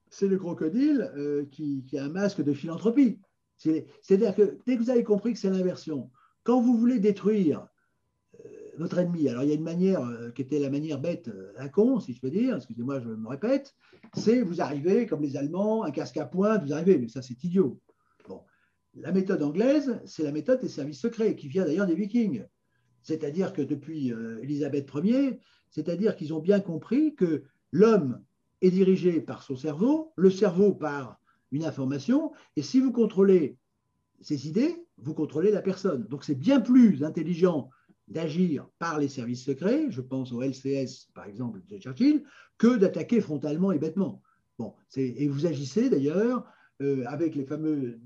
[0.10, 3.20] c'est le crocodile euh, qui, a un masque de philanthropie.
[3.58, 6.10] C'est-à-dire que dès que vous avez compris que c'est l'inversion,
[6.44, 7.68] quand vous voulez détruire
[8.78, 9.28] votre ennemi.
[9.28, 12.14] Alors, il y a une manière euh, qui était la manière bête euh, con, si
[12.14, 13.76] je peux dire, excusez-moi, je me répète,
[14.14, 17.44] c'est vous arrivez, comme les Allemands, un casque à pointe, vous arrivez, mais ça, c'est
[17.44, 17.78] idiot.
[18.30, 18.42] Bon.
[18.94, 22.46] La méthode anglaise, c'est la méthode des services secrets, qui vient d'ailleurs des Vikings.
[23.06, 28.20] C'est-à-dire que depuis euh, Élisabeth Ier, c'est-à-dire qu'ils ont bien compris que l'homme
[28.62, 31.20] est dirigé par son cerveau, le cerveau par
[31.52, 33.58] une information, et si vous contrôlez
[34.22, 36.08] ces idées, vous contrôlez la personne.
[36.08, 37.70] Donc c'est bien plus intelligent
[38.08, 42.24] d'agir par les services secrets, je pense au LCS par exemple de Churchill,
[42.58, 44.24] que d'attaquer frontalement et bêtement.
[44.58, 46.44] Bon, et vous agissez d'ailleurs
[46.82, 48.00] euh, avec les fameux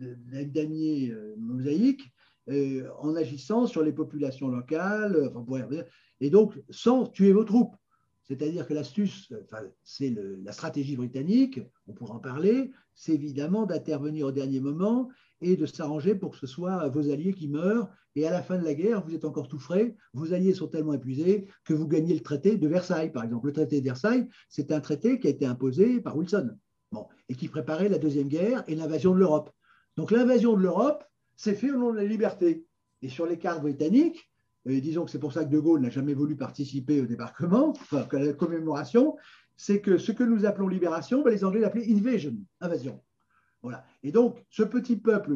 [0.45, 2.11] damiers euh, mosaïques
[2.49, 5.31] euh, en agissant sur les populations locales,
[6.19, 7.75] et donc sans tuer vos troupes.
[8.23, 9.33] C'est-à-dire que l'astuce,
[9.83, 15.09] c'est la stratégie britannique, on pourra en parler, c'est évidemment d'intervenir au dernier moment
[15.41, 17.89] et de s'arranger pour que ce soit vos alliés qui meurent.
[18.15, 20.67] Et à la fin de la guerre, vous êtes encore tout frais, vos alliés sont
[20.67, 23.47] tellement épuisés que vous gagnez le traité de Versailles, par exemple.
[23.47, 26.51] Le traité de Versailles, c'est un traité qui a été imposé par Wilson
[26.91, 29.49] bon, et qui préparait la Deuxième Guerre et l'invasion de l'Europe.
[29.97, 31.03] Donc l'invasion de l'Europe,
[31.39, 32.65] c'est fait au nom de la liberté.
[33.01, 34.29] Et sur les cartes britanniques,
[34.65, 37.69] et disons que c'est pour ça que De Gaulle n'a jamais voulu participer au débarquement,
[37.69, 39.15] enfin, à la commémoration,
[39.55, 43.01] c'est que ce que nous appelons libération, ben, les Anglais l'appelaient invasion, invasion.
[43.61, 43.85] Voilà.
[44.03, 45.31] Et donc, ce petit peuple,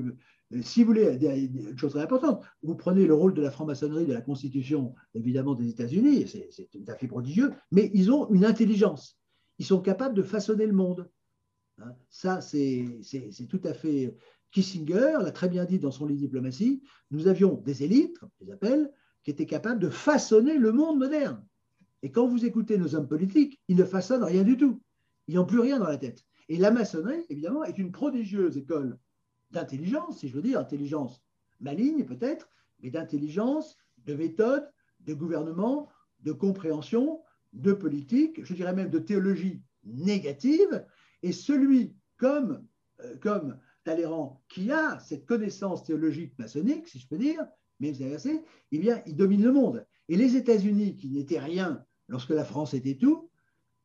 [0.52, 4.06] euh, si vous voulez, une chose très importante, vous prenez le rôle de la franc-maçonnerie,
[4.06, 8.44] de la Constitution, évidemment, des États-Unis, c'est tout à fait prodigieux, mais ils ont une
[8.44, 9.18] intelligence.
[9.58, 11.10] Ils sont capables de façonner le monde.
[11.80, 11.96] Hein.
[12.10, 12.86] Ça, c'est
[13.50, 14.14] tout à fait.
[14.54, 18.92] Kissinger l'a très bien dit dans son livre Diplomatie nous avions des élites, comme appelle,
[19.24, 21.44] qui étaient capables de façonner le monde moderne.
[22.04, 24.82] Et quand vous écoutez nos hommes politiques, ils ne façonnent rien du tout.
[25.28, 26.24] Ils n'ont plus rien dans la tête.
[26.50, 29.00] Et la maçonnerie, évidemment, est une prodigieuse école
[29.52, 31.22] d'intelligence, si je veux dire, intelligence
[31.60, 32.50] maligne peut-être,
[32.82, 34.70] mais d'intelligence, de méthode,
[35.00, 35.90] de gouvernement,
[36.22, 37.22] de compréhension,
[37.54, 40.86] de politique, je dirais même de théologie négative.
[41.22, 42.66] Et celui comme,
[43.00, 47.46] euh, comme Talleyrand, qui a cette connaissance théologique maçonnique, si je peux dire,
[47.80, 49.86] mais vous avez assez, eh bien, il domine le monde.
[50.10, 53.30] Et les États-Unis, qui n'étaient rien lorsque la France était tout,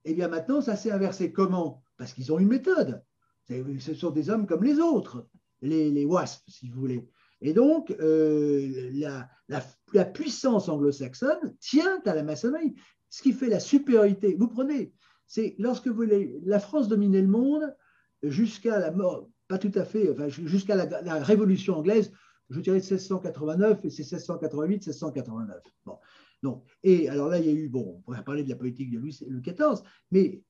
[0.05, 1.33] eh bien maintenant, ça s'est inversé.
[1.33, 1.83] Comment?
[1.97, 3.03] Parce qu'ils ont une méthode.
[3.49, 5.27] Ce sont des hommes comme les autres,
[5.63, 7.09] les, les WASP, si vous voulez.
[7.41, 12.75] Et donc, euh, la, la, puissance anglo-saxonne tient à la maçonnerie.
[13.11, 14.93] Ce qui fait la supériorité, vous prenez,
[15.27, 17.75] c'est lorsque vous voulez, la France dominait le monde
[18.23, 22.13] jusqu'à la mort, pas tout à fait, enfin, jusqu'à la, Révolution anglaise,
[22.51, 25.63] je dirais de 1689 et c'est 1688, 1689.
[25.85, 25.99] Bon.
[26.43, 28.91] Donc, et alors là, il y a eu, bon, on pourrait parler de la politique
[28.91, 30.43] de Louis XIV, mais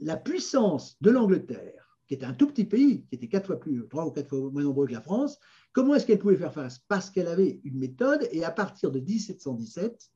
[0.00, 3.86] la puissance de l'Angleterre, qui était un tout petit pays, qui était quatre fois plus,
[3.88, 5.38] trois ou quatre fois moins nombreux que la France,
[5.72, 6.80] comment est-ce qu'elle pouvait faire face?
[6.88, 10.10] Parce qu'elle avait une méthode, et à partir de 1717,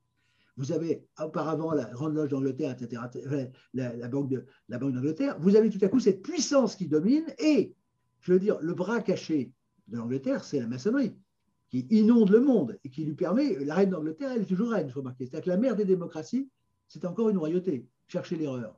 [0.56, 3.02] vous avez auparavant la Grande Loge d'Angleterre, etc.,
[3.72, 4.30] la, la Banque
[4.68, 7.74] d'Angleterre, vous avez tout à coup cette puissance qui domine, et,
[8.20, 9.52] je veux dire, le bras caché
[9.88, 11.16] de l'Angleterre, c'est la maçonnerie,
[11.68, 14.88] qui inonde le monde et qui lui permet, la reine d'Angleterre, elle est toujours reine,
[14.88, 15.04] il faut.
[15.18, 16.50] C'est-à-dire que la mère des démocraties,
[16.88, 17.86] c'est encore une royauté.
[18.08, 18.76] Cherchez l'erreur.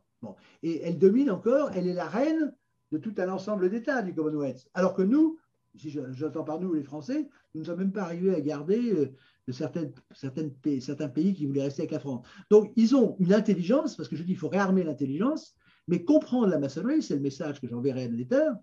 [0.63, 2.55] Et elle domine encore, elle est la reine
[2.93, 4.69] de tout un ensemble d'États du Commonwealth.
[4.75, 5.39] Alors que nous,
[5.75, 9.53] si j'entends par nous les Français, nous ne sommes même pas arrivés à garder euh,
[9.53, 9.93] certaines,
[10.81, 12.27] certains pays qui voulaient rester avec la France.
[12.51, 15.57] Donc ils ont une intelligence, parce que je dis qu'il faut réarmer l'intelligence,
[15.89, 18.55] mais comprendre la maçonnerie, c'est le message que j'enverrai à l'éditeur,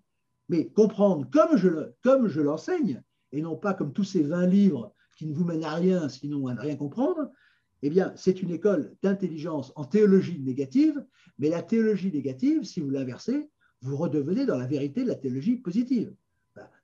[0.50, 5.32] mais comprendre comme je, l'enseigne, et non pas comme tous ces 20 livres qui ne
[5.32, 7.30] vous mènent à rien, sinon à ne rien comprendre,
[7.82, 11.02] eh bien, c'est une école d'intelligence en théologie négative,
[11.38, 13.48] mais la théologie négative, si vous l'inversez,
[13.80, 16.12] vous redevenez dans la vérité de la théologie positive.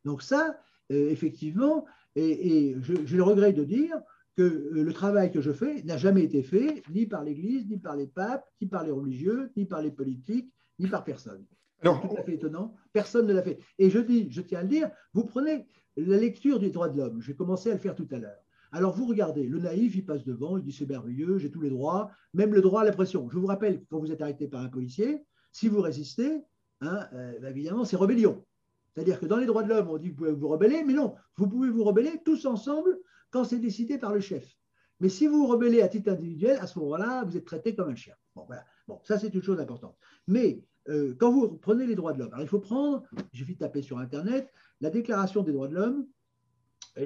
[0.04, 0.60] Donc ça,
[0.92, 3.96] euh, effectivement, et, j'ai le regret de dire
[4.36, 7.78] que euh, le travail que je fais n'a jamais été fait ni par l'Église, ni
[7.78, 11.44] par les papes, ni par les religieux, ni par les politiques, ni par personne.
[11.82, 12.74] Alors, tout à fait étonnant.
[12.92, 13.58] Personne ne l'a fait.
[13.78, 15.66] Et je dis, je tiens à le dire, vous prenez
[15.96, 17.20] la lecture des droits de l'homme.
[17.20, 18.40] J'ai commencé à le faire tout à l'heure.
[18.72, 21.70] Alors vous regardez, le naïf, il passe devant, il dit c'est merveilleux, j'ai tous les
[21.70, 23.28] droits, même le droit à la pression.
[23.30, 26.42] Je vous rappelle, quand vous êtes arrêté par un policier, si vous résistez,
[26.80, 28.44] hein, euh, bah, évidemment, c'est rébellion.
[28.92, 31.14] C'est-à-dire que dans les droits de l'homme, on dit vous pouvez vous rebeller, mais non,
[31.36, 32.98] vous pouvez vous rebeller tous ensemble
[33.30, 34.56] quand c'est décidé par le chef.
[35.00, 37.90] Mais si vous vous rebellez à titre individuel, à ce moment-là, vous êtes traité comme
[37.90, 38.14] un chien.
[38.34, 38.64] Bon, voilà.
[38.88, 39.96] Bon, ça, c'est une chose importante.
[40.26, 43.02] Mais euh, quand vous prenez les droits de l'homme, alors il faut prendre,
[43.32, 46.06] suffit de taper sur Internet, la Déclaration des droits de l'homme,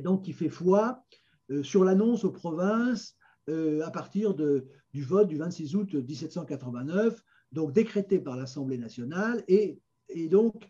[0.02, 1.02] donc qui fait foi
[1.50, 3.16] euh, sur l'annonce aux provinces
[3.48, 9.80] euh, à partir du vote du 26 août 1789, donc décrété par l'Assemblée nationale et,
[10.28, 10.68] donc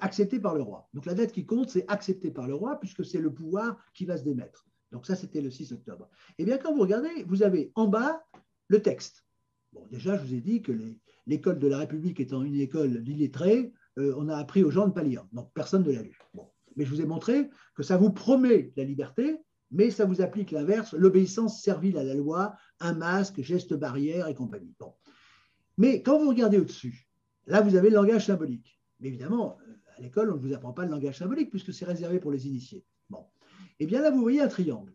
[0.00, 0.88] accepté par le roi.
[0.92, 4.04] Donc la date qui compte, c'est accepté par le roi, puisque c'est le pouvoir qui
[4.04, 4.66] va se démettre.
[4.92, 6.08] Donc ça, c'était le 6 octobre.
[6.38, 8.22] Eh bien, quand vous regardez, vous avez en bas
[8.68, 9.24] le texte.
[9.72, 10.72] Bon, déjà, je vous ai dit que
[11.26, 14.92] l'école de la République étant une école d'illettrés, euh, on a appris aux gens de
[14.92, 15.26] pas lire.
[15.32, 16.18] Donc, personne ne l'a lu.
[16.34, 16.48] Bon.
[16.76, 19.36] Mais je vous ai montré que ça vous promet la liberté,
[19.70, 24.34] mais ça vous applique l'inverse, l'obéissance servile à la loi, un masque, geste barrière et
[24.34, 24.74] compagnie.
[25.78, 27.08] Mais quand vous regardez au-dessus,
[27.46, 28.80] là, vous avez le langage symbolique.
[28.98, 31.84] Mais évidemment, euh, à l'école, on ne vous apprend pas le langage symbolique puisque c'est
[31.84, 32.84] réservé pour les initiés.
[33.08, 33.24] Bon.
[33.78, 34.92] Eh bien là, vous voyez un triangle.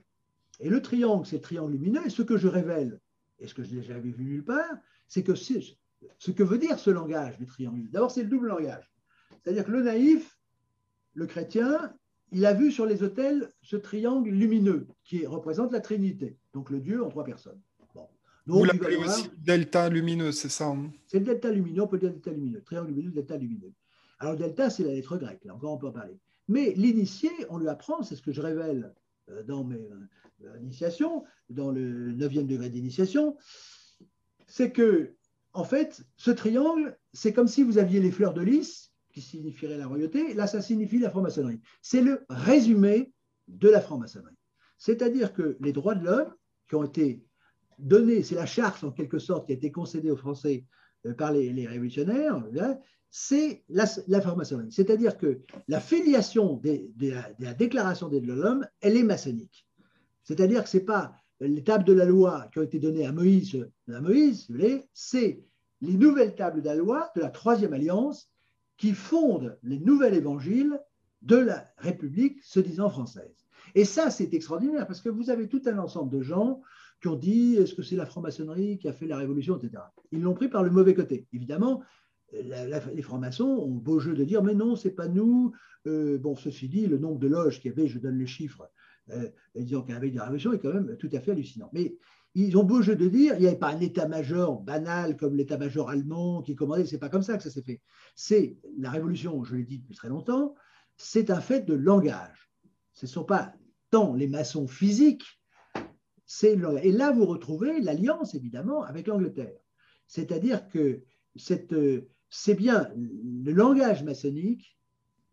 [0.59, 2.05] Et le triangle, c'est le triangle lumineux.
[2.05, 2.99] Et ce que je révèle,
[3.39, 6.79] et ce que je n'ai jamais vu nulle part, c'est que ce que veut dire
[6.79, 7.89] ce langage du triangle.
[7.91, 8.91] D'abord, c'est le double langage.
[9.43, 10.39] C'est-à-dire que le naïf,
[11.13, 11.93] le chrétien,
[12.31, 16.79] il a vu sur les autels ce triangle lumineux qui représente la Trinité, donc le
[16.79, 17.61] Dieu en trois personnes.
[17.93, 18.07] Bon.
[18.47, 20.91] Vous l'appelez aussi delta lumineux, c'est ça hein?
[21.07, 23.73] C'est le delta lumineux, on peut dire delta lumineux, triangle lumineux, delta lumineux.
[24.19, 26.19] Alors delta, c'est la lettre grecque, là encore on peut en parler.
[26.47, 28.93] Mais l'initié, on lui apprend, c'est ce que je révèle
[29.45, 29.89] dans mes
[30.43, 33.37] euh, initiations, dans le neuvième degré d'initiation,
[34.47, 35.13] c'est que,
[35.53, 39.77] en fait, ce triangle, c'est comme si vous aviez les fleurs de lys, qui signifieraient
[39.77, 41.61] la royauté, là, ça signifie la franc-maçonnerie.
[41.81, 43.13] C'est le résumé
[43.47, 44.35] de la franc-maçonnerie.
[44.77, 46.33] C'est-à-dire que les droits de l'homme
[46.67, 47.23] qui ont été
[47.79, 50.65] donnés, c'est la charte en quelque sorte qui a été concédée aux Français
[51.05, 52.43] euh, par les, révolutionnaires,
[53.17, 53.87] c'est la,
[54.19, 54.73] franc-maçonnerie.
[54.73, 55.39] C'est-à-dire que
[55.69, 59.65] la filiation de, la, déclaration des droits de l'homme, elle est maçonnique.
[60.25, 63.13] C'est-à-dire que ce n'est pas les tables de la loi qui ont été données à
[63.13, 64.49] Moïse, à Moïse
[64.93, 65.45] c'est
[65.79, 68.29] les nouvelles tables de la loi de la Troisième Alliance
[68.75, 70.77] qui fondent les nouveaux évangiles
[71.21, 73.45] de la République se disant française.
[73.75, 76.61] Et ça, c'est extraordinaire parce que vous avez tout un ensemble de gens
[77.01, 79.83] qui ont dit est-ce que c'est la franc-maçonnerie qui a fait la révolution, etc.
[80.11, 81.27] Ils l'ont pris par le mauvais côté.
[81.31, 81.81] Évidemment,
[82.31, 85.53] les francs-maçons ont beau jeu de dire mais non, c'est pas nous.
[85.87, 88.69] Euh, bon, ceci dit, le nombre de loges qu'il y avait, je donne les chiffres,
[89.11, 91.69] euh, disant qu'il y avait des révolutions est quand même tout à fait hallucinant.
[91.73, 91.97] Mais
[92.33, 95.89] ils ont beau jeu de dire, il n'y avait pas un état-major banal comme l'état-major
[95.89, 97.81] allemand qui commandait, c'est pas comme ça que ça s'est fait.
[98.15, 100.55] C'est la révolution, je l'ai dit depuis très longtemps,
[100.97, 102.51] c'est un fait de langage.
[102.93, 103.53] Ce ne sont pas
[103.89, 105.25] tant les maçons physiques,
[106.25, 109.59] c'est et là vous retrouvez l'alliance évidemment avec l'Angleterre.
[110.07, 111.03] C'est-à-dire que
[112.37, 114.77] c'est bien le langage maçonnique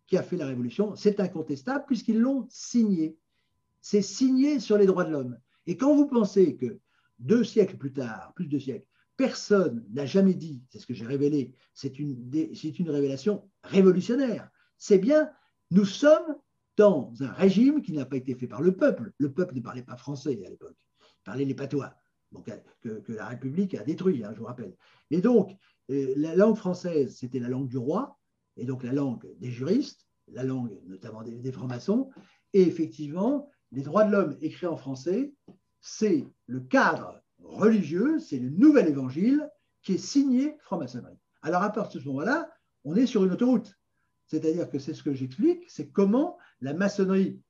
[0.07, 3.19] qui a fait la révolution, c'est incontestable puisqu'ils l'ont signé.
[3.81, 5.37] C'est signé sur les droits de l'homme.
[5.67, 6.79] Et quand vous pensez que
[7.19, 11.05] deux siècles plus tard, plus de siècles, personne n'a jamais dit, c'est ce que j'ai
[11.05, 14.49] révélé, c'est une, une révélation révolutionnaire.
[14.79, 15.29] C'est bien,
[15.73, 16.37] nous sommes
[16.77, 19.13] dans un régime qui n'a pas été fait par le peuple.
[19.19, 21.97] Le peuple ne parlait pas français à l'époque, il parlait les patois,
[22.83, 24.75] que, la République a détruit, hein, je vous rappelle.
[25.11, 25.57] Et donc,
[25.91, 28.19] euh, la langue française, c'était la langue du roi,
[28.57, 32.11] et donc la langue des juristes, la langue notamment des, des francs-maçons,
[32.53, 35.33] et effectivement, les droits de l'homme écrits en français,
[35.81, 39.49] c'est le cadre religieux, c'est le nouvel évangile
[39.83, 41.19] qui est signé franc-maçonnerie.
[41.43, 42.51] Alors à partir de ce moment-là,
[42.85, 43.77] on est sur une autoroute.
[44.27, 47.41] C'est-à-dire que c'est ce que j'explique, c'est comment la maçonnerie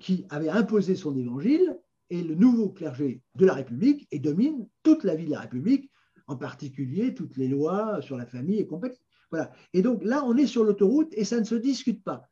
[0.00, 1.78] qui avait imposé son évangile
[2.10, 5.90] est le nouveau clergé de la République et domine toute la vie de la République,
[6.26, 8.98] en particulier toutes les lois sur la famille et compagnie.
[9.30, 9.52] Voilà.
[9.72, 12.28] Et donc là, on est sur l'autoroute et ça ne se discute pas.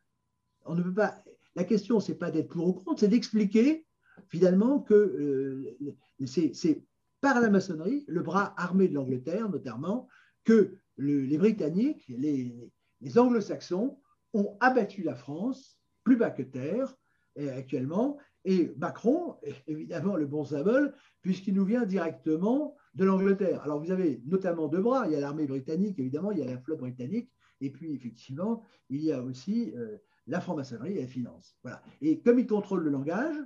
[0.64, 1.22] On ne peut pas.
[1.54, 3.86] La question, c'est pas d'être pour ou contre, c'est d'expliquer
[4.28, 6.82] finalement que euh, c'est
[7.20, 10.08] par la maçonnerie, le bras armé de l'Angleterre notamment,
[10.44, 12.70] que les Britanniques, les,
[13.16, 13.98] Anglo-Saxons
[14.32, 16.94] ont abattu la France plus bas que terre
[17.36, 18.18] actuellement.
[18.46, 19.36] Et Macron
[19.66, 23.60] évidemment le bon symbole, puisqu'il nous vient directement de l'Angleterre.
[23.62, 26.46] Alors vous avez notamment deux bras, il y a l'armée britannique, évidemment, il y a
[26.46, 31.06] la flotte britannique, et puis effectivement, il y a aussi euh, la franc-maçonnerie et la
[31.06, 31.58] finance.
[31.62, 31.82] Voilà.
[32.00, 33.36] Et comme il contrôle le langage,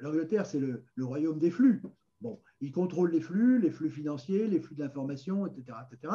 [0.00, 1.82] L'Angleterre, c'est le, royaume des flux.
[2.20, 5.78] Bon, il contrôle les flux, les flux financiers, les flux d'informations, etc.
[5.86, 6.14] etc.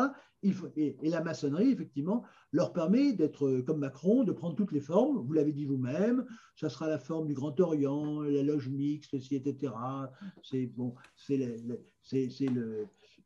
[0.75, 5.25] et, la maçonnerie, effectivement, leur permet d'être comme Macron, de prendre toutes les formes.
[5.25, 6.25] Vous l'avez dit vous-même,
[6.55, 9.73] ça sera la forme du Grand Orient, la loge mixte, etc.
[10.41, 10.69] C'est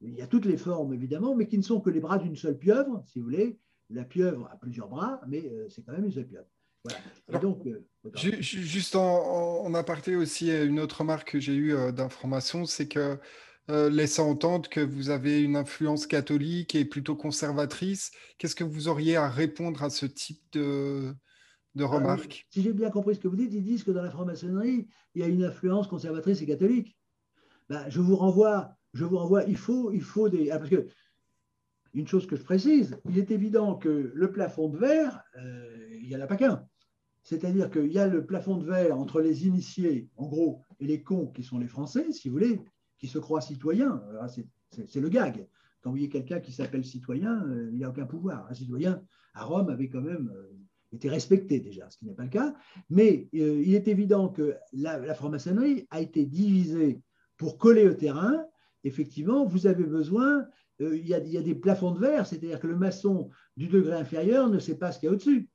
[0.01, 2.35] il y a toutes les formes, évidemment, mais qui ne sont que les bras d'une
[2.35, 3.59] seule pieuvre, si vous voulez.
[3.89, 6.47] La pieuvre a plusieurs bras, mais euh, c'est quand même une seule pieuvre.
[7.41, 7.67] Donc,
[8.13, 13.19] juste en, en, aparté aussi, une autre remarque que j'ai eue d'information, c'est que
[13.69, 18.11] euh, laissant entendre que vous avez une influence catholique et plutôt conservatrice.
[18.37, 21.13] Qu'est-ce que vous auriez à répondre à ce type de,
[21.75, 24.03] de ah remarques Si j'ai bien compris ce que vous dites, ils disent que dans
[24.03, 26.97] la franc-maçonnerie, il y a une influence conservatrice et catholique.
[27.67, 30.49] Ben, je vous renvoie, je vous renvoie, il faut, il faut des.
[30.49, 30.87] Ah, parce que,
[31.93, 36.07] une chose que je précise, il est évident que le plafond de verre, euh, il
[36.07, 36.65] n'y en a pas qu'un.
[37.27, 41.03] C'est-à-dire qu'il y a le plafond de verre entre les initiés, en gros, et les
[41.03, 42.61] cons qui sont les Français, si vous voulez,
[42.99, 44.01] qui se croit citoyen.
[44.21, 45.45] Ah, c'est le gag.
[45.81, 48.47] Quand vous voyez quelqu'un qui s'appelle citoyen, euh, il n'y a aucun pouvoir.
[48.49, 50.55] Un citoyen, à Rome, avait quand même euh,
[50.93, 52.55] été respecté déjà, ce qui n'est pas le cas.
[52.89, 57.01] Mais euh, il est évident que la, franc-maçonnerie a été divisée
[57.35, 58.41] pour coller au terrain.
[58.85, 60.45] Effectivement, vous avez besoin,
[60.79, 63.67] il y, a, il, y a, des plafonds de verre, c'est-à-dire que le maçon du
[63.67, 65.49] degré inférieur ne sait pas ce qu'il y a au-dessus.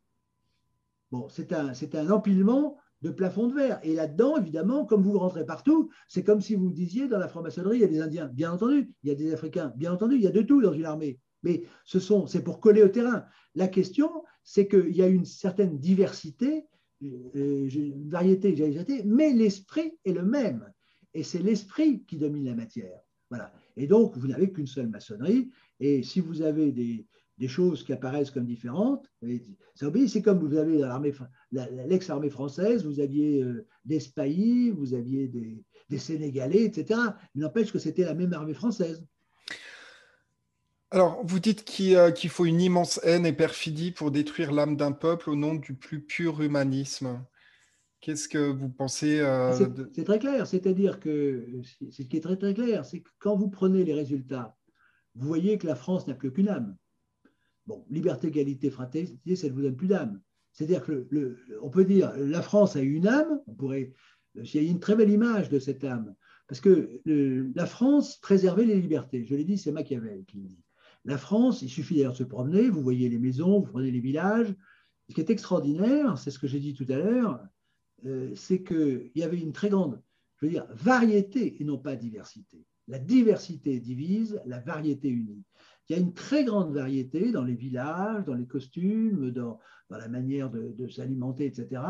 [1.13, 3.79] Bon, c'est un, un empilement de plafond de verre.
[3.83, 7.77] Et là-dedans, évidemment, comme vous rentrez partout, c'est comme si vous disiez dans la franc-maçonnerie,
[7.77, 10.23] il y a des Indiens, bien entendu, il y a des Africains, bien entendu, il
[10.23, 11.21] y a de tout dans une armée.
[11.43, 13.27] Mais ce sont, c'est pour coller au terrain.
[13.55, 14.11] La question,
[14.43, 16.65] c'est qu'il y a une certaine diversité,
[17.03, 18.55] euh, une variété,
[19.05, 20.73] mais l'esprit est le même.
[21.13, 23.01] Et c'est l'esprit qui domine la matière.
[23.29, 23.53] Voilà.
[23.77, 25.51] Et donc, vous n'avez qu'une seule maçonnerie.
[25.79, 27.07] Et si vous avez des,
[27.43, 29.11] des choses qui apparaissent comme différentes.
[29.75, 30.81] Ça obéit, c'est comme vous avez
[31.51, 37.01] l'ex-armée française, vous aviez euh, des Spahis, vous aviez des, Sénégalais, etc.
[37.35, 39.05] Il n'empêche que c'était la même armée française.
[40.93, 44.93] Alors, vous dites euh, qu'il faut une immense haine et perfidie pour détruire l'âme d'un
[44.93, 47.25] peuple au nom du plus pur humanisme.
[48.01, 49.53] Qu'est-ce que vous pensez euh,
[49.93, 51.45] C'est très clair, c'est-à-dire que
[51.91, 54.57] ce qui est très très clair, c'est que quand vous prenez les résultats,
[55.17, 56.77] vous voyez que la France n'a plus qu'une âme.
[57.67, 60.21] Bon, liberté, égalité, fraternité, ça ne vous donne plus d'âme.
[60.53, 61.09] C'est-à-dire que,
[61.63, 63.93] on peut dire, la France a une âme, on pourrait,
[64.35, 66.15] il y a une très belle image de cette âme,
[66.49, 69.25] parce que la France préservait les libertés.
[69.25, 70.63] Je l'ai dit, c'est Machiavel qui le dit.
[71.05, 74.01] La France, il suffit d'ailleurs de se promener, vous voyez les maisons, vous prenez les
[74.01, 74.55] villages.
[75.09, 77.41] Ce qui est extraordinaire, c'est ce que j'ai dit tout à l'heure,
[78.07, 80.01] euh, c'est qu'il y avait une très grande,
[80.37, 82.65] je veux dire, variété et non pas diversité.
[82.89, 85.43] La diversité divise, la variété unit.
[85.89, 89.59] Il y a une très grande variété dans les villages, dans les costumes, dans,
[89.91, 91.83] la manière de, s'alimenter, etc.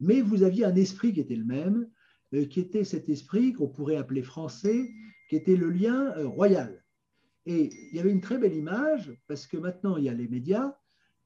[0.00, 1.88] Mais vous aviez un esprit qui était le même,
[2.34, 4.90] euh, qui était cet esprit qu'on pourrait appeler français,
[5.28, 6.84] qui était le lien euh, royal.
[7.46, 10.28] Et il y avait une très belle image, parce que maintenant il y a les
[10.28, 10.76] médias,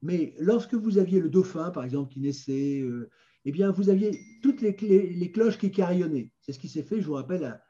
[0.01, 3.09] mais lorsque vous aviez le dauphin, par exemple, qui naissait, euh,
[3.45, 4.73] eh bien, vous aviez toutes les,
[5.31, 6.31] cloches qui carillonnaient.
[6.41, 7.61] C'est ce qui s'est fait, je vous rappelle,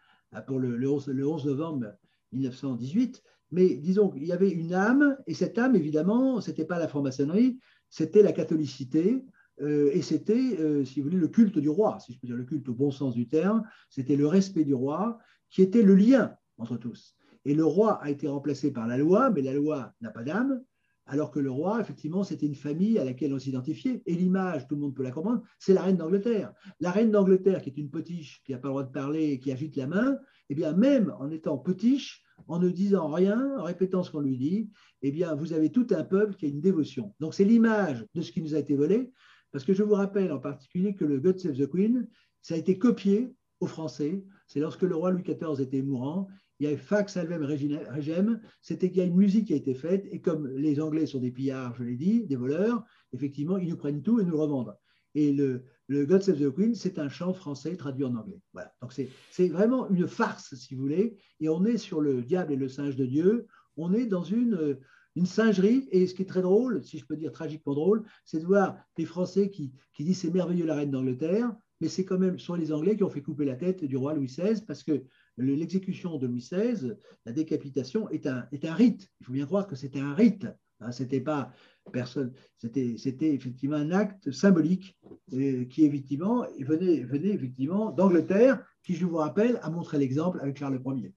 [0.48, 1.10] pour le 11
[1.46, 1.94] novembre
[2.32, 3.24] 1918
[3.54, 6.88] mais disons qu'il y avait une âme, et cette âme, évidemment, ce n'était pas la
[6.88, 7.60] franc-maçonnerie,
[7.90, 9.24] c'était la catholicité,
[9.62, 12.36] euh, et c'était, euh, si vous voulez, le culte du roi, si je peux dire
[12.36, 15.20] le culte au bon sens du terme, c'était le respect du roi,
[15.52, 17.16] qui était le lien entre tous.
[17.46, 20.64] Et le roi a été remplacé par la loi, mais la loi n'a pas d'âme,
[21.06, 24.02] alors que le roi, effectivement, c'était une famille à laquelle on s'identifiait.
[24.08, 26.54] Et l'image, tout le monde peut la comprendre, c'est la reine d'Angleterre.
[26.80, 29.52] La reine d'Angleterre, qui est une potiche, qui n'a pas le droit de parler qui
[29.52, 30.18] agite la main,
[30.50, 34.38] eh bien, même en étant potiche, en ne disant rien, en répétant ce qu'on lui
[34.38, 34.70] dit,
[35.02, 37.14] eh bien, vous avez tout un peuple qui a une dévotion.
[37.20, 39.11] Donc, c'est l'image de ce qui nous a été volé,
[39.52, 42.07] parce que je vous rappelle en particulier que le God Save the Queen,
[42.41, 44.24] ça a été copié aux Français.
[44.48, 46.28] C'est lorsque le roi Louis XIV était mourant,
[46.60, 49.74] il y a Fax Salvem Regem, c'était qu'il y a une musique qui a été
[49.74, 53.70] faite, et comme les Anglais sont des pillards, je l'ai dit, des voleurs, effectivement, ils
[53.70, 54.76] nous prennent tout et nous le revendent.
[55.15, 58.41] Et le, le God Save the Queen, c'est un chant français traduit en anglais.
[58.53, 58.73] Voilà.
[58.81, 62.55] Donc c'est vraiment une farce, si vous voulez, et on est sur le diable et
[62.55, 63.47] le singe de Dieu.
[63.76, 64.77] On est dans une,
[65.15, 68.39] une singerie, et ce qui est très drôle, si je peux dire tragiquement drôle, c'est
[68.39, 72.18] de voir des Français qui, qui disent c'est merveilleux la reine d'Angleterre, mais c'est quand
[72.18, 74.84] même sur les Anglais qui ont fait couper la tête du roi Louis XVI, parce
[74.84, 75.03] que
[75.38, 76.95] l'exécution de Louis XVI,
[77.26, 79.10] la décapitation, est un, est un rite.
[79.19, 80.47] Il faut bien croire que c'était un rite.
[80.80, 81.51] Hein, c'était pas
[81.91, 84.97] personne, c'était, effectivement un acte symbolique
[85.34, 90.57] euh, qui effectivement venait, venait effectivement d'Angleterre, qui, je vous rappelle, a montré l'exemple avec
[90.57, 91.14] Charles Ier.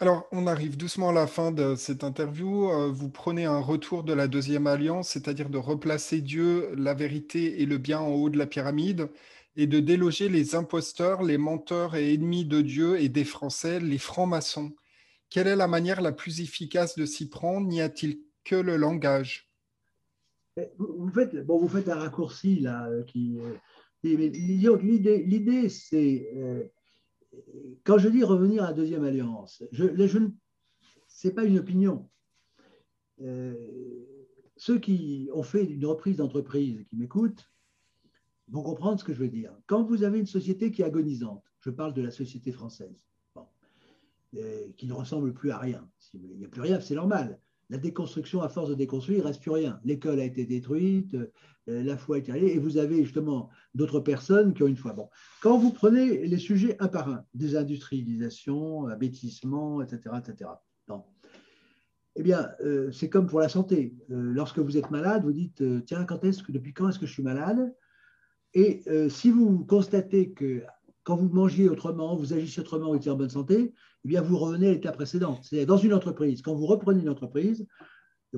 [0.00, 2.68] Alors, on arrive doucement à la fin de cette interview.
[2.68, 7.62] Euh, vous prenez un retour de la deuxième alliance, c'est-à-dire de replacer Dieu, la vérité
[7.62, 9.08] et le bien en haut de la pyramide,
[9.56, 13.98] et de déloger les imposteurs, les menteurs et ennemis de Dieu et des Français, les
[13.98, 14.74] francs-maçons.
[15.30, 17.68] Quelle est la manière la plus efficace de s'y prendre?
[17.68, 19.43] N'y a-t-il que le langage?
[20.78, 23.38] Vous faites, bon, vous faites un raccourci là euh, qui.
[23.38, 23.54] Euh,
[24.02, 26.64] l'idée, l'idée, c'est euh,
[27.84, 30.18] quand je dis revenir à la deuxième alliance, je, je
[31.08, 32.08] c'est pas une opinion.
[34.56, 37.50] ceux qui ont fait une reprise d'entreprise, qui m'écoutent,
[38.48, 39.56] vont comprendre ce que je veux dire.
[39.66, 43.06] Quand vous avez une société qui est agonisante, je parle de la société française,
[44.76, 45.88] qui ne ressemble plus à rien.
[46.12, 47.40] Il n'y a plus rien, c'est normal.
[47.70, 49.80] La déconstruction, à force de déconstruire, il ne reste plus rien.
[49.84, 54.52] L'école a été détruite, euh, la foi été allée, et vous avez justement d'autres personnes
[54.52, 54.92] qui ont une foi.
[54.92, 55.08] Bon.
[55.40, 60.50] Quand vous prenez les sujets un par un, désindustrialisation, abêtissement, etc., etc.,
[62.16, 63.92] eh bien, euh, c'est comme pour la santé.
[64.12, 67.06] Euh, lorsque vous êtes malade, vous dites, tiens, quand est-ce que, depuis quand est-ce que
[67.06, 67.74] je suis malade?
[68.56, 70.62] Et si vous constatez que
[71.04, 73.72] quand vous mangiez autrement, vous agissez autrement, vous étiez en bonne santé,
[74.04, 75.38] eh bien, vous revenez à l'état précédent.
[75.42, 76.42] C'est dans une entreprise.
[76.42, 77.66] Quand vous reprenez une entreprise,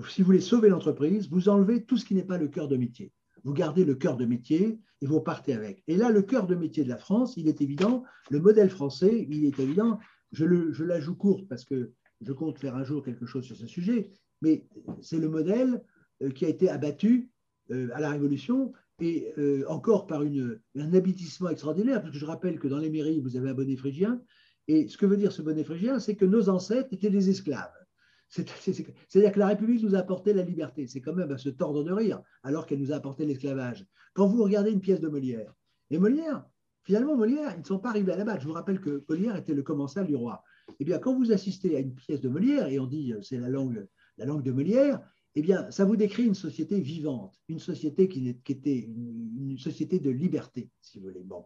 [0.09, 2.77] si vous voulez sauver l'entreprise, vous enlevez tout ce qui n'est pas le cœur de
[2.77, 3.13] métier.
[3.45, 5.83] Vous gardez le cœur de métier et vous partez avec.
[5.87, 8.03] Et là, le cœur de métier de la France, il est évident.
[8.31, 9.99] Le modèle français, il est évident.
[10.33, 13.45] Je, le, je la joue courte parce que je compte faire un jour quelque chose
[13.45, 14.11] sur ce sujet,
[14.43, 14.67] mais
[15.01, 15.83] c'est le modèle
[16.23, 17.31] euh, qui a été abattu
[17.71, 22.59] euh, à la Révolution et euh, encore par un habitissement extraordinaire, parce que je rappelle
[22.59, 24.21] que dans les mairies, vous avez un bonnet phrygien,
[24.69, 27.73] et ce que veut dire ce bonnet phrygien, c'est que nos ancêtres étaient des esclaves.
[28.29, 30.89] C'est-à-dire que la République nous a apporté la liberté.
[30.89, 33.87] C'est quand même à se tordre de rire, alors qu'elle nous a apporté l'esclavage.
[34.15, 35.55] Quand vous regardez une pièce de Molière,
[35.91, 36.45] et Molière,
[36.83, 38.41] finalement, Molière, ils ne sont pas arrivés à la base.
[38.41, 40.43] Je vous rappelle que Molière était le commensal du roi.
[40.81, 43.39] Eh bien, quand vous assistez à une pièce de Molière, et on dit euh, c'est
[43.39, 43.87] la langue,
[44.19, 45.01] la langue de Molière,
[45.37, 50.11] eh bien, ça vous décrit une société vivante, une société qui, était une, société de
[50.11, 51.23] liberté, si vous voulez.
[51.23, 51.45] Bon.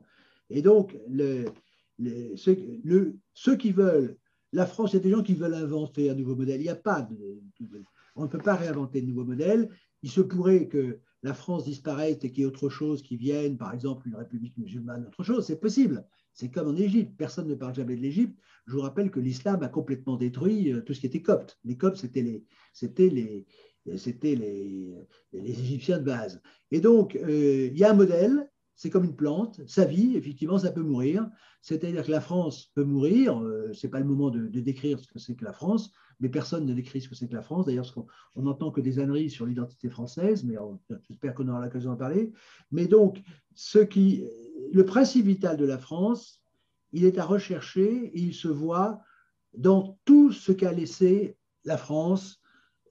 [0.49, 0.97] Et donc,
[2.37, 4.17] ceux, qui veulent,
[4.53, 6.61] la France, a des gens qui veulent inventer un nouveau modèle.
[6.61, 7.09] Il n'y a pas
[8.17, 9.69] on ne peut pas réinventer de nouveau modèle.
[10.03, 13.57] Il se pourrait que la France disparaisse et qu'il y ait autre chose qui vienne,
[13.57, 16.07] par exemple une république musulmane, autre chose, c'est possible.
[16.33, 17.15] C'est comme en Égypte.
[17.19, 18.39] Personne ne parle jamais de l'Égypte.
[18.67, 21.59] Je vous rappelle que l'islam a complètement détruit euh, tout ce qui était copte.
[21.65, 23.47] Les coptes, c'était les,
[23.97, 24.95] c'était les,
[25.33, 26.41] Égyptiens de base.
[26.71, 30.59] Et donc, euh, il y a un modèle, c'est comme une plante, sa vie, effectivement,
[30.59, 31.29] ça peut mourir.
[31.63, 35.07] C'est-à-dire que la France peut mourir, euh, ce n'est pas le moment de, décrire ce
[35.07, 37.67] que c'est que la France, mais personne ne décrit ce que c'est que la France.
[37.67, 37.87] D'ailleurs,
[38.35, 40.57] on n'entend que des âneries sur l'identité française, mais
[41.09, 42.33] j'espère qu'on aura l'occasion d'en parler.
[42.71, 43.23] Mais donc,
[43.55, 44.25] ce qui,
[44.73, 46.43] le principe vital de la France,
[46.93, 49.01] il est à rechercher et il se voit
[49.57, 52.40] dans tout ce qu'a laissé la France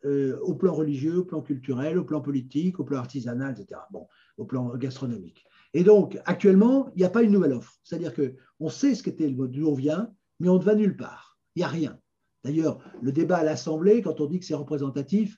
[0.05, 3.81] euh, au plan religieux, au plan culturel, au plan politique, au plan artisanal, etc.
[3.91, 4.07] Bon,
[4.37, 5.45] au plan gastronomique.
[5.73, 7.75] Et donc, actuellement, il n'y a pas une nouvelle offre.
[7.83, 10.95] C'est-à-dire qu'on sait ce qu'était le mode d'où on vient, mais on ne va nulle
[10.95, 11.37] part.
[11.55, 11.99] Il n'y a rien.
[12.43, 15.37] D'ailleurs, le débat à l'Assemblée, quand on dit que c'est représentatif,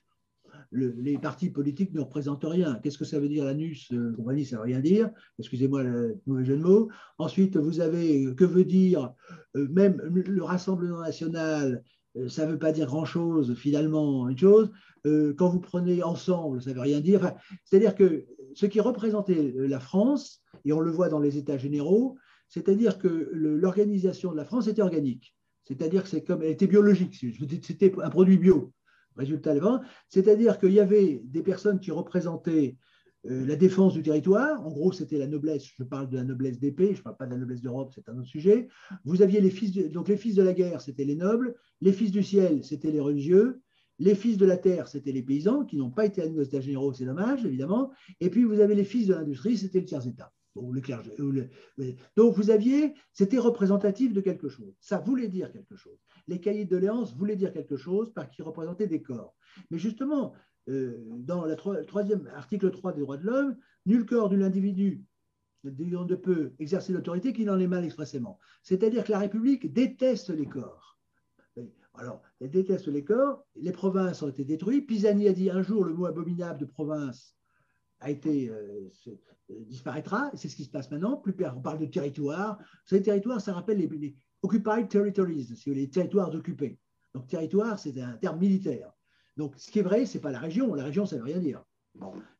[0.72, 2.80] les partis politiques ne représentent rien.
[2.82, 5.10] Qu'est-ce que ça veut dire l'anus euh, compagnie Ça ne veut rien dire.
[5.38, 6.88] Excusez-moi le mauvais jeu de mots.
[7.18, 9.12] Ensuite, vous avez que veut dire
[9.56, 11.78] euh, même le Rassemblement national euh,
[12.28, 14.70] ça ne veut pas dire grand-chose, finalement, une chose.
[15.06, 17.32] Euh, quand vous prenez ensemble, ça ne veut rien dire.
[17.64, 22.16] c'est-à-dire que ce qui représentait la France, et on le voit dans les États généraux,
[22.48, 25.34] c'est-à-dire que l'organisation de la France était organique.
[25.64, 27.14] C'est-à-dire que c'est comme, elle était biologique,
[27.62, 28.72] c'était un produit bio.
[29.16, 29.54] Résultat,
[30.08, 32.76] c'est-à-dire qu'il y avait des personnes qui représentaient
[33.30, 36.58] euh, la défense du territoire, en gros, c'était la noblesse, je parle de la noblesse
[36.58, 38.68] d'épée, je ne parle pas de la noblesse d'Europe, c'est un autre sujet.
[39.04, 41.92] Vous aviez les fils, de, donc les fils de la guerre, c'était les nobles, les
[41.92, 43.60] fils du ciel, c'était les religieux,
[44.00, 47.04] les fils de la terre, c'était les paysans, qui n'ont pas été états généraux, c'est
[47.04, 47.92] dommage, évidemment.
[48.20, 50.32] Et puis, vous avez les fils de l'industrie, c'était le tiers-état.
[52.16, 54.74] donc, vous aviez, c'était représentatif de quelque chose.
[54.80, 55.98] Ça voulait dire quelque chose.
[56.26, 59.36] Les cahiers de doléances voulaient dire quelque chose parce qu'ils représentaient des corps.
[59.70, 61.56] Mais justement, euh, dans le
[61.86, 63.56] troisième article 3 des droits de l'homme,
[63.86, 65.04] nul corps de l'individu
[65.64, 68.38] ne peut exercer l'autorité qui n'en est mal expressément.
[68.62, 70.98] C'est-à-dire que la République déteste les corps.
[71.94, 74.86] Alors, elle déteste les corps, les provinces ont été détruites.
[74.86, 77.36] Pisani a dit un jour le mot abominable de province
[78.00, 81.18] a été euh, euh, disparaîtra, c'est ce qui se passe maintenant.
[81.18, 82.58] Plus on parle de territoire.
[82.86, 86.80] Ces territoires, ça rappelle les, les occupied territories, les territoires occupés.
[87.14, 88.92] Donc territoire, c'est un terme militaire.
[89.36, 90.74] Donc, ce qui est vrai, ce n'est pas la région.
[90.74, 91.64] La région, ça ne veut rien dire.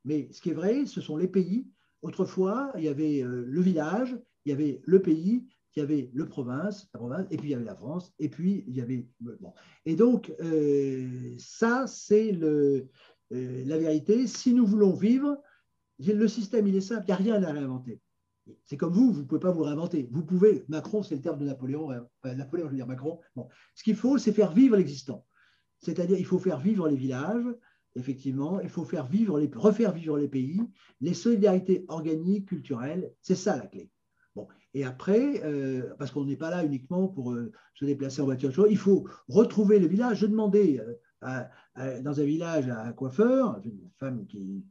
[0.04, 1.66] Mais ce qui est vrai, ce sont les pays.
[2.02, 5.46] Autrefois, il y avait euh, le village, il y avait le pays,
[5.76, 8.28] il y avait le province, la province, et puis il y avait la France, et
[8.28, 9.06] puis il y avait.
[9.20, 9.54] Bon.
[9.86, 12.88] Et donc, euh, ça, c'est le,
[13.32, 14.26] euh, la vérité.
[14.26, 15.40] Si nous voulons vivre,
[15.98, 18.00] le système, il est simple, il n'y a rien à réinventer.
[18.64, 20.08] C'est comme vous, vous ne pouvez pas vous réinventer.
[20.10, 21.90] Vous pouvez, Macron, c'est le terme de Napoléon,
[22.24, 23.20] Napoléon, je veux dire Macron.
[23.36, 23.48] Bon.
[23.76, 25.24] Ce qu'il faut, c'est faire vivre l'existant.
[25.82, 27.44] C'est-à-dire il faut faire vivre les villages,
[27.94, 30.60] effectivement, il faut faire vivre les, refaire vivre les pays,
[31.00, 33.90] les solidarités organiques, culturelles, c'est ça la clé.
[34.74, 38.66] Et après, euh, parce qu'on n'est pas là uniquement pour euh, se déplacer en voiture,
[38.70, 40.20] il faut retrouver le village.
[40.20, 40.80] Je demandais
[41.24, 44.64] euh, dans un village à un coiffeur, une femme qui,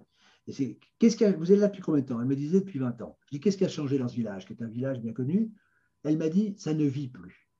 [0.98, 2.20] qu'est-ce vous êtes là depuis combien de temps?
[2.20, 3.18] Elle me disait depuis 20 ans.
[3.26, 5.52] Je dis qu'est-ce qui a changé dans ce village, qui est un village bien connu?
[6.04, 7.51] Elle m'a dit ça ne vit plus.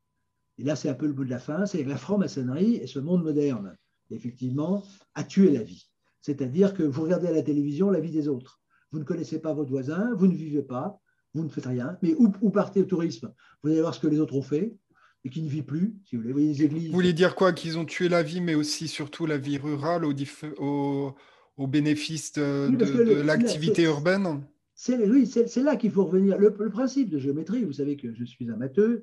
[0.62, 2.86] Et là, c'est un peu le bout de la fin, c'est que la franc-maçonnerie et
[2.86, 3.76] ce monde moderne,
[4.12, 4.84] effectivement,
[5.16, 5.90] a tué la vie.
[6.22, 8.62] C'est-à-dire que vous regardez à la télévision la vie des autres.
[8.92, 11.02] Vous ne connaissez pas votre voisin, vous ne vivez pas,
[11.34, 11.98] vous ne faites rien.
[12.04, 13.34] Mais où, partez au tourisme?
[13.64, 14.78] Vous allez voir ce que les autres ont fait
[15.26, 16.50] et qui ne vit plus, si vous voulez.
[16.50, 16.90] les églises.
[16.90, 17.54] Vous voulez dire quoi?
[17.54, 20.14] Qu'ils ont tué la vie, mais aussi surtout la vie rurale au,
[20.60, 21.16] au,
[21.58, 24.44] au bénéfice de, l'activité urbaine?
[24.90, 26.38] Oui, c'est là qu'il faut revenir.
[26.38, 29.00] Le, principe de géométrie, vous savez que je suis amateur,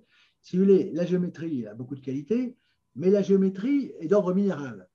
[0.49, 2.57] si vous voulez, la géométrie a beaucoup de qualités,
[2.97, 4.89] mais la géométrie est d'ordre minéral.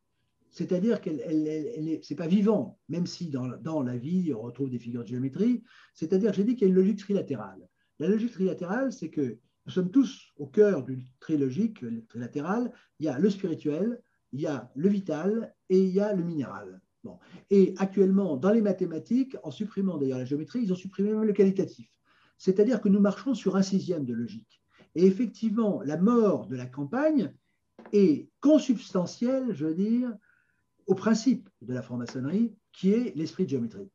[0.49, 5.09] C'est-à-dire qu'elle n'est pas vivant, même si dans, la vie on retrouve des figures de
[5.09, 5.63] géométrie.
[5.93, 7.69] C'est-à-dire, j'ai dit qu'il y a une logique trilatérale.
[7.99, 12.73] La logique trilatérale, c'est que nous sommes tous au cœur d'une trilogique trilatérale.
[12.97, 14.01] Il y a le spirituel,
[14.31, 16.81] il y a le vital et il y a le minéral.
[17.03, 17.19] Bon.
[17.51, 21.33] Et actuellement, dans les mathématiques, en supprimant d'ailleurs la géométrie, ils ont supprimé même le
[21.33, 21.91] qualitatif.
[22.39, 24.62] C'est-à-dire que nous marchons sur un sixième de logique.
[24.95, 27.33] Et effectivement, la mort de la campagne
[27.91, 30.13] est consubstantielle, je veux dire,
[30.87, 33.89] au principe de la franc-maçonnerie, qui est l'esprit de géométrie.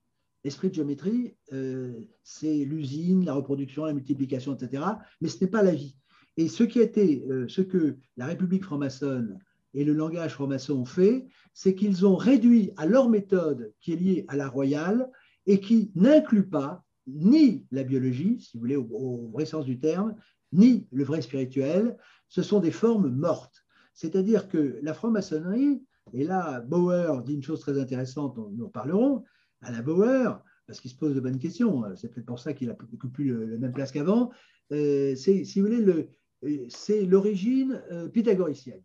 [0.44, 4.84] L'esprit de géométrie, euh, c'est l'usine, la reproduction, la multiplication, etc.
[5.20, 5.96] Mais ce n'est pas la vie.
[6.36, 9.38] Et ce qui a été, euh, ce que la République franc-maçonne
[9.74, 13.96] et le langage franc-maçon ont fait, c'est qu'ils ont réduit à leur méthode qui est
[13.96, 15.10] liée à la royale
[15.46, 20.14] et qui n'inclut pas ni la biologie, si vous voulez, au, vrai sens du terme,
[20.52, 21.96] ni le vrai spirituel.
[22.28, 23.64] Ce sont des formes mortes.
[23.94, 29.24] C'est-à-dire que la franc-maçonnerie, et là, Bauer dit une chose très intéressante nous en parlerons,
[29.60, 32.70] à la Bauer, parce qu'il se pose de bonnes questions, c'est peut-être pour ça qu'il
[32.70, 34.30] a plus la même place qu'avant,
[34.72, 36.08] euh, c'est, si vous voulez,
[36.44, 38.82] euh, c'est l'origine euh, pythagoricienne.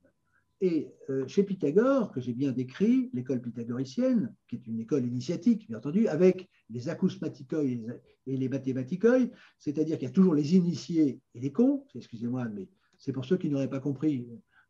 [0.64, 5.68] Et euh, chez Pythagore, que j'ai bien décrit, l'école pythagoricienne, qui est une école initiatique,
[5.68, 9.28] bien entendu, avec les acousmatikoi et les mathématikoi,
[9.60, 13.36] c'est-à-dire qu'il y a toujours les initiés et les cons, excusez-moi, mais c'est pour ceux
[13.36, 14.26] qui n'auraient pas compris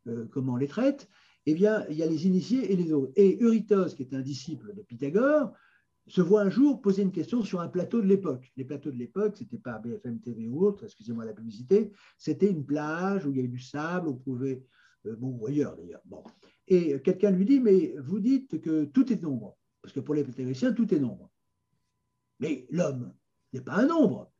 [0.08, 1.08] euh, comment on les traite,
[1.46, 3.12] eh bien, il y a les initiés et les autres.
[3.14, 5.52] Et Eurytos, qui est un disciple de Pythagore,
[6.08, 8.50] se voit un jour poser une question sur un plateau de l'époque.
[8.56, 12.50] Les plateaux de l'époque, ce n'était pas BFM TV ou autre, excusez-moi la publicité, c'était
[12.50, 14.64] une plage où il y avait du sable, on pouvait
[15.04, 16.02] bon, ou ailleurs d'ailleurs.
[16.04, 16.22] Bon.
[16.68, 20.24] Et quelqu'un lui dit, mais vous dites que tout est nombre, parce que pour les
[20.24, 21.30] pythagoriciens, tout est nombre.
[22.40, 23.14] Mais l'homme
[23.52, 24.32] n'est pas un nombre.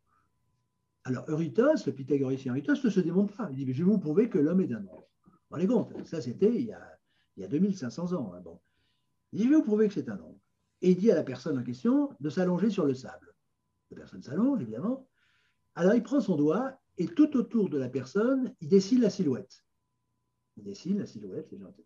[1.05, 3.49] Alors Eurytos, le pythagoricien Eurytos, ne se démontre pas.
[3.51, 5.07] Il dit, mais je vais vous prouver que l'homme est un nombre.
[5.27, 6.99] Vous rendez compte Ça, c'était il, y a,
[7.36, 8.32] il y a 2500 ans.
[8.35, 8.59] Hein, bon.
[9.32, 10.39] Il dit, je vais vous prouver que c'est un nombre.
[10.81, 13.35] Et il dit à la personne en question de s'allonger sur le sable.
[13.91, 15.07] La personne s'allonge, évidemment.
[15.74, 19.64] Alors il prend son doigt et tout autour de la personne, il dessine la silhouette.
[20.56, 21.85] Il dessine la silhouette, les gens, etc.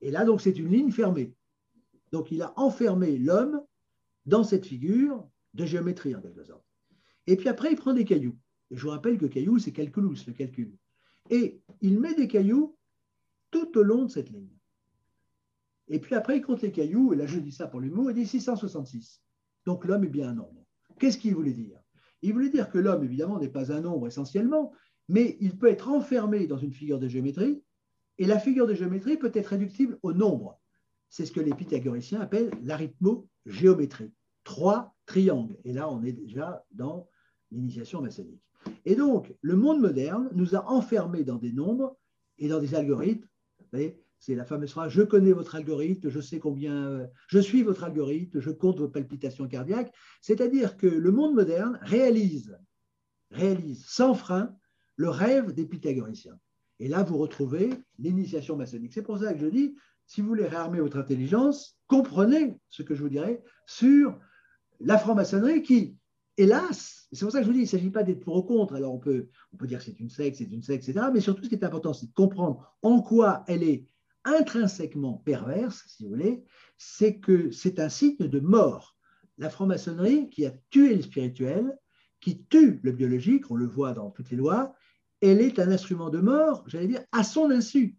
[0.00, 1.34] Et là, donc, c'est une ligne fermée.
[2.10, 3.62] Donc, il a enfermé l'homme
[4.26, 6.64] dans cette figure de géométrie, en quelque sorte.
[7.26, 8.36] Et puis après, il prend des cailloux.
[8.70, 10.76] Et je vous rappelle que caillou, c'est calculus, le calcul.
[11.30, 12.76] Et il met des cailloux
[13.50, 14.56] tout au long de cette ligne.
[15.88, 18.14] Et puis après, il compte les cailloux, et là je dis ça pour l'humour, il
[18.14, 19.22] dit 666.
[19.66, 20.64] Donc l'homme est bien un nombre.
[20.98, 21.78] Qu'est-ce qu'il voulait dire?
[22.22, 24.72] Il voulait dire que l'homme, évidemment, n'est pas un nombre essentiellement,
[25.08, 27.62] mais il peut être enfermé dans une figure de géométrie
[28.22, 30.56] et la figure de géométrie peut être réductible au nombre.
[31.08, 34.12] C'est ce que les pythagoriciens appellent l'arithmo-géométrie.
[34.44, 35.56] Trois triangles.
[35.64, 37.08] Et là, on est déjà dans
[37.50, 38.40] l'initiation maçonnique.
[38.84, 41.96] Et donc, le monde moderne nous a enfermés dans des nombres
[42.38, 43.26] et dans des algorithmes.
[44.20, 48.38] C'est la fameuse phrase Je connais votre algorithme, je sais combien, je suis votre algorithme,
[48.38, 49.92] je compte vos palpitations cardiaques.
[50.20, 52.56] C'est-à-dire que le monde moderne réalise,
[53.32, 54.54] réalise sans frein
[54.94, 56.38] le rêve des pythagoriciens.
[56.82, 58.92] Et là, vous retrouvez l'initiation maçonnique.
[58.92, 62.96] C'est pour ça que je dis, si vous voulez réarmer votre intelligence, comprenez ce que
[62.96, 64.18] je vous dirai sur
[64.80, 65.96] la franc-maçonnerie qui,
[66.36, 68.42] hélas, c'est pour ça que je vous dis, il ne s'agit pas d'être pour ou
[68.42, 68.74] contre.
[68.74, 71.06] Alors on peut, on peut dire c'est une secte, c'est une secte, etc.
[71.14, 73.86] Mais surtout, ce qui est important, c'est de comprendre en quoi elle est
[74.24, 76.42] intrinsèquement perverse, si vous voulez,
[76.78, 78.96] c'est que c'est un signe de mort.
[79.38, 81.78] La franc-maçonnerie qui a tué le spirituel,
[82.20, 84.74] qui tue le biologique, on le voit dans toutes les lois,
[85.22, 87.96] elle est un instrument de mort, j'allais dire, à son insu.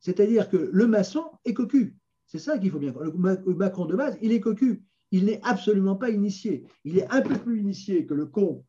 [0.00, 1.96] C'est-à-dire que le maçon est cocu.
[2.26, 3.40] C'est ça qu'il faut bien comprendre.
[3.46, 4.82] Le macron de base, il est cocu.
[5.10, 6.66] Il n'est absolument pas initié.
[6.84, 8.64] Il est un peu plus initié que le con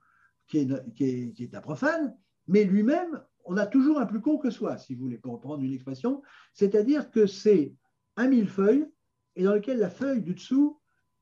[0.48, 2.16] qui est, qui est, un profane,
[2.48, 5.64] mais lui-même, on a toujours un plus con que soi, si vous voulez, pour reprendre
[5.64, 6.22] une expression.
[6.54, 7.74] C'est-à-dire que c'est
[8.16, 8.88] un millefeuille
[9.36, 10.80] et dans lequel la feuille du dessous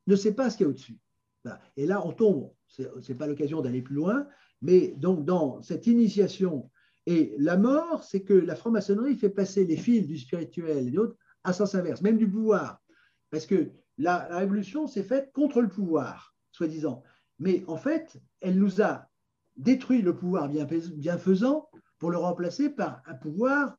[0.08, 0.98] ne sait pas ce qu'il y a au-dessus.
[1.76, 2.52] Et là, on tombe.
[2.68, 4.28] Ce n'est pas l'occasion d'aller plus loin,
[4.62, 6.70] mais donc, dans cette initiation,
[7.06, 11.16] et la mort, c'est que la franc-maçonnerie fait passer les fils du spirituel et d'autres
[11.44, 12.82] à sens inverse, même du pouvoir.
[13.30, 17.04] Parce que la, révolution s'est faite contre le pouvoir, soi-disant.
[17.40, 19.08] Mais en fait, elle nous a
[19.56, 23.78] détruit le pouvoir bienfaisant pour le remplacer par un pouvoir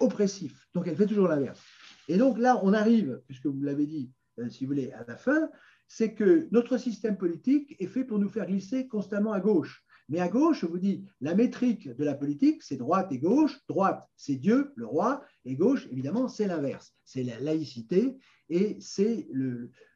[0.00, 0.66] oppressif.
[0.74, 1.62] Donc elle fait toujours l'inverse.
[2.08, 4.10] Et donc là, on arrive, puisque vous l'avez dit,
[4.40, 5.48] euh, si vous voulez, à la fin,
[5.86, 9.83] c'est que notre système politique est fait pour nous faire glisser constamment à gauche.
[10.08, 13.58] Mais à gauche, je vous dis, la métrique de la politique, c'est droite et gauche.
[13.68, 16.94] Droite, c'est Dieu, le roi, et gauche, évidemment, c'est l'inverse.
[17.04, 18.16] C'est la laïcité
[18.50, 19.26] et c'est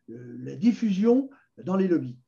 [0.08, 1.28] la diffusion
[1.64, 2.18] dans les lobbies.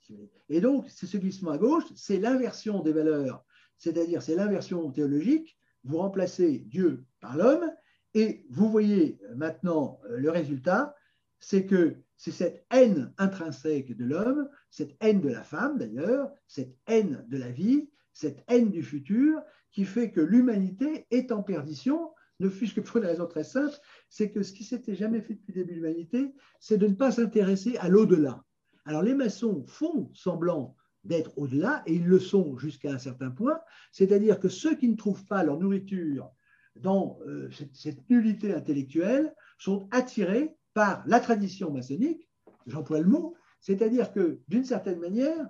[0.49, 3.45] Et donc, c'est ce glissement à gauche, c'est l'inversion des valeurs,
[3.79, 5.57] c'est-à-dire c'est l'inversion théologique.
[5.85, 7.71] Vous remplacez Dieu par l'homme,
[8.15, 10.95] et vous voyez maintenant euh, le résultat,
[11.39, 16.77] c'est que c'est cette haine intrinsèque de l'homme, cette haine de la femme d'ailleurs, cette
[16.87, 19.41] haine de la vie, cette haine du futur,
[19.73, 23.75] qui fait que l'humanité est en perdition, ne fût-ce que pour une raison très simple,
[24.11, 26.95] c'est que ce qui s'était jamais fait depuis le début de l'humanité, c'est de ne
[26.95, 28.45] pas s'intéresser à l'au-delà.
[28.85, 33.59] Alors les maçons font semblant d'être au-delà, et ils le sont jusqu'à un certain point,
[33.93, 36.31] c'est-à-dire que ceux qui ne trouvent pas leur nourriture
[36.77, 42.29] dans euh, cette nullité intellectuelle sont attirés par la tradition maçonnique,
[42.67, 45.49] j'emploie le mot, c'est-à-dire que d'une certaine manière,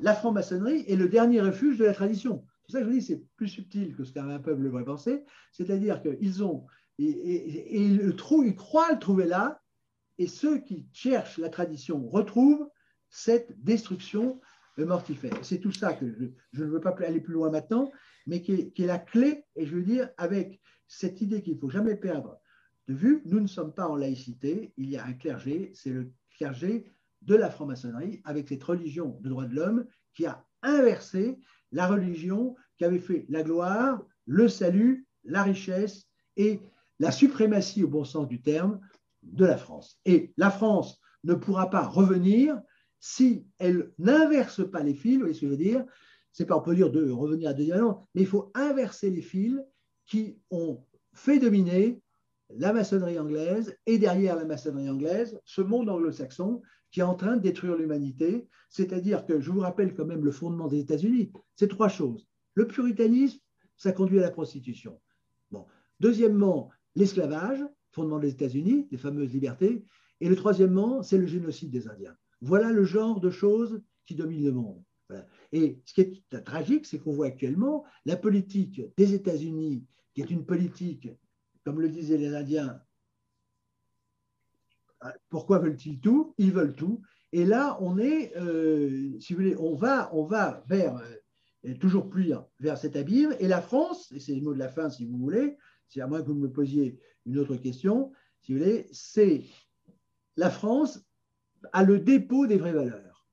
[0.00, 2.44] la franc-maçonnerie est le dernier refuge de la tradition.
[2.66, 6.02] C'est ça que je dis c'est plus subtil que ce qu'un peuple devrait penser, c'est-à-dire
[6.02, 6.66] qu'ils ont,
[6.98, 9.60] et, ils croient le trouver là,
[10.18, 12.68] et ceux qui cherchent la tradition retrouvent
[13.08, 14.40] cette destruction
[14.78, 15.36] mortifère.
[15.42, 16.06] C'est tout ça que
[16.52, 17.90] je, ne veux pas aller plus loin maintenant,
[18.26, 21.54] mais qui est, qui est la clé, et je veux dire, avec cette idée qu'il
[21.54, 22.39] ne faut jamais perdre
[22.94, 26.86] vue, nous ne sommes pas en laïcité, il y a un clergé, c'est le clergé
[27.22, 31.38] de la franc-maçonnerie, avec cette religion de droit de l'homme qui a inversé
[31.72, 36.06] la religion qui avait fait la gloire, le salut, la richesse
[36.36, 36.60] et
[36.98, 38.80] la suprématie au bon sens du terme
[39.22, 40.00] de la France.
[40.04, 42.60] Et la France ne pourra pas revenir
[43.00, 45.84] si elle n'inverse pas les fils, vous voyez ce que je veux dire?
[46.32, 49.22] C'est pas, on peut dire de revenir à deux dialogues, mais il faut inverser les
[49.22, 49.58] fils
[50.06, 52.02] qui ont fait dominer
[52.56, 57.36] la maçonnerie anglaise et derrière la maçonnerie anglaise, ce monde anglo-saxon qui est en train
[57.36, 58.48] de détruire l'humanité.
[58.68, 62.26] C'est-à-dire que je vous rappelle quand même le fondement des États-Unis, c'est trois choses.
[62.54, 63.38] Le puritanisme,
[63.76, 65.00] ça conduit à la prostitution.
[65.50, 65.66] Bon.
[66.00, 67.60] Deuxièmement, l'esclavage,
[67.92, 69.84] fondement des États-Unis, les fameuses libertés.
[70.20, 72.16] Et le troisièmement, c'est le génocide des Indiens.
[72.40, 74.82] Voilà le genre de choses qui dominent le monde.
[75.52, 80.30] Et ce qui est tragique, c'est qu'on voit actuellement la politique des États-Unis, qui est
[80.30, 81.08] une politique
[81.64, 82.80] comme le disaient les Indiens,
[85.28, 86.34] pourquoi veulent-ils tout?
[86.38, 87.00] Ils veulent tout.
[87.32, 89.18] Et là, on est, euh,
[89.58, 90.96] on va, vers,
[91.64, 93.34] euh, toujours plus vers cet abîme.
[93.38, 95.56] Et la France, et c'est le mot de la fin si vous voulez,
[95.88, 99.44] c'est à moins que vous me posiez une autre question, si vous voulez, c'est
[100.36, 101.04] la France
[101.72, 103.26] a le dépôt des vraies valeurs.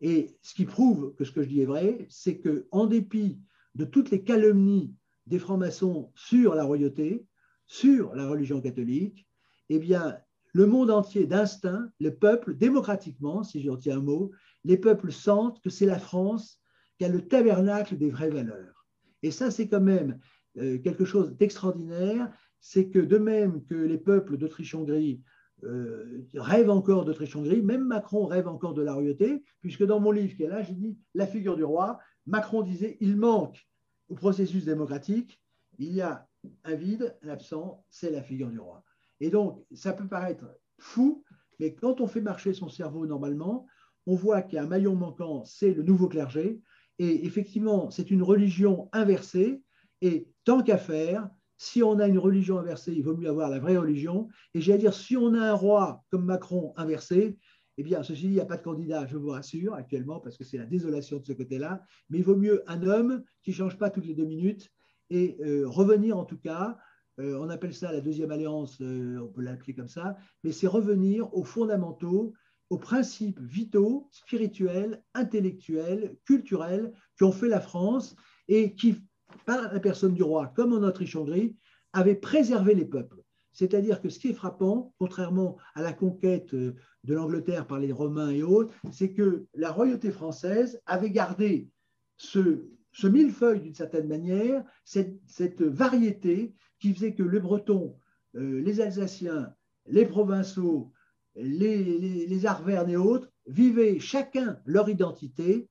[0.00, 3.40] Et ce qui prouve que ce que je dis est vrai, c'est que dépit
[3.74, 4.94] de toutes les calomnies
[5.26, 7.26] des francs-maçons sur la royauté,
[7.70, 9.28] sur la religion catholique,
[9.68, 10.18] eh bien,
[10.52, 14.32] le monde entier d'instinct, le peuple, démocratiquement, si j'en tiens un mot,
[14.64, 16.60] les peuples sentent que c'est la France
[16.98, 18.88] qui a le tabernacle des vraies valeurs.
[19.22, 20.18] Et ça, c'est quand même
[20.58, 25.22] euh, quelque chose d'extraordinaire, c'est que de même que les peuples d'Autriche-Hongrie
[25.62, 30.34] euh, rêvent encore d'Autriche-Hongrie, même Macron rêve encore de la royauté, puisque dans mon livre
[30.34, 33.64] qui est là, j'ai dit la figure du roi, Macron disait il manque
[34.08, 35.40] au processus démocratique,
[35.78, 36.26] il y a
[36.64, 38.84] un vide, un absent, c'est la figure du roi.
[39.20, 40.44] Et donc, ça peut paraître
[40.78, 41.24] fou,
[41.58, 43.66] mais quand on fait marcher son cerveau normalement,
[44.06, 46.60] on voit qu'il y a un maillon manquant, c'est le nouveau clergé.
[46.98, 49.62] Et effectivement, c'est une religion inversée.
[50.00, 53.58] Et tant qu'à faire, si on a une religion inversée, il vaut mieux avoir la
[53.58, 54.28] vraie religion.
[54.54, 57.36] Et j'ai à dire, si on a un roi comme Macron inversé,
[57.76, 60.36] eh bien, ceci dit, il n'y a pas de candidat, je vous rassure, actuellement, parce
[60.36, 61.82] que c'est la désolation de ce côté-là.
[62.08, 64.70] Mais il vaut mieux un homme qui ne change pas toutes les deux minutes
[65.10, 66.78] et euh, revenir en tout cas,
[67.18, 70.66] euh, on appelle ça la deuxième alliance, euh, on peut l'appeler comme ça, mais c'est
[70.66, 72.32] revenir aux fondamentaux,
[72.70, 78.14] aux principes vitaux, spirituels, intellectuels, culturels qui ont fait la France
[78.48, 78.96] et qui,
[79.44, 81.56] par la personne du roi, comme en Autriche-Hongrie,
[81.92, 83.22] avaient préservé les peuples.
[83.52, 86.74] C'est-à-dire que ce qui est frappant, contrairement à la conquête de
[87.04, 91.68] l'Angleterre par les Romains et autres, c'est que la royauté française avait gardé
[92.16, 97.96] ce, ce millefeuille, d'une certaine manière, cette, variété qui faisait que les Bretons,
[98.36, 99.54] euh, les Alsaciens,
[99.86, 100.92] les Provençaux,
[101.36, 105.68] les, Arvernes et autres vivaient chacun leur identité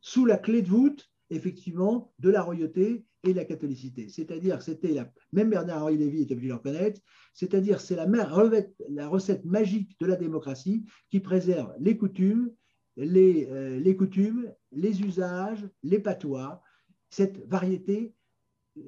[0.00, 4.08] sous la clé de voûte, effectivement, de la royauté et la catholicité.
[4.08, 7.00] C'est-à-dire, c'était la, même Bernard-Henri Lévy est obligé de reconnaître,
[7.34, 12.50] c'est-à-dire c'est la, la, recette magique de la démocratie qui préserve les coutumes,
[12.96, 16.62] les, euh, les coutumes, les usages, les patois,
[17.08, 18.14] cette variété,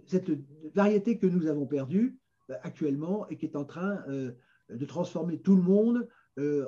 [0.07, 0.31] cette
[0.75, 2.19] variété que nous avons perdue
[2.51, 4.33] euh, actuellement et qui est en train euh,
[4.71, 6.09] de transformer tout le monde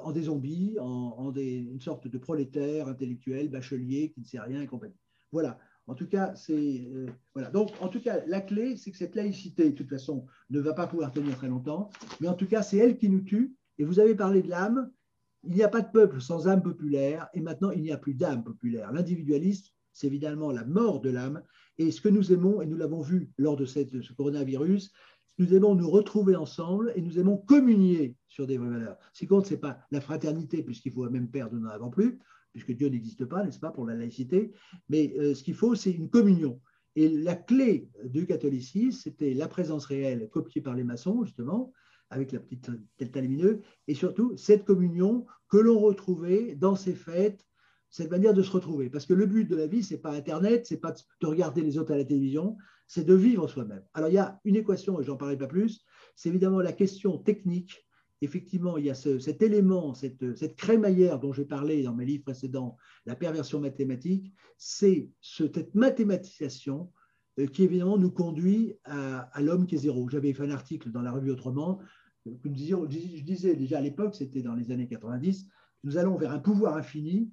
[0.02, 4.66] en des zombies, en, une sorte de prolétaire intellectuel, bachelier, qui ne sait rien et
[4.66, 4.98] compagnie.
[5.32, 5.58] Voilà.
[5.86, 6.86] En tout cas, c'est
[7.32, 7.50] voilà.
[7.50, 10.74] Donc, en tout cas, la clé, c'est que cette laïcité, de toute façon, ne va
[10.74, 11.88] pas pouvoir tenir très longtemps.
[12.20, 13.56] Mais en tout cas, c'est elle qui nous tue.
[13.78, 14.90] Et vous avez parlé de l'âme.
[15.46, 17.28] Il n'y a pas de peuple sans âme populaire.
[17.34, 18.92] Et maintenant, il n'y a plus d'âme populaire.
[18.92, 21.42] L'individualisme, c'est évidemment la mort de l'âme.
[21.78, 24.92] Et ce que nous aimons, et nous l'avons vu lors de, ce coronavirus,
[25.38, 28.96] nous aimons nous retrouver ensemble et nous aimons communier sur des vraies valeurs.
[29.12, 31.90] Ce qui compte, ce n'est pas la fraternité, puisqu'il faut même perdre, nous n'en avons
[31.90, 32.20] plus,
[32.52, 34.52] puisque Dieu n'existe pas, n'est-ce pas, pour la laïcité,
[34.88, 36.60] mais euh, ce qu'il faut, c'est une communion.
[36.94, 41.72] Et la clé du catholicisme, c'était la présence réelle copiée par les maçons, justement,
[42.14, 47.46] avec la petite delta lumineuse, et surtout cette communion que l'on retrouvait dans ces fêtes,
[47.90, 48.90] cette manière de se retrouver.
[48.90, 51.78] Parce que le but de la vie, c'est pas Internet, c'est pas de regarder les
[51.78, 53.84] autres à la télévision, c'est de vivre soi-même.
[53.94, 55.84] Alors il y a une équation, et j'en parlerai pas plus,
[56.16, 57.84] c'est évidemment la question technique
[58.24, 62.76] effectivement, il y a cet élément, cette, crémaillère dont j'ai parlé dans mes livres précédents,
[63.06, 66.90] la perversion mathématique, c'est cette mathématisation
[67.38, 70.08] euh, qui évidemment nous conduit à, l'homme qui est zéro.
[70.08, 71.80] J'avais fait un article dans la revue Autrement,
[72.26, 75.46] euh, je disais déjà à l'époque, c'était dans les années 90,
[75.84, 77.30] nous allons vers un pouvoir infini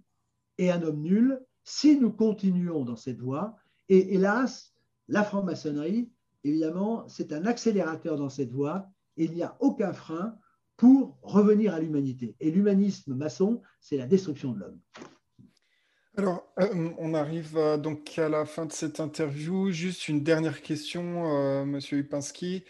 [0.57, 3.55] et un homme nul si nous continuons dans cette voie.
[3.89, 4.73] Et hélas,
[5.07, 6.11] la franc-maçonnerie,
[6.43, 10.35] évidemment, c'est un accélérateur dans cette voie il n'y a aucun frein
[10.77, 12.35] pour revenir à l'humanité.
[12.39, 14.79] Et l'humanisme maçon, c'est la destruction de l'homme.
[16.17, 19.71] Alors, euh, on arrive euh, donc à la fin de cette interview.
[19.71, 22.63] Juste une dernière question, euh, Monsieur Upinski.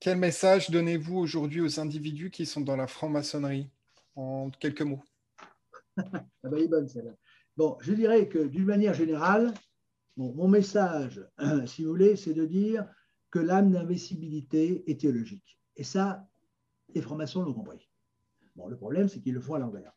[0.00, 3.68] Quel message donnez-vous aujourd'hui aux individus qui sont dans la franc-maçonnerie
[4.14, 5.02] En quelques mots?
[5.96, 7.14] ah bah, est bonne celle-là.
[7.56, 9.52] Bon, je dirais que d'une manière générale,
[10.16, 11.26] mon message,
[11.66, 12.86] si vous voulez, c'est de dire
[13.30, 15.58] que l'âme d'invisibilité est théologique.
[15.76, 16.28] Et ça,
[16.94, 17.88] les francs-maçons l'ont compris.
[18.54, 19.92] Bon, le problème, c'est qu'ils le font à l'envers.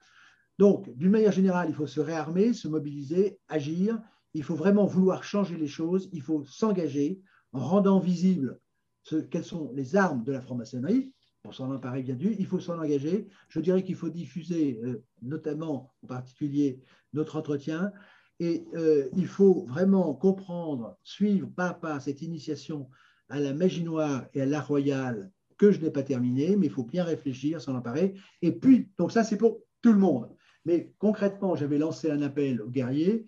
[0.57, 3.99] Donc, d'une manière générale, il faut se réarmer, se mobiliser, agir.
[4.33, 6.09] Il faut vraiment vouloir changer les choses.
[6.11, 7.21] Il faut s'engager
[7.53, 8.59] en rendant visible
[9.03, 11.11] quelles sont les armes de la franc-maçonnerie.
[11.43, 13.27] Pour s'en emparer bien dû, il faut s'en engager.
[13.49, 16.79] Je dirais qu'il faut diffuser, euh, notamment, en particulier,
[17.13, 17.91] notre entretien.
[18.39, 22.89] Et euh, il faut vraiment comprendre, suivre pas à pas cette initiation
[23.29, 26.71] à la magie noire et à l'art royal que je n'ai pas terminé, mais il
[26.71, 28.15] faut bien réfléchir, s'en emparer.
[28.41, 30.27] Et puis, donc ça, c'est pour tout le monde.
[30.65, 33.25] Mais concrètement, j'avais lancé un appel aux guerriers.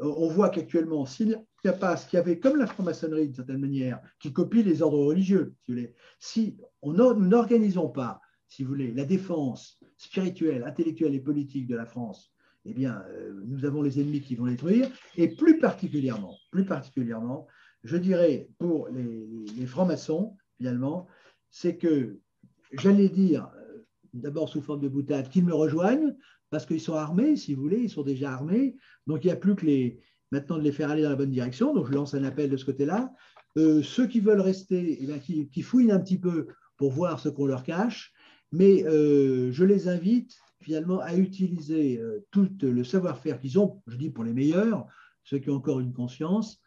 [0.00, 1.06] Euh, on voit qu'actuellement,
[1.64, 4.34] s'il n'y a pas ce qu'il y avait, comme la franc-maçonnerie d'une certaine manière, qui
[4.34, 5.54] copie les ordres religieux,
[6.18, 11.74] si, on, nous n'organisons pas, si vous voulez, la défense spirituelle, intellectuelle et politique de
[11.74, 12.34] la France,
[12.66, 14.90] eh bien, euh, nous avons les ennemis qui vont détruire.
[15.16, 17.46] Et plus particulièrement, plus particulièrement,
[17.82, 19.26] je dirais pour les,
[19.56, 21.06] les francs-maçons, finalement,
[21.50, 22.20] c'est que
[22.72, 26.14] j'allais dire, euh, d'abord sous forme de boutade, qu'ils me rejoignent,
[26.50, 28.76] parce qu'ils sont armés, si vous voulez, ils sont déjà armés.
[29.06, 30.02] Donc il n'y a plus que les,
[30.34, 31.74] maintenant de les faire aller dans la bonne direction.
[31.74, 33.12] Donc je lance un appel de ce côté-là.
[33.56, 37.46] Euh, ceux qui veulent rester, eh qui, fouillent un petit peu pour voir ce qu'on
[37.46, 38.12] leur cache,
[38.52, 42.00] mais euh, je les invite finalement à utiliser
[42.30, 44.86] tout le savoir-faire qu'ils ont, je dis pour les meilleurs,
[45.22, 46.62] ceux qui ont encore une conscience,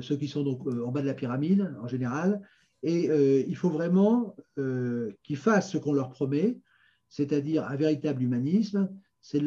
[0.00, 2.40] ceux qui sont donc en bas de la pyramide en général,
[2.82, 6.58] et euh, il faut vraiment euh, qu'ils fassent ce qu'on leur promet,
[7.08, 8.90] c'est-à-dire un véritable humanisme.
[9.20, 9.42] C'est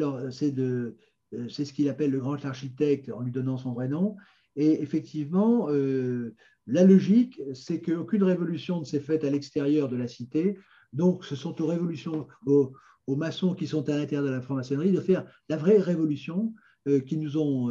[1.34, 4.16] euh, ce qu'il appelle le grand architecte en lui donnant son vrai nom.
[4.56, 5.68] Et effectivement,
[6.68, 10.56] la logique, c'est qu'aucune révolution ne s'est faite à l'extérieur de la cité.
[10.92, 12.72] Donc, ce sont aux révolutions, aux,
[13.08, 16.54] maçons qui sont à l'intérieur de la franc-maçonnerie de faire la vraie révolution
[17.04, 17.68] qui, nous ont,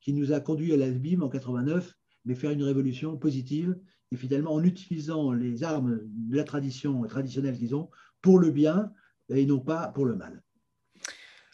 [0.00, 1.92] qui nous a conduit à l'abîme en 89,
[2.26, 3.76] mais faire une révolution positive
[4.12, 7.90] et finalement en utilisant les armes de la tradition traditionnelle qu'ils ont
[8.22, 8.92] pour le bien
[9.28, 10.42] et non pas pour le mal.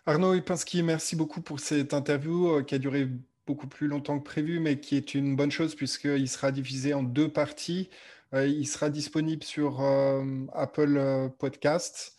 [0.07, 3.07] Arnaud Ipinski, merci beaucoup pour cette interview euh, qui a duré
[3.47, 7.03] beaucoup plus longtemps que prévu, mais qui est une bonne chose puisqu'il sera divisé en
[7.03, 7.91] deux parties.
[8.33, 10.25] Euh, il sera disponible sur euh,
[10.55, 12.19] Apple Podcast,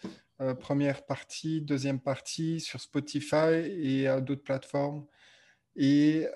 [0.59, 5.05] première partie, deuxième partie sur Spotify et d'autres plateformes.
[5.75, 6.27] Et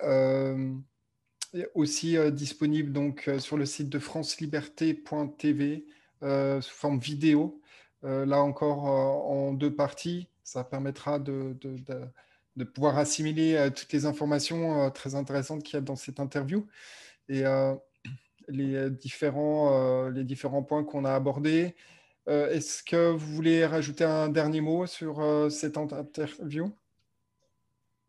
[1.74, 5.86] aussi disponible donc sur le site de franceliberté.tv
[6.22, 7.60] sous forme vidéo.
[8.02, 11.56] là encore en deux parties, ça permettra de,
[12.56, 16.66] de pouvoir assimiler toutes les informations très intéressantes qu'il y a dans cette interview.
[17.28, 17.42] Et
[18.48, 21.74] les, différents, les différents points qu'on a abordés.
[22.26, 25.20] Est-ce que vous voulez rajouter un dernier mot sur
[25.50, 26.70] cette interview?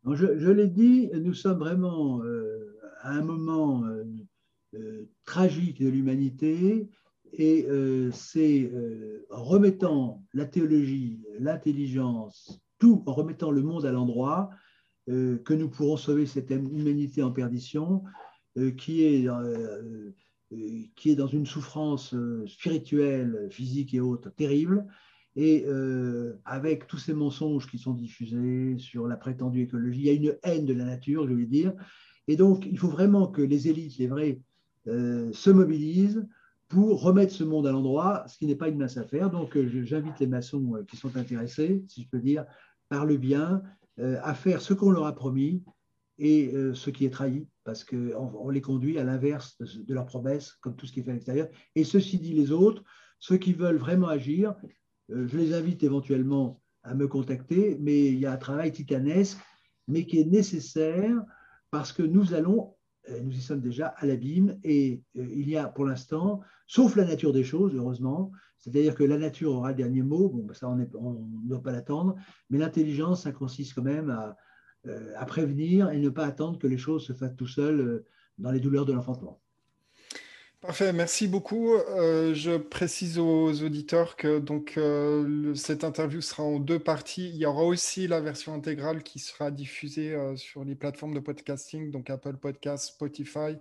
[0.06, 2.22] Je, l'ai dit, nous sommes vraiment
[3.00, 3.82] à un moment
[5.24, 6.88] tragique de l'humanité
[7.32, 7.66] et
[8.12, 8.70] c'est
[9.30, 14.50] en remettant la théologie, l'intelligence, tout en remettant le monde à l'endroit,
[15.08, 18.02] euh, que nous pourrons sauver cette humanité en perdition,
[18.58, 20.10] euh, qui, est, euh,
[20.96, 22.14] qui est dans une souffrance
[22.46, 24.86] spirituelle, physique et autres terrible.
[25.36, 25.66] Et
[26.44, 30.36] avec tous ces mensonges qui sont diffusés sur la prétendue écologie, il y a une
[30.42, 31.74] haine de la nature, je veux dire.
[32.26, 34.40] Et donc, il faut vraiment que les élites, les vrais,
[34.84, 36.26] se mobilisent
[36.68, 39.30] pour remettre ce monde à l'endroit, ce qui n'est pas une mince affaire.
[39.30, 42.44] Donc, j'invite les maçons qui sont intéressés, si je peux dire,
[42.88, 43.62] par le bien,
[44.00, 45.64] euh, à faire ce qu'on leur a promis
[46.18, 50.06] et euh, ce qui est trahi, parce qu'on on les conduit à l'inverse de, leurs
[50.06, 51.48] promesses, comme tout ce qui est fait à l'extérieur.
[51.74, 52.84] Et ceci dit, les autres,
[53.18, 54.54] ceux qui veulent vraiment agir,
[55.10, 59.38] euh, je les invite éventuellement à me contacter, mais il y a un travail titanesque,
[59.88, 61.20] mais qui est nécessaire
[61.70, 62.76] parce que nous allons,
[63.22, 67.32] nous y sommes déjà à l'abîme, et il y a pour l'instant, sauf la nature
[67.32, 70.84] des choses, heureusement, c'est-à-dire que la nature aura le dernier mot, bon, ça on ne
[71.48, 72.16] doit pas l'attendre,
[72.50, 74.34] mais l'intelligence, ça consiste quand même
[74.86, 78.06] euh, à, prévenir et ne pas attendre que les choses se fassent tout seules euh,
[78.38, 79.40] dans les douleurs de l'enfantement.
[80.60, 81.74] Parfait, merci beaucoup.
[81.74, 84.78] Euh, je précise aux auditeurs que donc,
[85.54, 87.28] cette interview sera en deux parties.
[87.28, 91.92] Il y aura aussi la version intégrale qui sera diffusée sur les plateformes de podcasting,
[91.92, 93.56] donc Apple Podcasts, Spotify,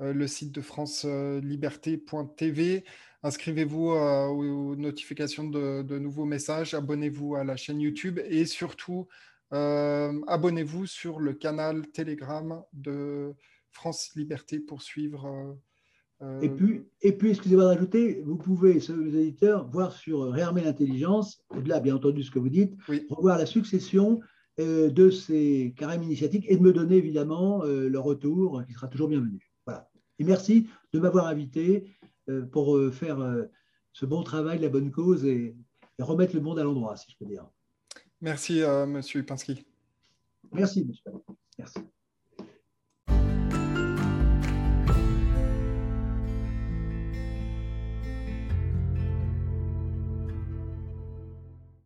[0.00, 2.84] le site de franceliberté.tv.
[3.24, 9.06] Inscrivez-vous euh, aux notifications de, nouveaux messages, abonnez-vous à la chaîne YouTube et surtout,
[9.52, 13.32] euh, abonnez-vous sur le canal Telegram de
[13.70, 15.56] France Liberté pour suivre.
[16.22, 20.62] Euh, et puis, et puis excusez-moi d'ajouter, vous pouvez, sur les éditeurs, voir sur Réarmer
[20.62, 22.74] l'intelligence, au-delà bien entendu ce que vous dites,
[23.10, 24.20] revoir la succession
[24.58, 29.50] de ces carèmes initiatiques et de me donner évidemment le retour qui sera toujours bienvenu.
[29.66, 29.88] Voilà.
[30.18, 31.96] Et merci de m'avoir invité
[32.28, 33.44] euh, pour euh, faire euh,
[33.92, 35.56] ce bon travail, la bonne cause et,
[35.98, 37.46] remettre le monde à l'endroit, si je peux dire.
[38.20, 38.90] Merci, M.
[38.90, 39.64] Monsieur Upinski.
[40.50, 41.12] Merci, monsieur.
[41.58, 41.78] Merci.